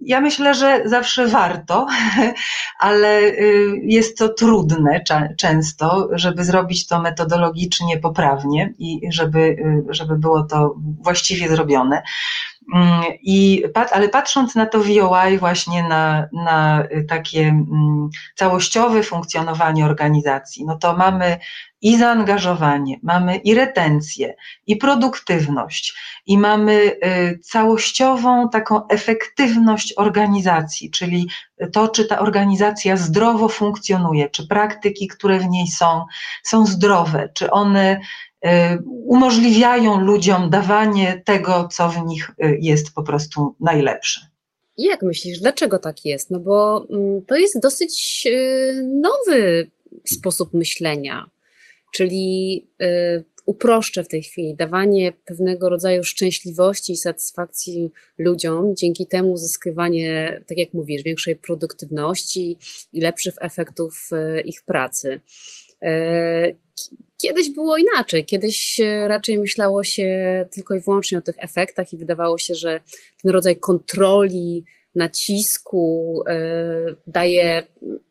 Ja 0.00 0.20
myślę, 0.20 0.54
że 0.54 0.82
zawsze 0.84 1.26
warto, 1.26 1.86
ale 2.78 3.20
y, 3.20 3.80
jest 3.82 4.18
to 4.18 4.28
trudne 4.28 5.04
często, 5.38 6.08
żeby 6.12 6.44
zrobić 6.44 6.86
to 6.86 7.02
metodologicznie 7.02 7.98
poprawnie 7.98 8.74
i 8.78 9.00
żeby, 9.10 9.38
y, 9.38 9.84
żeby 9.88 10.16
było 10.18 10.42
to 10.42 10.74
właściwie 11.02 11.48
zrobione. 11.48 12.02
Mm, 12.74 13.02
I, 13.22 13.62
ale 13.92 14.08
patrząc 14.08 14.54
na 14.54 14.66
to 14.66 14.78
VOI, 14.78 15.38
właśnie 15.38 15.82
na, 15.82 16.28
na 16.32 16.84
takie 17.08 17.40
mm, 17.40 18.08
całościowe 18.34 19.02
funkcjonowanie 19.02 19.86
organizacji, 19.86 20.64
no 20.64 20.76
to 20.78 20.96
mamy 20.96 21.38
i 21.82 21.98
zaangażowanie, 21.98 22.98
mamy 23.02 23.36
i 23.36 23.54
retencję, 23.54 24.34
i 24.66 24.76
produktywność, 24.76 25.94
i 26.26 26.38
mamy 26.38 26.72
y, 26.72 27.38
całościową 27.42 28.48
taką 28.48 28.88
efektywność 28.88 29.94
organizacji, 29.96 30.90
czyli 30.90 31.28
to, 31.72 31.88
czy 31.88 32.04
ta 32.04 32.18
organizacja 32.18 32.96
zdrowo 32.96 33.48
funkcjonuje, 33.48 34.30
czy 34.30 34.46
praktyki, 34.46 35.08
które 35.08 35.38
w 35.38 35.48
niej 35.48 35.66
są, 35.66 36.04
są 36.42 36.66
zdrowe, 36.66 37.28
czy 37.34 37.50
one 37.50 38.00
y, 38.44 38.48
umożliwiają 38.86 40.00
ludziom 40.00 40.50
dawanie 40.50 41.22
tego, 41.24 41.68
co 41.72 41.88
w 41.88 42.06
nich 42.06 42.30
y, 42.30 42.58
jest 42.60 42.94
po 42.94 43.02
prostu 43.02 43.54
najlepsze. 43.60 44.20
Jak 44.78 45.02
myślisz, 45.02 45.40
dlaczego 45.40 45.78
tak 45.78 46.04
jest? 46.04 46.30
No 46.30 46.40
bo 46.40 46.86
mm, 46.90 47.24
to 47.26 47.36
jest 47.36 47.60
dosyć 47.60 48.28
nowy 49.02 49.70
sposób 50.04 50.54
myślenia. 50.54 51.26
Czyli 51.92 52.66
y, 52.82 53.24
uproszczę 53.46 54.04
w 54.04 54.08
tej 54.08 54.22
chwili, 54.22 54.54
dawanie 54.54 55.12
pewnego 55.24 55.68
rodzaju 55.68 56.04
szczęśliwości 56.04 56.92
i 56.92 56.96
satysfakcji 56.96 57.90
ludziom, 58.18 58.76
dzięki 58.76 59.06
temu 59.06 59.32
uzyskiwanie, 59.32 60.40
tak 60.46 60.58
jak 60.58 60.74
mówisz, 60.74 61.02
większej 61.02 61.36
produktywności 61.36 62.56
i 62.92 63.00
lepszych 63.00 63.34
efektów 63.40 64.10
y, 64.12 64.40
ich 64.40 64.62
pracy. 64.62 65.20
Y, 65.82 66.56
kiedyś 67.16 67.50
było 67.50 67.76
inaczej. 67.76 68.24
Kiedyś 68.24 68.80
raczej 69.06 69.38
myślało 69.38 69.84
się 69.84 70.46
tylko 70.52 70.74
i 70.74 70.80
wyłącznie 70.80 71.18
o 71.18 71.22
tych 71.22 71.34
efektach 71.38 71.92
i 71.92 71.96
wydawało 71.96 72.38
się, 72.38 72.54
że 72.54 72.80
ten 73.22 73.32
rodzaj 73.32 73.56
kontroli, 73.56 74.64
nacisku 74.94 76.22
e, 76.28 76.36
daje 77.06 77.62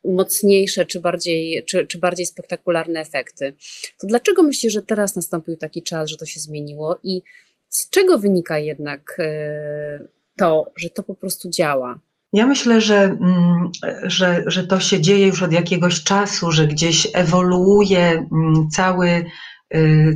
mocniejsze 0.03 0.86
czy 0.86 0.99
bardziej, 0.99 1.63
czy, 1.65 1.88
czy 1.88 1.97
bardziej 1.97 2.25
spektakularne 2.25 2.99
efekty. 2.99 3.53
To 3.99 4.07
dlaczego 4.07 4.43
myślisz, 4.43 4.73
że 4.73 4.82
teraz 4.82 5.15
nastąpił 5.15 5.57
taki 5.57 5.84
czas, 5.84 6.09
że 6.09 6.17
to 6.17 6.25
się 6.25 6.39
zmieniło 6.39 6.99
i 7.03 7.21
z 7.69 7.89
czego 7.89 8.19
wynika 8.19 8.59
jednak 8.59 9.17
e, 9.19 10.07
to, 10.38 10.71
że 10.75 10.89
to 10.89 11.03
po 11.03 11.15
prostu 11.15 11.49
działa? 11.49 11.99
Ja 12.34 12.47
myślę, 12.47 12.82
że, 12.82 12.97
mm, 13.03 13.71
że, 14.03 14.43
że 14.47 14.67
to 14.67 14.79
się 14.79 15.01
dzieje 15.01 15.27
już 15.27 15.43
od 15.43 15.51
jakiegoś 15.51 16.03
czasu, 16.03 16.51
że 16.51 16.67
gdzieś 16.67 17.07
ewoluuje 17.13 18.09
mm, 18.09 18.69
cały 18.71 19.25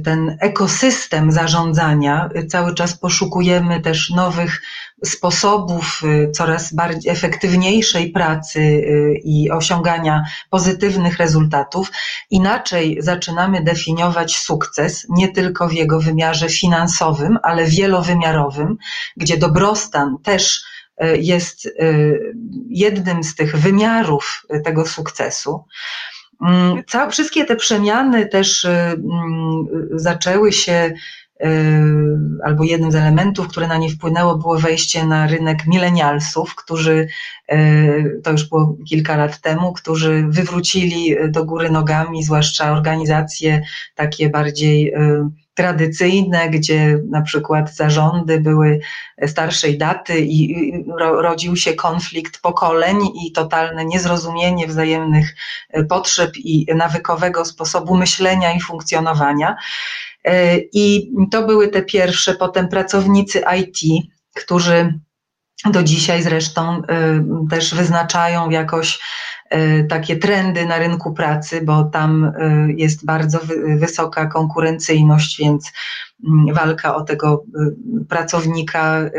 ten 0.04 0.38
ekosystem 0.42 1.32
zarządzania. 1.32 2.30
Cały 2.50 2.74
czas 2.74 2.98
poszukujemy 2.98 3.82
też 3.82 4.10
nowych 4.10 4.62
sposobów 5.06 6.02
y, 6.04 6.32
coraz 6.32 6.74
bardziej 6.74 7.12
efektywniejszej 7.12 8.12
pracy 8.12 8.60
y, 8.60 9.22
i 9.24 9.52
osiągania 9.52 10.24
pozytywnych 10.50 11.18
rezultatów, 11.18 11.92
inaczej 12.30 12.98
zaczynamy 13.00 13.64
definiować 13.64 14.36
sukces 14.38 15.06
nie 15.10 15.28
tylko 15.28 15.68
w 15.68 15.74
jego 15.74 16.00
wymiarze 16.00 16.50
finansowym, 16.50 17.38
ale 17.44 17.66
wielowymiarowym, 17.66 18.78
gdzie 19.18 19.38
dobrostan 19.38 20.18
też 20.24 20.64
y, 21.04 21.18
jest 21.18 21.70
jednym 22.70 23.24
z 23.24 23.36
tych 23.36 23.58
wymiarów 23.58 24.46
tego 24.64 24.86
sukcesu. 24.86 25.64
Mm, 26.42 27.12
wszystkie 27.12 27.46
te 27.46 27.56
przemiany 27.56 28.26
też 28.28 28.66
mm, 28.66 29.66
zaczęły 29.92 30.52
się 30.52 30.94
Yy, 31.40 32.40
albo 32.44 32.64
jednym 32.64 32.92
z 32.92 32.96
elementów, 32.96 33.48
które 33.48 33.68
na 33.68 33.78
nie 33.78 33.90
wpłynęło, 33.90 34.38
było 34.38 34.60
wejście 34.60 35.06
na 35.06 35.28
rynek 35.28 35.68
milenialsów, 35.68 36.56
którzy, 36.56 37.08
yy, 37.52 38.22
to 38.24 38.32
już 38.32 38.50
było 38.50 38.78
kilka 38.90 39.18
lat 39.18 39.42
temu, 39.42 39.74
którzy 39.74 40.26
wywrócili 40.30 41.16
do 41.30 41.46
góry 41.46 41.70
nogami, 41.70 42.24
zwłaszcza 42.24 42.72
organizacje 42.72 43.62
takie 43.96 44.30
bardziej 44.30 44.94
tradycyjne, 45.56 46.50
gdzie 46.50 47.00
na 47.10 47.22
przykład 47.22 47.76
zarządy 47.76 48.40
były 48.40 48.80
starszej 49.28 49.78
daty 49.78 50.20
i 50.20 50.72
rodził 50.98 51.56
się 51.56 51.74
konflikt 51.74 52.42
pokoleń 52.42 52.98
i 53.26 53.32
totalne 53.32 53.86
niezrozumienie 53.86 54.68
wzajemnych 54.68 55.36
potrzeb 55.90 56.38
i 56.38 56.66
nawykowego 56.76 57.46
sposobu 57.46 57.98
myślenia 57.98 58.54
i 58.54 58.62
funkcjonowania. 58.62 59.56
E, 60.24 60.58
I 60.58 61.12
to 61.32 61.48
były 61.48 61.68
te 61.68 61.82
pierwsze, 61.82 62.34
potem 62.34 62.68
pracownicy 62.68 63.44
IT, 63.60 64.08
którzy 64.36 65.00
do 65.66 65.84
dzisiaj 65.84 66.24
zresztą 66.24 66.82
e, 66.82 67.26
też 67.50 67.76
wyznaczają 67.76 68.50
jakoś 68.50 68.96
e, 68.96 69.00
takie 69.90 70.16
trendy 70.16 70.66
na 70.66 70.78
rynku 70.78 71.14
pracy, 71.14 71.62
bo 71.62 71.84
tam 71.84 72.32
jest 72.76 73.06
bardzo 73.06 73.40
wysoka 73.80 74.26
konkurencyjność, 74.26 75.40
więc 75.40 75.72
walka 76.54 76.96
o 76.96 77.02
tego 77.02 77.44
pracownika, 78.10 79.10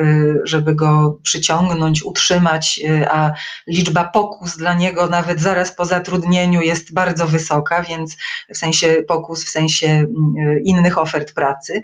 żeby 0.45 0.75
go 0.75 1.19
przyciągnąć, 1.23 2.03
utrzymać, 2.03 2.81
a 3.11 3.33
liczba 3.67 4.05
pokus 4.05 4.57
dla 4.57 4.75
niego 4.75 5.07
nawet 5.07 5.41
zaraz 5.41 5.73
po 5.73 5.85
zatrudnieniu 5.85 6.61
jest 6.61 6.95
bardzo 6.95 7.27
wysoka, 7.27 7.83
więc 7.83 8.17
w 8.55 8.57
sensie 8.57 8.97
pokus, 9.09 9.45
w 9.45 9.49
sensie 9.49 9.87
mm, 9.87 10.63
innych 10.65 10.99
ofert 10.99 11.33
pracy. 11.33 11.83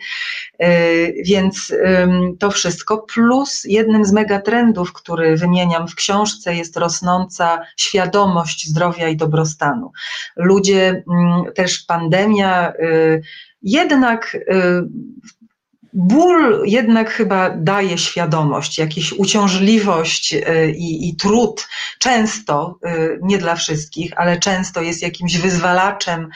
Więc 1.25 1.75
to 2.39 2.51
wszystko, 2.51 2.99
plus 2.99 3.65
jednym 3.65 4.05
z 4.05 4.13
megatrendów, 4.13 4.93
który 4.93 5.37
wymieniam 5.37 5.89
w 5.89 5.95
książce, 5.95 6.55
jest 6.55 6.77
rosnąca 6.77 7.61
świadomość 7.77 8.69
zdrowia 8.69 9.09
i 9.09 9.17
dobrostanu. 9.17 9.93
Ludzie, 10.37 11.03
mm, 11.09 11.45
też 11.55 11.79
pandemia, 11.79 12.73
y, 12.73 13.23
jednak 13.63 14.35
y, 14.35 14.43
Ból 15.95 16.63
jednak 16.65 17.11
chyba 17.11 17.51
daje 17.51 17.99
świadomość, 17.99 18.79
jakąś 18.79 19.13
uciążliwość 19.13 20.35
y, 20.35 20.73
i, 20.77 21.09
i, 21.09 21.17
trud, 21.17 21.69
często, 21.99 22.79
nie 23.23 23.39
dla 23.39 23.55
wszystkich, 23.55 24.13
ale 24.17 24.39
często 24.39 24.83
jest 24.83 25.03
jakimś 25.03 25.37
wyzwalaczem 25.37 26.29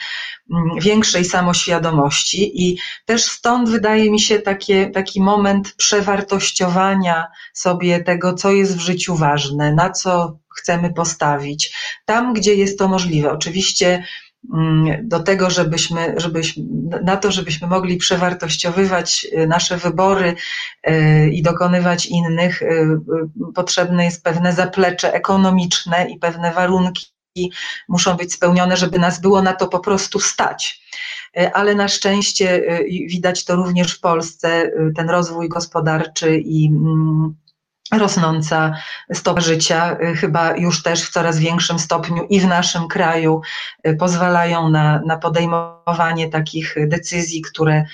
mm, 0.51 0.79
większej 0.81 1.25
samoświadomości 1.25 2.67
i 2.67 2.77
też 3.05 3.23
stąd 3.23 3.69
wydaje 3.69 4.11
mi 4.11 4.19
się 4.19 4.39
takie, 4.39 4.89
taki 4.89 5.21
moment 5.21 5.73
przewartościowania 5.75 7.27
sobie 7.53 8.03
tego, 8.03 8.33
co 8.33 8.51
jest 8.51 8.77
w 8.77 8.81
życiu 8.81 9.15
ważne, 9.15 9.73
na 9.73 9.89
co 9.89 10.37
chcemy 10.57 10.93
postawić, 10.93 11.77
tam 12.05 12.33
gdzie 12.33 12.55
jest 12.55 12.79
to 12.79 12.87
możliwe. 12.87 13.31
Oczywiście 13.31 14.03
do 15.03 15.19
tego, 15.19 15.49
żebyśmy, 15.49 16.13
żebyśmy, 16.17 16.63
na 17.03 17.17
to, 17.17 17.31
żebyśmy 17.31 17.67
mogli 17.67 17.97
przewartościowywać 17.97 19.27
y, 19.33 19.47
nasze 19.47 19.77
wybory 19.77 20.35
y, 20.89 21.29
i 21.29 21.41
dokonywać 21.41 22.05
innych, 22.05 22.61
y, 22.61 22.99
potrzebne 23.55 24.05
jest 24.05 24.23
pewne 24.23 24.53
zaplecze 24.53 25.13
ekonomiczne 25.13 26.09
i 26.09 26.19
pewne 26.19 26.53
warunki 26.53 27.51
muszą 27.89 28.13
być 28.13 28.33
spełnione, 28.33 28.77
żeby 28.77 28.99
nas 28.99 29.21
było 29.21 29.41
na 29.41 29.53
to 29.53 29.67
po 29.67 29.79
prostu 29.79 30.19
stać. 30.19 30.87
Ale 31.53 31.75
na 31.75 31.87
szczęście 31.87 32.61
widać 33.07 33.45
to 33.45 33.55
również 33.55 33.93
w 33.93 33.99
Polsce, 33.99 34.71
ten 34.95 35.09
rozwój 35.09 35.49
gospodarczy 35.49 36.37
i 36.37 36.67
mm, 36.67 37.35
rosnąca 37.91 38.73
stopa 39.13 39.41
życia, 39.41 39.97
y, 40.01 40.15
chyba 40.15 40.57
już 40.57 40.83
też 40.83 41.03
w 41.03 41.09
coraz 41.09 41.39
większym 41.39 41.79
stopniu 41.79 42.23
i 42.29 42.39
w 42.39 42.45
naszym 42.45 42.87
kraju 42.87 43.41
y, 43.87 43.95
pozwalają 43.95 44.69
na, 44.69 45.01
na 45.05 45.17
podejmowanie 45.17 46.29
takich 46.29 46.75
decyzji, 46.87 47.41
które, 47.41 47.85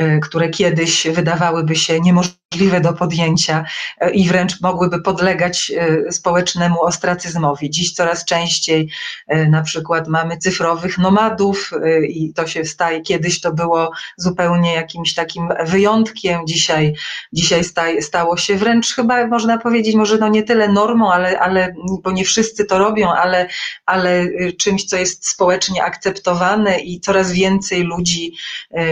y, 0.00 0.20
które 0.22 0.48
kiedyś 0.48 1.06
wydawałyby 1.08 1.76
się 1.76 2.00
niemożliwe 2.00 2.45
możliwe 2.56 2.80
do 2.80 2.92
podjęcia 2.92 3.64
e, 4.00 4.10
i 4.10 4.28
wręcz 4.28 4.60
mogłyby 4.60 5.02
podlegać 5.02 5.72
e, 5.76 6.12
społecznemu 6.12 6.82
ostracyzmowi. 6.82 7.70
Dziś 7.70 7.92
coraz 7.92 8.24
częściej 8.24 8.88
e, 9.28 9.48
na 9.48 9.62
przykład 9.62 10.08
mamy 10.08 10.38
cyfrowych 10.38 10.98
nomadów 10.98 11.70
i 12.08 12.32
to 12.34 12.46
się 12.46 12.64
staje, 12.64 13.00
kiedyś 13.00 13.40
to 13.40 13.52
było 13.52 13.90
zupełnie 14.16 14.74
jakimś 14.74 15.14
takim 15.14 15.48
wyjątkiem, 15.66 16.46
dzisiaj, 16.46 16.94
dzisiaj 17.32 17.62
stało 18.00 18.36
się 18.36 18.56
wręcz 18.56 18.94
chyba 18.94 19.26
można 19.26 19.58
powiedzieć, 19.58 19.94
może 19.94 20.18
no 20.18 20.28
nie 20.28 20.42
tyle 20.42 20.68
normą, 20.68 21.12
ale, 21.12 21.38
ale 21.38 21.74
bo 22.02 22.10
nie 22.10 22.24
wszyscy 22.24 22.64
to 22.64 22.78
robią, 22.78 23.12
ale, 23.12 23.48
ale 23.86 24.26
czymś, 24.58 24.84
co 24.84 24.96
jest 24.96 25.28
społecznie 25.28 25.84
akceptowane 25.84 26.78
i 26.78 27.00
coraz 27.00 27.32
więcej 27.32 27.82
ludzi 27.82 28.32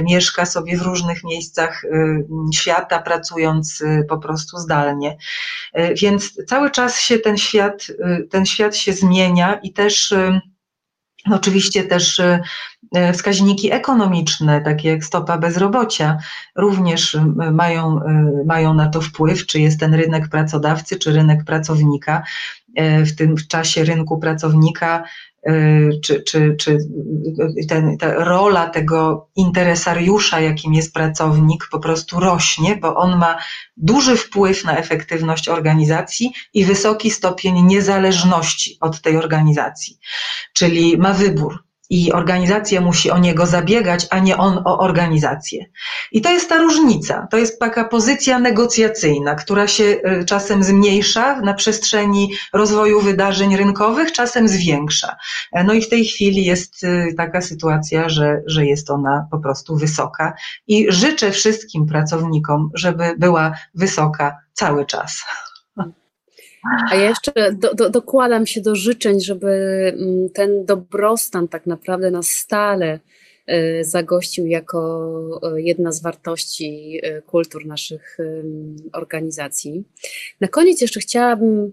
mieszka 0.03 0.47
sobie 0.47 0.77
w 0.77 0.83
różnych 0.83 1.25
miejscach 1.25 1.83
świata, 2.55 2.99
pracują 2.99 3.54
y, 3.81 4.07
po 4.09 4.19
prostu 4.19 4.59
zdalnie. 4.59 5.17
Y, 5.79 5.95
więc 5.95 6.45
cały 6.47 6.71
czas 6.71 7.01
się 7.01 7.19
ten 7.19 7.37
świat, 7.37 7.87
y, 7.91 8.29
ten 8.31 8.47
świat 8.47 8.77
się 8.77 8.93
zmienia 8.93 9.55
i 9.55 9.73
też 9.73 10.15
Oczywiście 11.31 11.85
też 11.85 12.21
wskaźniki 13.13 13.73
ekonomiczne, 13.73 14.61
takie 14.61 14.89
jak 14.89 15.05
stopa 15.05 15.39
bezrobocia, 15.39 16.19
również 16.57 17.17
mają, 17.53 18.01
mają 18.47 18.75
na 18.75 18.89
to 18.89 19.01
wpływ, 19.01 19.47
czy 19.47 19.61
jest 19.61 19.81
ten 19.81 19.95
rynek 19.95 20.29
pracodawcy, 20.29 20.99
czy 20.99 21.13
rynek 21.13 21.45
pracownika. 21.45 22.23
W 22.79 23.17
tym 23.17 23.35
czasie 23.49 23.85
rynku 23.85 24.19
pracownika 24.19 25.05
czy, 26.03 26.23
czy, 26.23 26.57
czy 26.59 26.79
ten, 27.69 27.99
ta 27.99 28.15
rola 28.15 28.67
tego 28.71 29.29
interesariusza, 29.37 30.41
jakim 30.41 30.75
jest 30.75 30.95
pracownik, 30.95 31.69
po 31.71 31.79
prostu 31.79 32.21
rośnie, 32.21 32.77
bo 32.77 32.97
on 32.97 33.19
ma 33.19 33.39
duży 33.77 34.17
wpływ 34.17 34.65
na 34.65 34.77
efektywność 34.77 35.49
organizacji 35.49 36.33
i 36.55 36.65
wysoki 36.65 37.11
stopień 37.11 37.63
niezależności 37.63 38.77
od 38.81 39.01
tej 39.01 39.17
organizacji, 39.17 39.99
czyli 40.53 40.99
ma 40.99 41.13
wybór 41.13 41.65
i 41.91 42.13
organizacja 42.13 42.81
musi 42.81 43.11
o 43.11 43.19
niego 43.19 43.47
zabiegać, 43.47 44.07
a 44.11 44.19
nie 44.19 44.37
on 44.37 44.63
o 44.65 44.79
organizację. 44.79 45.67
I 46.13 46.21
to 46.21 46.31
jest 46.31 46.49
ta 46.49 46.59
różnica. 46.59 47.27
To 47.31 47.37
jest 47.37 47.59
taka 47.59 47.85
pozycja 47.85 48.39
negocjacyjna, 48.39 49.35
która 49.35 49.67
się 49.67 49.85
y, 49.85 50.25
czasem 50.25 50.65
zmniejsza 50.65 51.41
na 51.41 51.55
przestrzeni 51.55 52.33
rozwoju 52.53 53.01
wydarzeń 53.01 53.57
rynkowych, 53.57 54.13
czasem 54.13 54.49
zwiększa. 54.49 55.17
E, 55.53 55.65
no 55.65 55.73
i 55.73 55.83
w 55.83 55.89
tej 55.89 56.05
chwili 56.05 56.45
jest 56.45 56.85
y, 56.85 57.15
taka 57.17 57.41
sytuacja, 57.41 58.09
że, 58.09 58.43
że 58.47 58.67
jest 58.67 58.91
ona 58.91 59.27
po 59.31 59.39
prostu 59.39 59.77
wysoka 59.77 60.35
i 60.67 60.87
życzę 60.89 61.31
wszystkim 61.31 61.87
pracownikom, 61.87 62.71
żeby 62.75 63.15
była 63.19 63.53
wysoka 63.75 64.39
cały 64.53 64.87
czas. 64.87 65.25
A 66.91 66.95
ja 66.95 67.09
jeszcze 67.09 67.53
do, 67.53 67.75
do, 67.75 67.91
dokładam 67.91 68.47
się 68.47 68.61
do 68.61 68.77
życzeń, 68.77 69.21
żeby 69.21 69.49
mm, 69.99 70.29
ten 70.31 70.65
dobrostan 70.65 71.49
tak 71.49 71.67
naprawdę 71.67 72.11
na 72.11 72.23
stale 72.23 73.01
y, 73.51 73.85
zagościł 73.85 74.47
jako 74.47 75.21
y, 75.57 75.63
jedna 75.63 75.93
z 75.93 76.03
wartości 76.03 77.01
y, 77.05 77.23
kultur 77.23 77.67
naszych 77.67 78.19
organizacji. 78.93 79.85
Na 80.41 80.49
koniec 80.49 80.81
jeszcze 80.81 81.01
chciałabym 81.01 81.73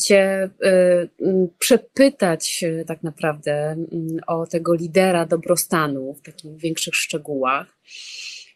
Cię 0.00 0.50
przepytać 1.58 2.64
tak 2.86 3.02
naprawdę 3.02 3.76
o 4.26 4.46
tego 4.46 4.74
lidera 4.74 5.26
dobrostanu 5.26 6.14
w 6.14 6.22
takich 6.22 6.56
większych 6.56 6.94
szczegółach. 6.94 7.66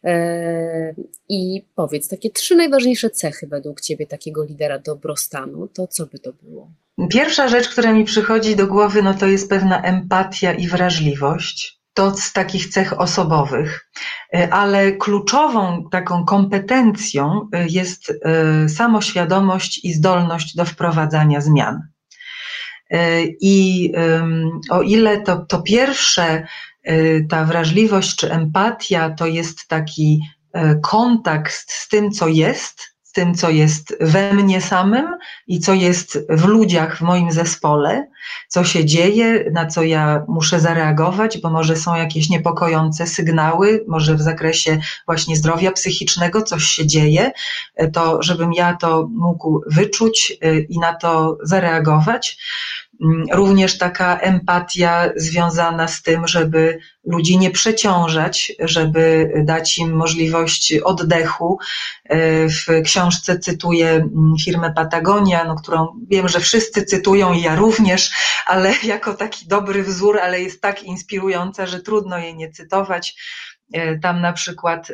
E, 0.05 0.95
I 1.29 1.65
powiedz, 1.75 2.09
takie 2.09 2.31
trzy 2.31 2.57
najważniejsze 2.57 3.11
cechy 3.11 3.47
według 3.47 3.81
Ciebie 3.81 4.07
takiego 4.07 4.45
lidera 4.45 4.79
dobrostanu, 4.79 5.69
to 5.69 5.87
co 5.87 6.07
by 6.07 6.19
to 6.19 6.33
było? 6.43 6.71
Pierwsza 7.11 7.49
rzecz, 7.49 7.69
która 7.69 7.93
mi 7.93 8.05
przychodzi 8.05 8.57
do 8.57 8.67
głowy, 8.67 9.03
no 9.03 9.15
to 9.15 9.27
jest 9.27 9.51
pewna 9.51 9.83
empatia 9.83 10.53
i 10.53 10.69
wrażliwość. 10.69 11.83
To 11.95 12.15
z 12.17 12.33
takich 12.33 12.69
cech 12.69 13.01
osobowych, 13.01 13.91
e, 14.35 14.55
ale 14.55 14.93
kluczową 14.93 15.89
taką 15.91 16.25
kompetencją 16.25 17.49
e, 17.53 17.67
jest 17.69 18.13
samoświadomość 18.69 19.85
i 19.85 19.93
zdolność 19.93 20.57
do 20.57 20.65
wprowadzania 20.65 21.41
zmian. 21.41 21.81
I 23.41 23.93
o 24.71 24.83
ile 24.83 25.21
to, 25.21 25.37
to 25.37 25.63
pierwsze 25.63 26.47
ta 27.29 27.45
wrażliwość 27.45 28.17
czy 28.17 28.33
empatia 28.33 29.11
to 29.11 29.27
jest 29.27 29.69
taki 29.69 30.21
y, 30.57 30.61
kontakt 30.83 31.53
z 31.53 31.89
tym, 31.89 32.11
co 32.11 32.29
jest, 32.29 32.81
z 33.03 33.13
tym, 33.13 33.35
co 33.35 33.51
jest 33.51 33.97
we 34.01 34.35
mnie 34.35 34.61
samym 34.61 35.07
i 35.47 35.61
co 35.61 35.75
jest 35.75 36.19
w 36.29 36.45
ludziach 36.45 36.99
w 36.99 37.01
moim 37.01 37.33
zespole, 37.33 38.07
co 38.49 38.65
się 38.65 38.85
dzieje, 38.85 39.45
na 39.53 39.67
co 39.67 39.83
ja 39.83 40.25
muszę 40.29 40.61
zareagować, 40.61 41.39
bo 41.39 41.51
może 41.51 41.77
są 41.77 41.95
jakieś 41.95 42.29
niepokojące 42.29 43.07
sygnały, 43.07 43.85
może 43.89 44.15
w 44.15 44.21
zakresie 44.21 44.79
właśnie 45.07 45.37
zdrowia 45.37 45.73
psychicznego 45.73 46.43
coś 46.43 46.65
się 46.65 46.87
dzieje, 46.87 47.33
y, 47.83 47.91
to 47.91 48.23
żebym 48.23 48.53
ja 48.53 48.77
to 48.77 49.09
mógł 49.11 49.61
wyczuć 49.67 50.39
i 50.69 50.79
na 50.79 50.95
to 50.95 51.39
zareagować. 51.43 52.39
Mm, 53.03 53.25
również 53.33 53.79
taka 53.79 54.19
empatia 54.19 55.11
związana 55.17 55.89
z 55.89 56.03
tym, 56.03 56.29
żeby 56.29 56.79
ludzi 57.05 57.39
nie 57.39 57.51
przeciążać, 57.51 58.53
żeby 58.61 59.33
dać 59.45 59.79
im 59.79 59.93
możliwość 59.97 60.75
oddechu. 60.85 61.59
E, 62.05 62.49
w 62.49 62.67
książce 62.85 63.39
cytuję 63.39 63.89
mm, 63.91 64.35
firmę 64.45 64.73
Patagonia, 64.77 65.45
no, 65.45 65.55
którą 65.55 65.89
wiem, 66.11 66.29
że 66.29 66.41
wszyscy 66.41 66.83
cytują 66.83 67.33
i 67.33 67.43
ja 67.43 67.57
również, 67.57 68.12
ale 68.47 68.75
jako 68.83 69.15
taki 69.15 69.47
dobry 69.47 69.83
wzór, 69.83 70.19
ale 70.21 70.41
jest 70.41 70.61
tak 70.61 70.83
inspirująca, 70.83 71.67
że 71.67 71.81
trudno 71.81 72.19
jej 72.19 72.37
nie 72.37 72.51
cytować 72.51 73.15
E, 73.73 73.99
tam 73.99 74.21
na 74.21 74.33
przykład 74.33 74.93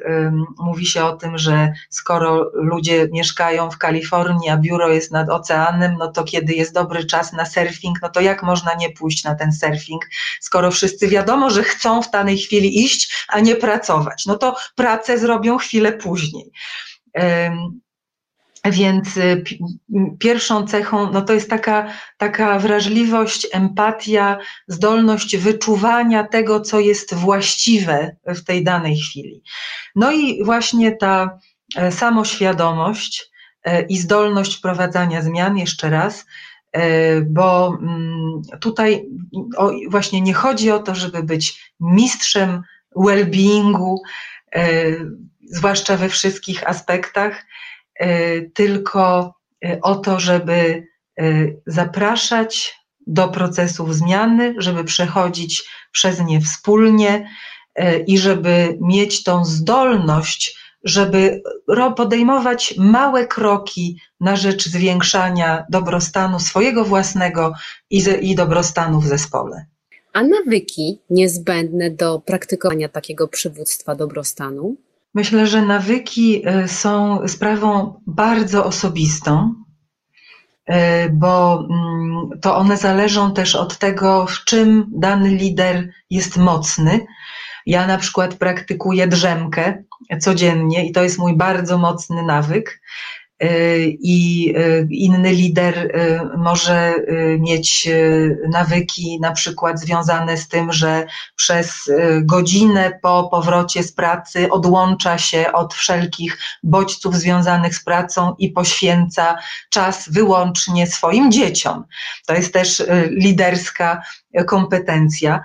mówi 0.58 0.86
się 0.86 1.04
o 1.04 1.16
tym, 1.16 1.38
że 1.38 1.72
skoro 1.90 2.50
ludzie 2.54 3.08
mieszkają 3.12 3.70
w 3.70 3.78
Kalifornii, 3.78 4.50
a 4.50 4.56
biuro 4.56 4.88
jest 4.88 5.12
nad 5.12 5.30
oceanem, 5.30 5.96
no 5.98 6.12
to 6.12 6.24
kiedy 6.24 6.52
jest 6.52 6.74
dobry 6.74 7.04
czas 7.04 7.32
na 7.32 7.46
surfing, 7.46 7.98
no 8.02 8.08
to 8.08 8.20
jak 8.20 8.42
można 8.42 8.74
nie 8.74 8.90
pójść 8.90 9.24
na 9.24 9.34
ten 9.34 9.52
surfing, 9.52 10.02
skoro 10.40 10.70
wszyscy 10.70 11.08
wiadomo, 11.08 11.50
że 11.50 11.62
chcą 11.62 12.02
w 12.02 12.10
danej 12.10 12.38
chwili 12.38 12.84
iść, 12.84 13.26
a 13.28 13.40
nie 13.40 13.56
pracować. 13.56 14.26
No 14.26 14.36
to 14.36 14.56
pracę 14.74 15.18
zrobią 15.18 15.58
chwilę 15.58 15.92
później. 15.92 16.52
Więc 18.64 19.16
y, 19.16 19.44
pierwszą 20.18 20.66
cechą 20.66 21.12
no 21.12 21.22
to 21.22 21.32
jest 21.32 21.50
taka, 21.50 21.92
taka 22.16 22.58
wrażliwość, 22.58 23.46
empatia, 23.52 24.38
zdolność 24.68 25.36
wyczuwania 25.36 26.24
tego, 26.24 26.60
co 26.60 26.80
jest 26.80 27.14
właściwe 27.14 28.16
w 28.26 28.44
tej 28.44 28.64
danej 28.64 28.96
chwili. 28.96 29.42
No 29.96 30.12
i 30.12 30.44
właśnie 30.44 30.96
ta 30.96 31.38
e, 31.76 31.92
samoświadomość 31.92 33.30
e, 33.64 33.82
i 33.82 33.98
zdolność 33.98 34.56
wprowadzania 34.56 35.22
zmian, 35.22 35.58
jeszcze 35.58 35.90
raz, 35.90 36.26
e, 36.72 37.20
bo 37.20 37.78
mm, 37.80 38.42
tutaj 38.60 39.06
właśnie 39.88 40.20
nie 40.20 40.34
chodzi 40.34 40.70
o 40.70 40.78
to, 40.78 40.94
żeby 40.94 41.22
być 41.22 41.74
mistrzem 41.80 42.62
well-beingu, 42.96 43.96
zwłaszcza 45.50 45.96
we 45.96 46.08
wszystkich 46.08 46.68
aspektach, 46.68 47.44
tylko 48.54 49.34
e, 49.64 49.80
o 49.80 49.94
to, 49.94 50.20
żeby 50.20 50.52
e, 50.52 51.24
zapraszać 51.66 52.78
do 53.06 53.28
procesów 53.28 53.94
zmiany, 53.94 54.54
żeby 54.58 54.84
przechodzić 54.84 55.64
przez 55.92 56.20
nie 56.20 56.40
wspólnie 56.40 57.30
i 58.06 58.18
żeby 58.18 58.78
mieć 58.80 59.24
tą 59.24 59.44
zdolność, 59.44 60.58
żeby 60.84 61.42
podejmować 61.96 62.74
małe 62.78 63.26
kroki 63.26 64.00
na 64.20 64.36
rzecz 64.36 64.68
zwiększania 64.68 65.66
dobrostanu 65.70 66.40
swojego 66.40 66.84
własnego 66.84 67.52
i, 67.90 68.34
dobrostanu 68.34 69.00
w 69.00 69.06
zespole. 69.06 69.66
A 70.12 70.22
nawyki 70.22 71.00
niezbędne 71.10 71.90
do 71.90 72.20
praktykowania 72.20 72.88
takiego 72.88 73.28
przywództwa 73.28 73.94
dobrostanu? 73.94 74.76
Myślę, 75.18 75.46
że 75.46 75.62
nawyki 75.62 76.42
e, 76.46 76.68
są 76.68 77.20
sprawą 77.28 78.00
bardzo 78.06 78.64
osobistą, 78.64 79.54
e, 80.66 81.08
bo 81.08 81.66
mm, 81.70 82.40
to 82.42 82.56
one 82.56 82.76
zależą 82.76 83.34
też 83.34 83.54
od 83.54 83.78
tego, 83.78 84.26
w 84.26 84.44
czym 84.44 84.86
dany 84.92 85.28
lider 85.28 85.88
jest 86.10 86.36
mocny. 86.36 87.06
Ja 87.66 87.86
na 87.86 87.98
przykład 87.98 88.34
praktykuję 88.34 89.06
drzemkę 89.06 89.82
codziennie 90.20 90.86
i 90.86 90.92
to 90.92 91.02
jest 91.02 91.18
mój 91.18 91.36
bardzo 91.36 91.78
mocny 91.78 92.22
nawyk. 92.22 92.80
Y, 93.42 93.96
i 94.00 94.52
y, 94.56 94.88
inny 94.90 95.32
lider 95.32 95.78
y, 95.78 96.20
może 96.36 96.94
mieć 97.38 97.88
nawyki 98.48 99.18
na 99.20 99.32
przykład 99.32 99.80
związane 99.80 100.36
z 100.36 100.48
tym, 100.48 100.72
że 100.72 101.06
przez 101.36 101.90
godzinę 102.22 102.98
po 103.02 103.28
powrocie 103.30 103.82
z 103.82 103.92
pracy 103.92 104.50
odłącza 104.50 105.18
się 105.18 105.52
od 105.52 105.74
wszelkich 105.74 106.38
bodźców 106.62 107.16
związanych 107.16 107.74
z 107.74 107.84
pracą 107.84 108.34
i 108.38 108.50
poświęca 108.50 109.38
czas 109.70 110.08
wyłącznie 110.12 110.86
swoim 110.86 111.32
dzieciom. 111.32 111.84
To 112.26 112.34
jest 112.34 112.52
też 112.52 112.82
liderska 113.10 114.02
kompetencja. 114.46 115.40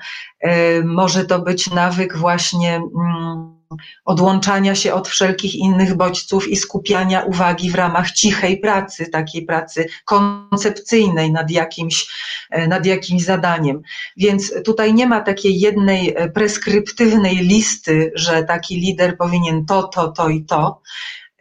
Może 0.83 1.25
to 1.25 1.39
być 1.39 1.69
nawyk 1.69 2.17
właśnie 2.17 2.75
mm, 2.75 3.62
odłączania 4.05 4.76
się 4.76 4.93
od 4.93 5.07
wszelkich 5.07 5.55
innych 5.55 5.95
bodźców 5.95 6.47
i 6.47 6.55
skupiania 6.55 7.21
uwagi 7.21 7.69
w 7.69 7.76
ramach 7.76 8.11
cichej 8.11 8.57
pracy, 8.57 9.07
takiej 9.07 9.45
pracy 9.45 9.86
koncepcyjnej 10.05 11.32
nad 11.32 11.51
jakimś, 11.51 12.07
e, 12.49 12.67
nad 12.67 12.86
jakimś 12.86 13.24
zadaniem. 13.24 13.82
Więc 14.17 14.53
tutaj 14.65 14.93
nie 14.93 15.07
ma 15.07 15.21
takiej 15.21 15.59
jednej 15.59 16.13
e, 16.15 16.30
preskryptywnej 16.30 17.36
listy, 17.36 18.11
że 18.15 18.43
taki 18.43 18.80
lider 18.80 19.17
powinien 19.17 19.65
to, 19.65 19.84
to, 19.84 20.11
to 20.11 20.30
i 20.30 20.45
to. 20.45 20.82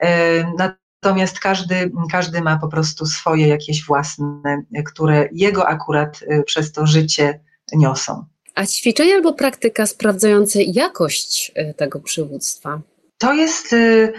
E, 0.01 0.45
natomiast 0.59 1.39
każdy, 1.39 1.93
każdy 2.11 2.41
ma 2.41 2.59
po 2.59 2.69
prostu 2.69 3.07
swoje 3.07 3.49
jakieś 3.49 3.85
własne, 3.85 4.63
które 4.85 5.29
jego 5.33 5.69
akurat 5.69 6.21
przez 6.47 6.73
to 6.73 6.87
życie 6.87 7.41
niosą. 7.73 8.32
A 8.55 8.67
ćwiczenie 8.67 9.15
albo 9.15 9.33
praktyka 9.33 9.87
sprawdzające 9.87 10.63
jakość 10.63 11.53
y, 11.59 11.75
tego 11.75 12.01
przywództwa? 12.01 12.81
To 13.19 13.33
jest 13.33 13.73
y, 13.73 14.13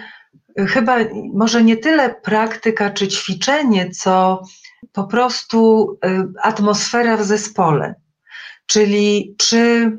chyba 0.68 0.98
może 1.34 1.64
nie 1.64 1.78
tyle 1.78 2.16
praktyka 2.16 2.90
czy 2.90 3.08
ćwiczenie, 3.08 3.92
co 3.92 4.44
po 4.92 5.04
prostu 5.04 5.90
y, 6.06 6.10
atmosfera 6.42 7.18
w 7.18 7.24
zespole. 7.24 7.96
Czyli 8.66 9.36
czy 9.38 9.92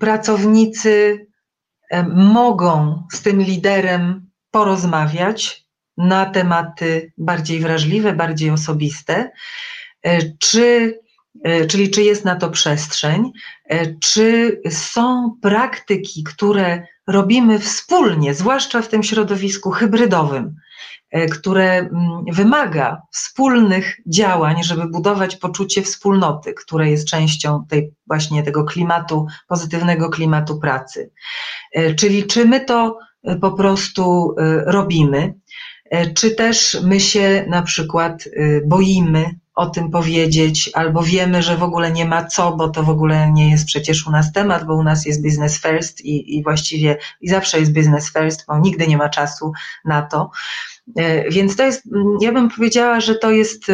pracownicy 0.00 1.26
mogą 2.14 3.02
z 3.12 3.22
tym 3.22 3.42
liderem 3.42 4.30
porozmawiać 4.50 5.64
na 5.96 6.26
tematy 6.26 7.12
bardziej 7.18 7.60
wrażliwe, 7.60 8.12
bardziej 8.12 8.50
osobiste, 8.50 9.30
czy 10.38 10.94
E, 10.94 11.07
czyli 11.68 11.90
czy 11.90 12.02
jest 12.02 12.24
na 12.24 12.36
to 12.36 12.50
przestrzeń, 12.50 13.32
e, 13.68 13.94
czy 13.94 14.60
są 14.70 15.36
praktyki, 15.42 16.24
które 16.24 16.86
robimy 17.06 17.58
wspólnie, 17.58 18.34
zwłaszcza 18.34 18.82
w 18.82 18.88
tym 18.88 19.02
środowisku 19.02 19.70
hybrydowym, 19.70 20.54
e, 21.10 21.26
które 21.26 21.72
mm, 21.72 21.90
wymaga 22.32 23.02
wspólnych 23.12 23.96
działań, 24.06 24.64
żeby 24.64 24.88
budować 24.88 25.36
poczucie 25.36 25.82
wspólnoty, 25.82 26.54
które 26.54 26.90
jest 26.90 27.08
częścią 27.08 27.64
tej 27.68 27.92
właśnie 28.06 28.42
tego 28.42 28.64
klimatu, 28.64 29.26
pozytywnego 29.48 30.10
klimatu 30.10 30.60
pracy. 30.60 31.10
Czyli 31.96 32.26
czy 32.26 32.44
my 32.44 32.60
to 32.60 32.98
po 33.40 33.52
prostu 33.52 34.34
robimy, 34.66 35.34
czy 36.14 36.30
też 36.30 36.78
my 36.82 37.00
się 37.00 37.44
na 37.48 37.62
przykład 37.62 38.24
boimy 38.66 39.34
o 39.58 39.66
tym 39.66 39.90
powiedzieć, 39.90 40.70
albo 40.74 41.02
wiemy, 41.02 41.42
że 41.42 41.56
w 41.56 41.62
ogóle 41.62 41.92
nie 41.92 42.04
ma 42.04 42.24
co, 42.24 42.56
bo 42.56 42.68
to 42.68 42.82
w 42.82 42.90
ogóle 42.90 43.32
nie 43.32 43.50
jest 43.50 43.66
przecież 43.66 44.06
u 44.06 44.10
nas 44.10 44.32
temat, 44.32 44.66
bo 44.66 44.74
u 44.74 44.82
nas 44.82 45.06
jest 45.06 45.22
business 45.22 45.60
first 45.60 46.00
i, 46.00 46.36
i 46.36 46.42
właściwie 46.42 46.98
i 47.20 47.28
zawsze 47.28 47.60
jest 47.60 47.72
business 47.72 48.12
first, 48.12 48.44
bo 48.48 48.58
nigdy 48.58 48.86
nie 48.86 48.96
ma 48.96 49.08
czasu 49.08 49.52
na 49.84 50.02
to. 50.02 50.30
E, 50.96 51.30
więc 51.30 51.56
to 51.56 51.62
jest, 51.62 51.88
ja 52.20 52.32
bym 52.32 52.50
powiedziała, 52.50 53.00
że 53.00 53.14
to 53.14 53.30
jest 53.30 53.64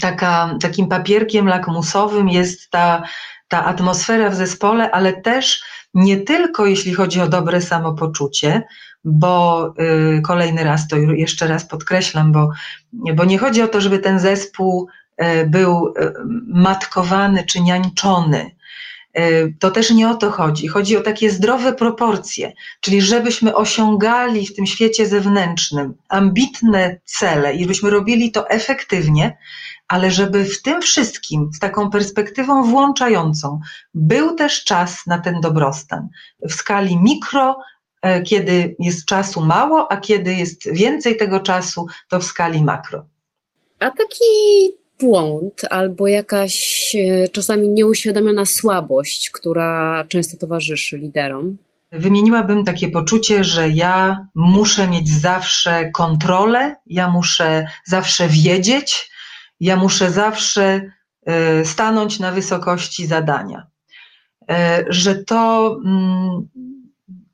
taka, 0.00 0.56
takim 0.60 0.88
papierkiem 0.88 1.46
lakmusowym 1.46 2.28
jest 2.28 2.70
ta, 2.70 3.02
ta 3.48 3.64
atmosfera 3.64 4.30
w 4.30 4.34
zespole, 4.34 4.90
ale 4.90 5.12
też 5.12 5.62
nie 5.94 6.16
tylko 6.16 6.66
jeśli 6.66 6.94
chodzi 6.94 7.20
o 7.20 7.28
dobre 7.28 7.60
samopoczucie, 7.60 8.62
bo 9.04 9.66
y, 10.18 10.22
kolejny 10.22 10.64
raz 10.64 10.88
to 10.88 10.96
jeszcze 10.96 11.46
raz 11.46 11.64
podkreślam, 11.64 12.32
bo, 12.32 12.50
bo 12.92 13.24
nie 13.24 13.38
chodzi 13.38 13.62
o 13.62 13.68
to, 13.68 13.80
żeby 13.80 13.98
ten 13.98 14.18
zespół 14.18 14.88
y, 15.22 15.46
był 15.46 15.88
y, 15.88 16.12
matkowany 16.46 17.44
czy 17.44 17.60
niańczony. 17.60 18.50
To 19.58 19.70
też 19.70 19.90
nie 19.90 20.10
o 20.10 20.14
to 20.14 20.30
chodzi. 20.30 20.68
Chodzi 20.68 20.96
o 20.96 21.00
takie 21.00 21.30
zdrowe 21.30 21.72
proporcje, 21.72 22.52
czyli 22.80 23.02
żebyśmy 23.02 23.54
osiągali 23.54 24.46
w 24.46 24.54
tym 24.54 24.66
świecie 24.66 25.06
zewnętrznym 25.06 25.94
ambitne 26.08 26.96
cele 27.04 27.54
i 27.54 27.62
żebyśmy 27.62 27.90
robili 27.90 28.32
to 28.32 28.48
efektywnie, 28.48 29.36
ale 29.88 30.10
żeby 30.10 30.44
w 30.44 30.62
tym 30.62 30.82
wszystkim, 30.82 31.50
z 31.54 31.58
taką 31.58 31.90
perspektywą 31.90 32.64
włączającą, 32.64 33.60
był 33.94 34.34
też 34.36 34.64
czas 34.64 35.06
na 35.06 35.18
ten 35.18 35.40
dobrostan 35.40 36.08
w 36.48 36.52
skali 36.52 36.96
mikro, 36.96 37.58
kiedy 38.24 38.76
jest 38.78 39.04
czasu 39.04 39.40
mało, 39.40 39.92
a 39.92 39.96
kiedy 39.96 40.34
jest 40.34 40.72
więcej 40.72 41.16
tego 41.16 41.40
czasu, 41.40 41.86
to 42.08 42.20
w 42.20 42.24
skali 42.24 42.64
makro. 42.64 43.06
A 43.78 43.90
taki 43.90 44.24
błąd 45.00 45.62
albo 45.70 46.06
jakaś 46.08 46.96
e, 46.98 47.28
czasami 47.28 47.68
nieuświadomiona 47.68 48.44
słabość, 48.44 49.30
która 49.30 50.04
często 50.08 50.36
towarzyszy 50.36 50.98
liderom? 50.98 51.56
Wymieniłabym 51.92 52.64
takie 52.64 52.88
poczucie, 52.88 53.44
że 53.44 53.68
ja 53.68 54.26
muszę 54.34 54.88
mieć 54.88 55.08
zawsze 55.08 55.90
kontrolę, 55.90 56.76
ja 56.86 57.10
muszę 57.10 57.66
zawsze 57.84 58.28
wiedzieć, 58.28 59.10
ja 59.60 59.76
muszę 59.76 60.10
zawsze 60.10 60.80
e, 61.26 61.64
stanąć 61.64 62.18
na 62.20 62.32
wysokości 62.32 63.06
zadania. 63.06 63.66
Że 64.88 65.14
to 65.24 65.76
mm, 65.84 66.48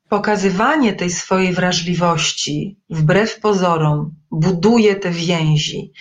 pokazywanie 0.09 0.93
tej 0.93 1.09
swojej 1.09 1.53
wrażliwości, 1.53 2.77
wbrew 2.89 3.39
pozorom, 3.39 4.15
buduje 4.31 4.95
te 4.95 5.09
więzi 5.11 5.93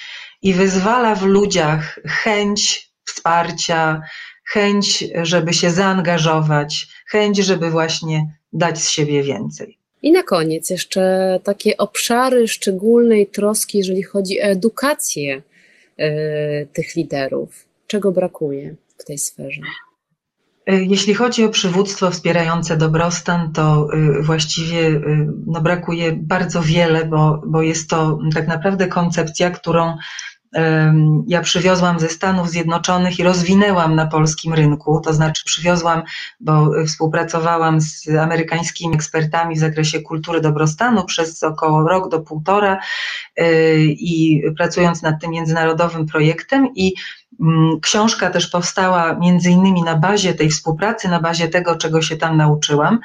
i 0.42 0.54
wyzwala 0.54 1.14
w 1.14 1.22
ludziach 1.22 2.00
chęć 2.06 2.90
wsparcia, 3.04 4.02
chęć, 4.44 5.04
żeby 5.22 5.54
się 5.54 5.70
zaangażować, 5.70 6.86
chęć, 7.10 7.36
żeby 7.38 7.70
właśnie 7.70 8.32
dać 8.52 8.78
z 8.78 8.90
siebie 8.90 9.22
więcej. 9.22 9.78
I 10.02 10.12
na 10.12 10.22
koniec 10.22 10.70
jeszcze 10.70 11.40
takie 11.44 11.76
obszary 11.76 12.48
szczególnej 12.48 13.26
troski, 13.26 13.78
jeżeli 13.78 14.02
chodzi 14.02 14.40
o 14.40 14.44
edukację 14.44 15.42
y, 16.00 16.68
tych 16.72 16.96
liderów. 16.96 17.66
Czego 17.86 18.12
brakuje 18.12 18.74
w 18.98 19.04
tej 19.04 19.18
sferze? 19.18 19.60
E, 20.68 20.82
jeśli 20.82 21.14
chodzi 21.14 21.44
o 21.44 21.48
przywództwo 21.48 22.10
wspierające 22.10 22.76
dobrostan, 22.76 23.52
to 23.52 23.88
y, 23.94 24.22
właściwie 24.22 24.80
y, 24.80 25.28
no, 25.46 25.60
brakuje 25.60 26.12
bardzo 26.12 26.62
wiele, 26.62 27.04
bo, 27.04 27.42
bo 27.46 27.62
jest 27.62 27.90
to 27.90 28.18
tak 28.34 28.48
naprawdę 28.48 28.86
koncepcja, 28.86 29.50
którą 29.50 29.96
ja 31.26 31.40
przywiozłam 31.40 32.00
ze 32.00 32.08
Stanów 32.08 32.50
Zjednoczonych 32.50 33.18
i 33.18 33.22
rozwinęłam 33.22 33.94
na 33.94 34.06
polskim 34.06 34.54
rynku, 34.54 35.00
to 35.04 35.12
znaczy 35.12 35.42
przywiozłam, 35.44 36.02
bo 36.40 36.70
współpracowałam 36.86 37.80
z 37.80 38.08
amerykańskimi 38.08 38.94
ekspertami 38.94 39.54
w 39.54 39.58
zakresie 39.58 40.00
kultury 40.00 40.40
dobrostanu 40.40 41.04
przez 41.04 41.42
około 41.42 41.88
rok 41.88 42.08
do 42.10 42.20
półtora 42.20 42.78
y, 43.40 43.44
i 43.88 44.42
pracując 44.56 45.02
nad 45.02 45.20
tym 45.20 45.30
międzynarodowym 45.30 46.06
projektem 46.06 46.68
i 46.74 46.94
Książka 47.82 48.30
też 48.30 48.46
powstała 48.46 49.14
między 49.14 49.50
innymi 49.50 49.82
na 49.82 49.96
bazie 49.96 50.34
tej 50.34 50.50
współpracy, 50.50 51.08
na 51.08 51.20
bazie 51.20 51.48
tego, 51.48 51.76
czego 51.76 52.02
się 52.02 52.16
tam 52.16 52.36
nauczyłam. 52.36 53.00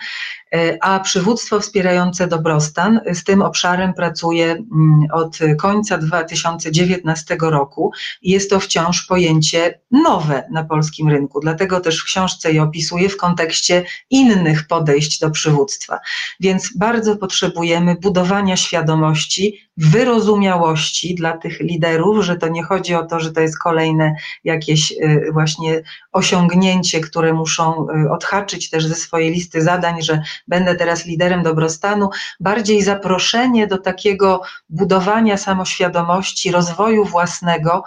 E, 0.53 0.77
a 0.81 0.99
przywództwo 0.99 1.59
wspierające 1.59 2.27
dobrostan 2.27 2.99
z 3.13 3.23
tym 3.23 3.41
obszarem 3.41 3.93
pracuje 3.93 4.45
mm, 4.51 5.07
od 5.11 5.39
końca 5.57 5.97
2019 5.97 7.37
roku 7.41 7.91
jest 8.21 8.49
to 8.49 8.59
wciąż 8.59 9.05
pojęcie 9.05 9.79
nowe 9.91 10.43
na 10.51 10.63
polskim 10.63 11.09
rynku. 11.09 11.39
Dlatego 11.39 11.79
też 11.79 11.99
w 11.99 12.03
książce 12.03 12.51
je 12.51 12.63
opisuję 12.63 13.09
w 13.09 13.17
kontekście 13.17 13.83
innych 14.09 14.67
podejść 14.67 15.19
do 15.19 15.31
przywództwa. 15.31 15.99
Więc 16.39 16.77
bardzo 16.77 17.17
potrzebujemy 17.17 17.95
budowania 17.95 18.57
świadomości, 18.57 19.59
wyrozumiałości 19.77 21.15
dla 21.15 21.37
tych 21.37 21.59
liderów, 21.59 22.25
że 22.25 22.35
to 22.35 22.47
nie 22.47 22.63
chodzi 22.63 22.95
o 22.95 23.05
to, 23.05 23.19
że 23.19 23.31
to 23.31 23.41
jest 23.41 23.59
kolejne 23.59 24.15
jakieś 24.43 24.91
y, 24.91 25.29
właśnie 25.33 25.83
osiągnięcie, 26.11 27.01
które 27.01 27.33
muszą 27.33 27.87
y, 28.05 28.11
odhaczyć 28.11 28.69
też 28.69 28.85
ze 28.85 28.95
swojej 28.95 29.31
listy 29.31 29.61
zadań, 29.61 30.01
że 30.01 30.21
będę 30.47 30.75
teraz 30.75 31.05
liderem 31.05 31.43
dobrostanu, 31.43 32.09
bardziej 32.39 32.81
zaproszenie 32.81 33.67
do 33.67 33.77
takiego 33.77 34.41
budowania 34.69 35.37
samoświadomości, 35.37 36.51
rozwoju 36.51 37.05
własnego. 37.05 37.83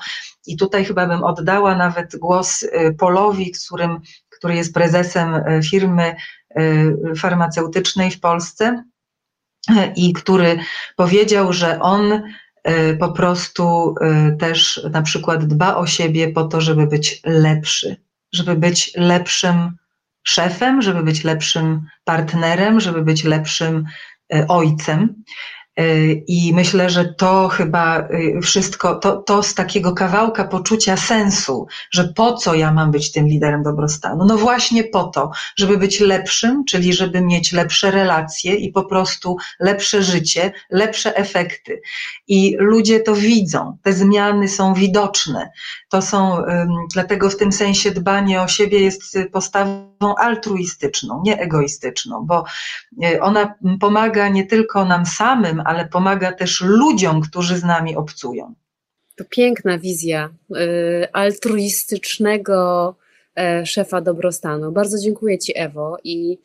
I 0.47 0.57
tutaj 0.57 0.85
chyba 0.85 1.07
bym 1.07 1.25
oddała 1.25 1.75
nawet 1.75 2.17
głos 2.17 2.63
y, 2.63 2.95
Polowi, 2.99 3.53
którym, 3.53 4.01
który 4.31 4.57
jest 4.57 4.75
prezesem 4.75 5.45
firmy 5.71 6.17
farmaceutycznej 7.17 8.11
w 8.11 8.21
Polsce 8.21 8.85
i 9.97 10.13
który 10.13 10.59
powiedział, 10.97 11.53
że 11.53 11.81
on 11.81 12.23
po 12.99 13.13
prostu 13.13 13.95
też 14.39 14.81
na 14.91 15.03
przykład 15.03 15.45
dba 15.45 15.77
o 15.77 15.87
siebie 15.87 16.29
po 16.29 16.45
to, 16.45 16.61
żeby 16.61 16.87
być 16.87 17.21
lepszy, 17.25 17.97
żeby 18.33 18.57
być 18.57 18.93
lepszym 18.97 19.77
szefem, 20.27 20.83
żeby 20.83 21.03
być 21.03 21.25
lepszym 21.25 21.87
partnerem, 22.05 22.81
żeby 22.81 23.03
być 23.03 23.25
lepszym 23.25 23.85
e, 24.35 24.47
ojcem. 24.49 25.23
E, 25.77 26.13
I 26.13 26.55
myślę, 26.55 26.91
że 26.91 27.05
to 27.05 27.49
chyba 27.49 27.99
e, 27.99 28.41
wszystko, 28.41 28.95
to, 28.95 29.17
to 29.17 29.43
z 29.43 29.55
takiego 29.55 29.93
kawałka 29.93 30.45
poczucia 30.45 30.97
sensu, 30.97 31.67
że 31.91 32.05
po 32.05 32.33
co 32.33 32.55
ja 32.55 32.73
mam 32.73 32.91
być 32.91 33.13
tym 33.13 33.27
liderem 33.27 33.63
dobrostanu? 33.63 34.25
No 34.25 34.39
właśnie 34.39 34.85
po 34.85 35.05
to, 35.05 35.31
żeby 35.57 35.79
być 35.79 36.01
lepszym, 36.01 36.65
czyli 36.65 36.93
żeby 36.93 37.21
mieć 37.21 37.53
lepsze 37.53 37.91
relacje 37.91 38.55
i 38.55 38.73
po 38.73 38.85
prostu 38.85 39.37
lepsze 39.61 40.03
życie, 40.03 40.53
lepsze 40.71 41.17
efekty. 41.17 41.81
I 42.29 42.57
ludzie 42.59 43.01
to 43.01 43.15
widzą, 43.15 43.79
te 43.83 43.93
zmiany 43.93 44.49
są 44.49 44.75
widoczne. 44.75 45.51
To 45.89 46.03
są, 46.03 46.43
dlatego 46.95 47.31
w 47.31 47.37
tym 47.37 47.53
sensie 47.53 47.91
dbanie 47.91 48.43
o 48.43 48.49
siebie 48.49 48.81
jest 48.81 49.19
postawą 49.33 50.15
altruistyczną, 50.19 51.23
nie 51.25 51.39
egoistyczną, 51.39 52.27
bo 52.27 52.45
ona 53.21 53.55
pomaga 53.81 54.29
nie 54.29 54.47
tylko 54.47 54.85
nam 54.85 55.07
samym, 55.07 55.66
ale 55.67 55.89
pomaga 55.89 56.33
też 56.33 56.61
ludziom, 56.61 57.21
którzy 57.21 57.57
z 57.57 57.65
nami 57.65 57.97
obcują. 57.97 58.55
To 59.17 59.25
piękna 59.31 59.79
wizja 59.79 60.31
y, 60.51 61.13
altruistycznego 61.13 62.95
e, 63.37 63.67
szefa 63.67 64.01
dobrostanu. 64.01 64.73
Bardzo 64.73 64.99
dziękuję 64.99 65.39
Ci, 65.39 65.53
Ewo. 65.57 65.99
I 66.05 66.39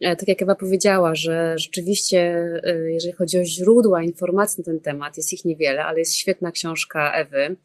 e, 0.00 0.16
tak 0.16 0.28
jak 0.28 0.42
Ewa 0.42 0.54
powiedziała, 0.54 1.14
że 1.14 1.58
rzeczywiście, 1.58 2.18
e, 2.64 2.90
jeżeli 2.90 3.12
chodzi 3.12 3.38
o 3.38 3.44
źródła 3.44 4.02
informacji 4.02 4.58
na 4.58 4.64
ten 4.64 4.80
temat, 4.80 5.16
jest 5.16 5.32
ich 5.32 5.44
niewiele, 5.44 5.84
ale 5.84 5.98
jest 5.98 6.14
świetna 6.14 6.52
książka 6.52 7.12
Ewy, 7.12 7.56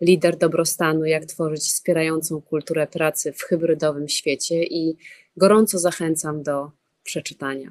Lider 0.00 0.36
dobrostanu, 0.36 1.04
jak 1.04 1.24
tworzyć 1.24 1.60
wspierającą 1.60 2.42
kulturę 2.42 2.86
pracy 2.86 3.32
w 3.32 3.42
hybrydowym 3.42 4.08
świecie 4.08 4.64
i 4.64 4.96
gorąco 5.36 5.78
zachęcam 5.78 6.42
do 6.42 6.70
przeczytania. 7.02 7.70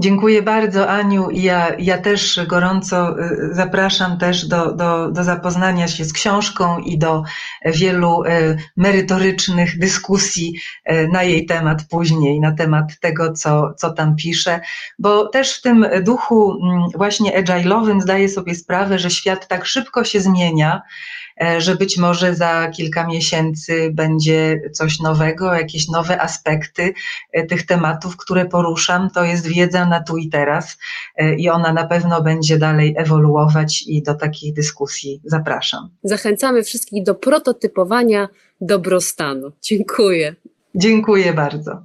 Dziękuję 0.00 0.42
bardzo 0.42 0.88
Aniu. 0.88 1.30
Ja, 1.30 1.68
ja 1.78 1.98
też 1.98 2.40
gorąco 2.46 3.20
y, 3.20 3.54
zapraszam 3.54 4.18
też 4.18 4.46
do, 4.46 4.72
do, 4.72 5.10
do 5.10 5.24
zapoznania 5.24 5.88
się 5.88 6.04
z 6.04 6.12
książką 6.12 6.78
i 6.78 6.98
do 6.98 7.22
wielu 7.64 8.24
y, 8.24 8.58
merytorycznych 8.76 9.78
dyskusji 9.78 10.60
y, 10.90 11.08
na 11.12 11.22
jej 11.22 11.46
temat 11.46 11.84
później, 11.90 12.40
na 12.40 12.52
temat 12.52 13.00
tego, 13.00 13.32
co, 13.32 13.74
co 13.76 13.90
tam 13.90 14.16
pisze, 14.16 14.60
bo 14.98 15.28
też 15.28 15.58
w 15.58 15.62
tym 15.62 15.86
duchu 16.02 16.58
mm, 16.62 16.88
właśnie 16.94 17.42
agile'owym 17.42 18.00
zdaję 18.00 18.28
sobie 18.28 18.54
sprawę, 18.54 18.98
że 18.98 19.10
świat 19.10 19.48
tak 19.48 19.66
szybko 19.66 20.04
się 20.04 20.20
zmienia, 20.20 20.82
E, 21.27 21.27
że 21.58 21.74
być 21.74 21.98
może 21.98 22.34
za 22.34 22.68
kilka 22.68 23.06
miesięcy 23.06 23.90
będzie 23.92 24.60
coś 24.72 25.00
nowego, 25.00 25.54
jakieś 25.54 25.88
nowe 25.88 26.20
aspekty 26.20 26.92
e, 27.32 27.46
tych 27.46 27.66
tematów, 27.66 28.16
które 28.16 28.46
poruszam. 28.46 29.10
To 29.10 29.24
jest 29.24 29.46
wiedza 29.46 29.86
na 29.86 30.02
tu 30.02 30.16
i 30.16 30.28
teraz 30.28 30.78
e, 31.16 31.34
i 31.34 31.50
ona 31.50 31.72
na 31.72 31.86
pewno 31.86 32.22
będzie 32.22 32.58
dalej 32.58 32.94
ewoluować 32.98 33.84
i 33.86 34.02
do 34.02 34.14
takich 34.14 34.54
dyskusji 34.54 35.20
zapraszam. 35.24 35.90
Zachęcamy 36.02 36.62
wszystkich 36.62 37.04
do 37.04 37.14
prototypowania 37.14 38.28
dobrostanu. 38.60 39.52
Dziękuję. 39.62 40.34
Dziękuję 40.74 41.32
bardzo. 41.32 41.82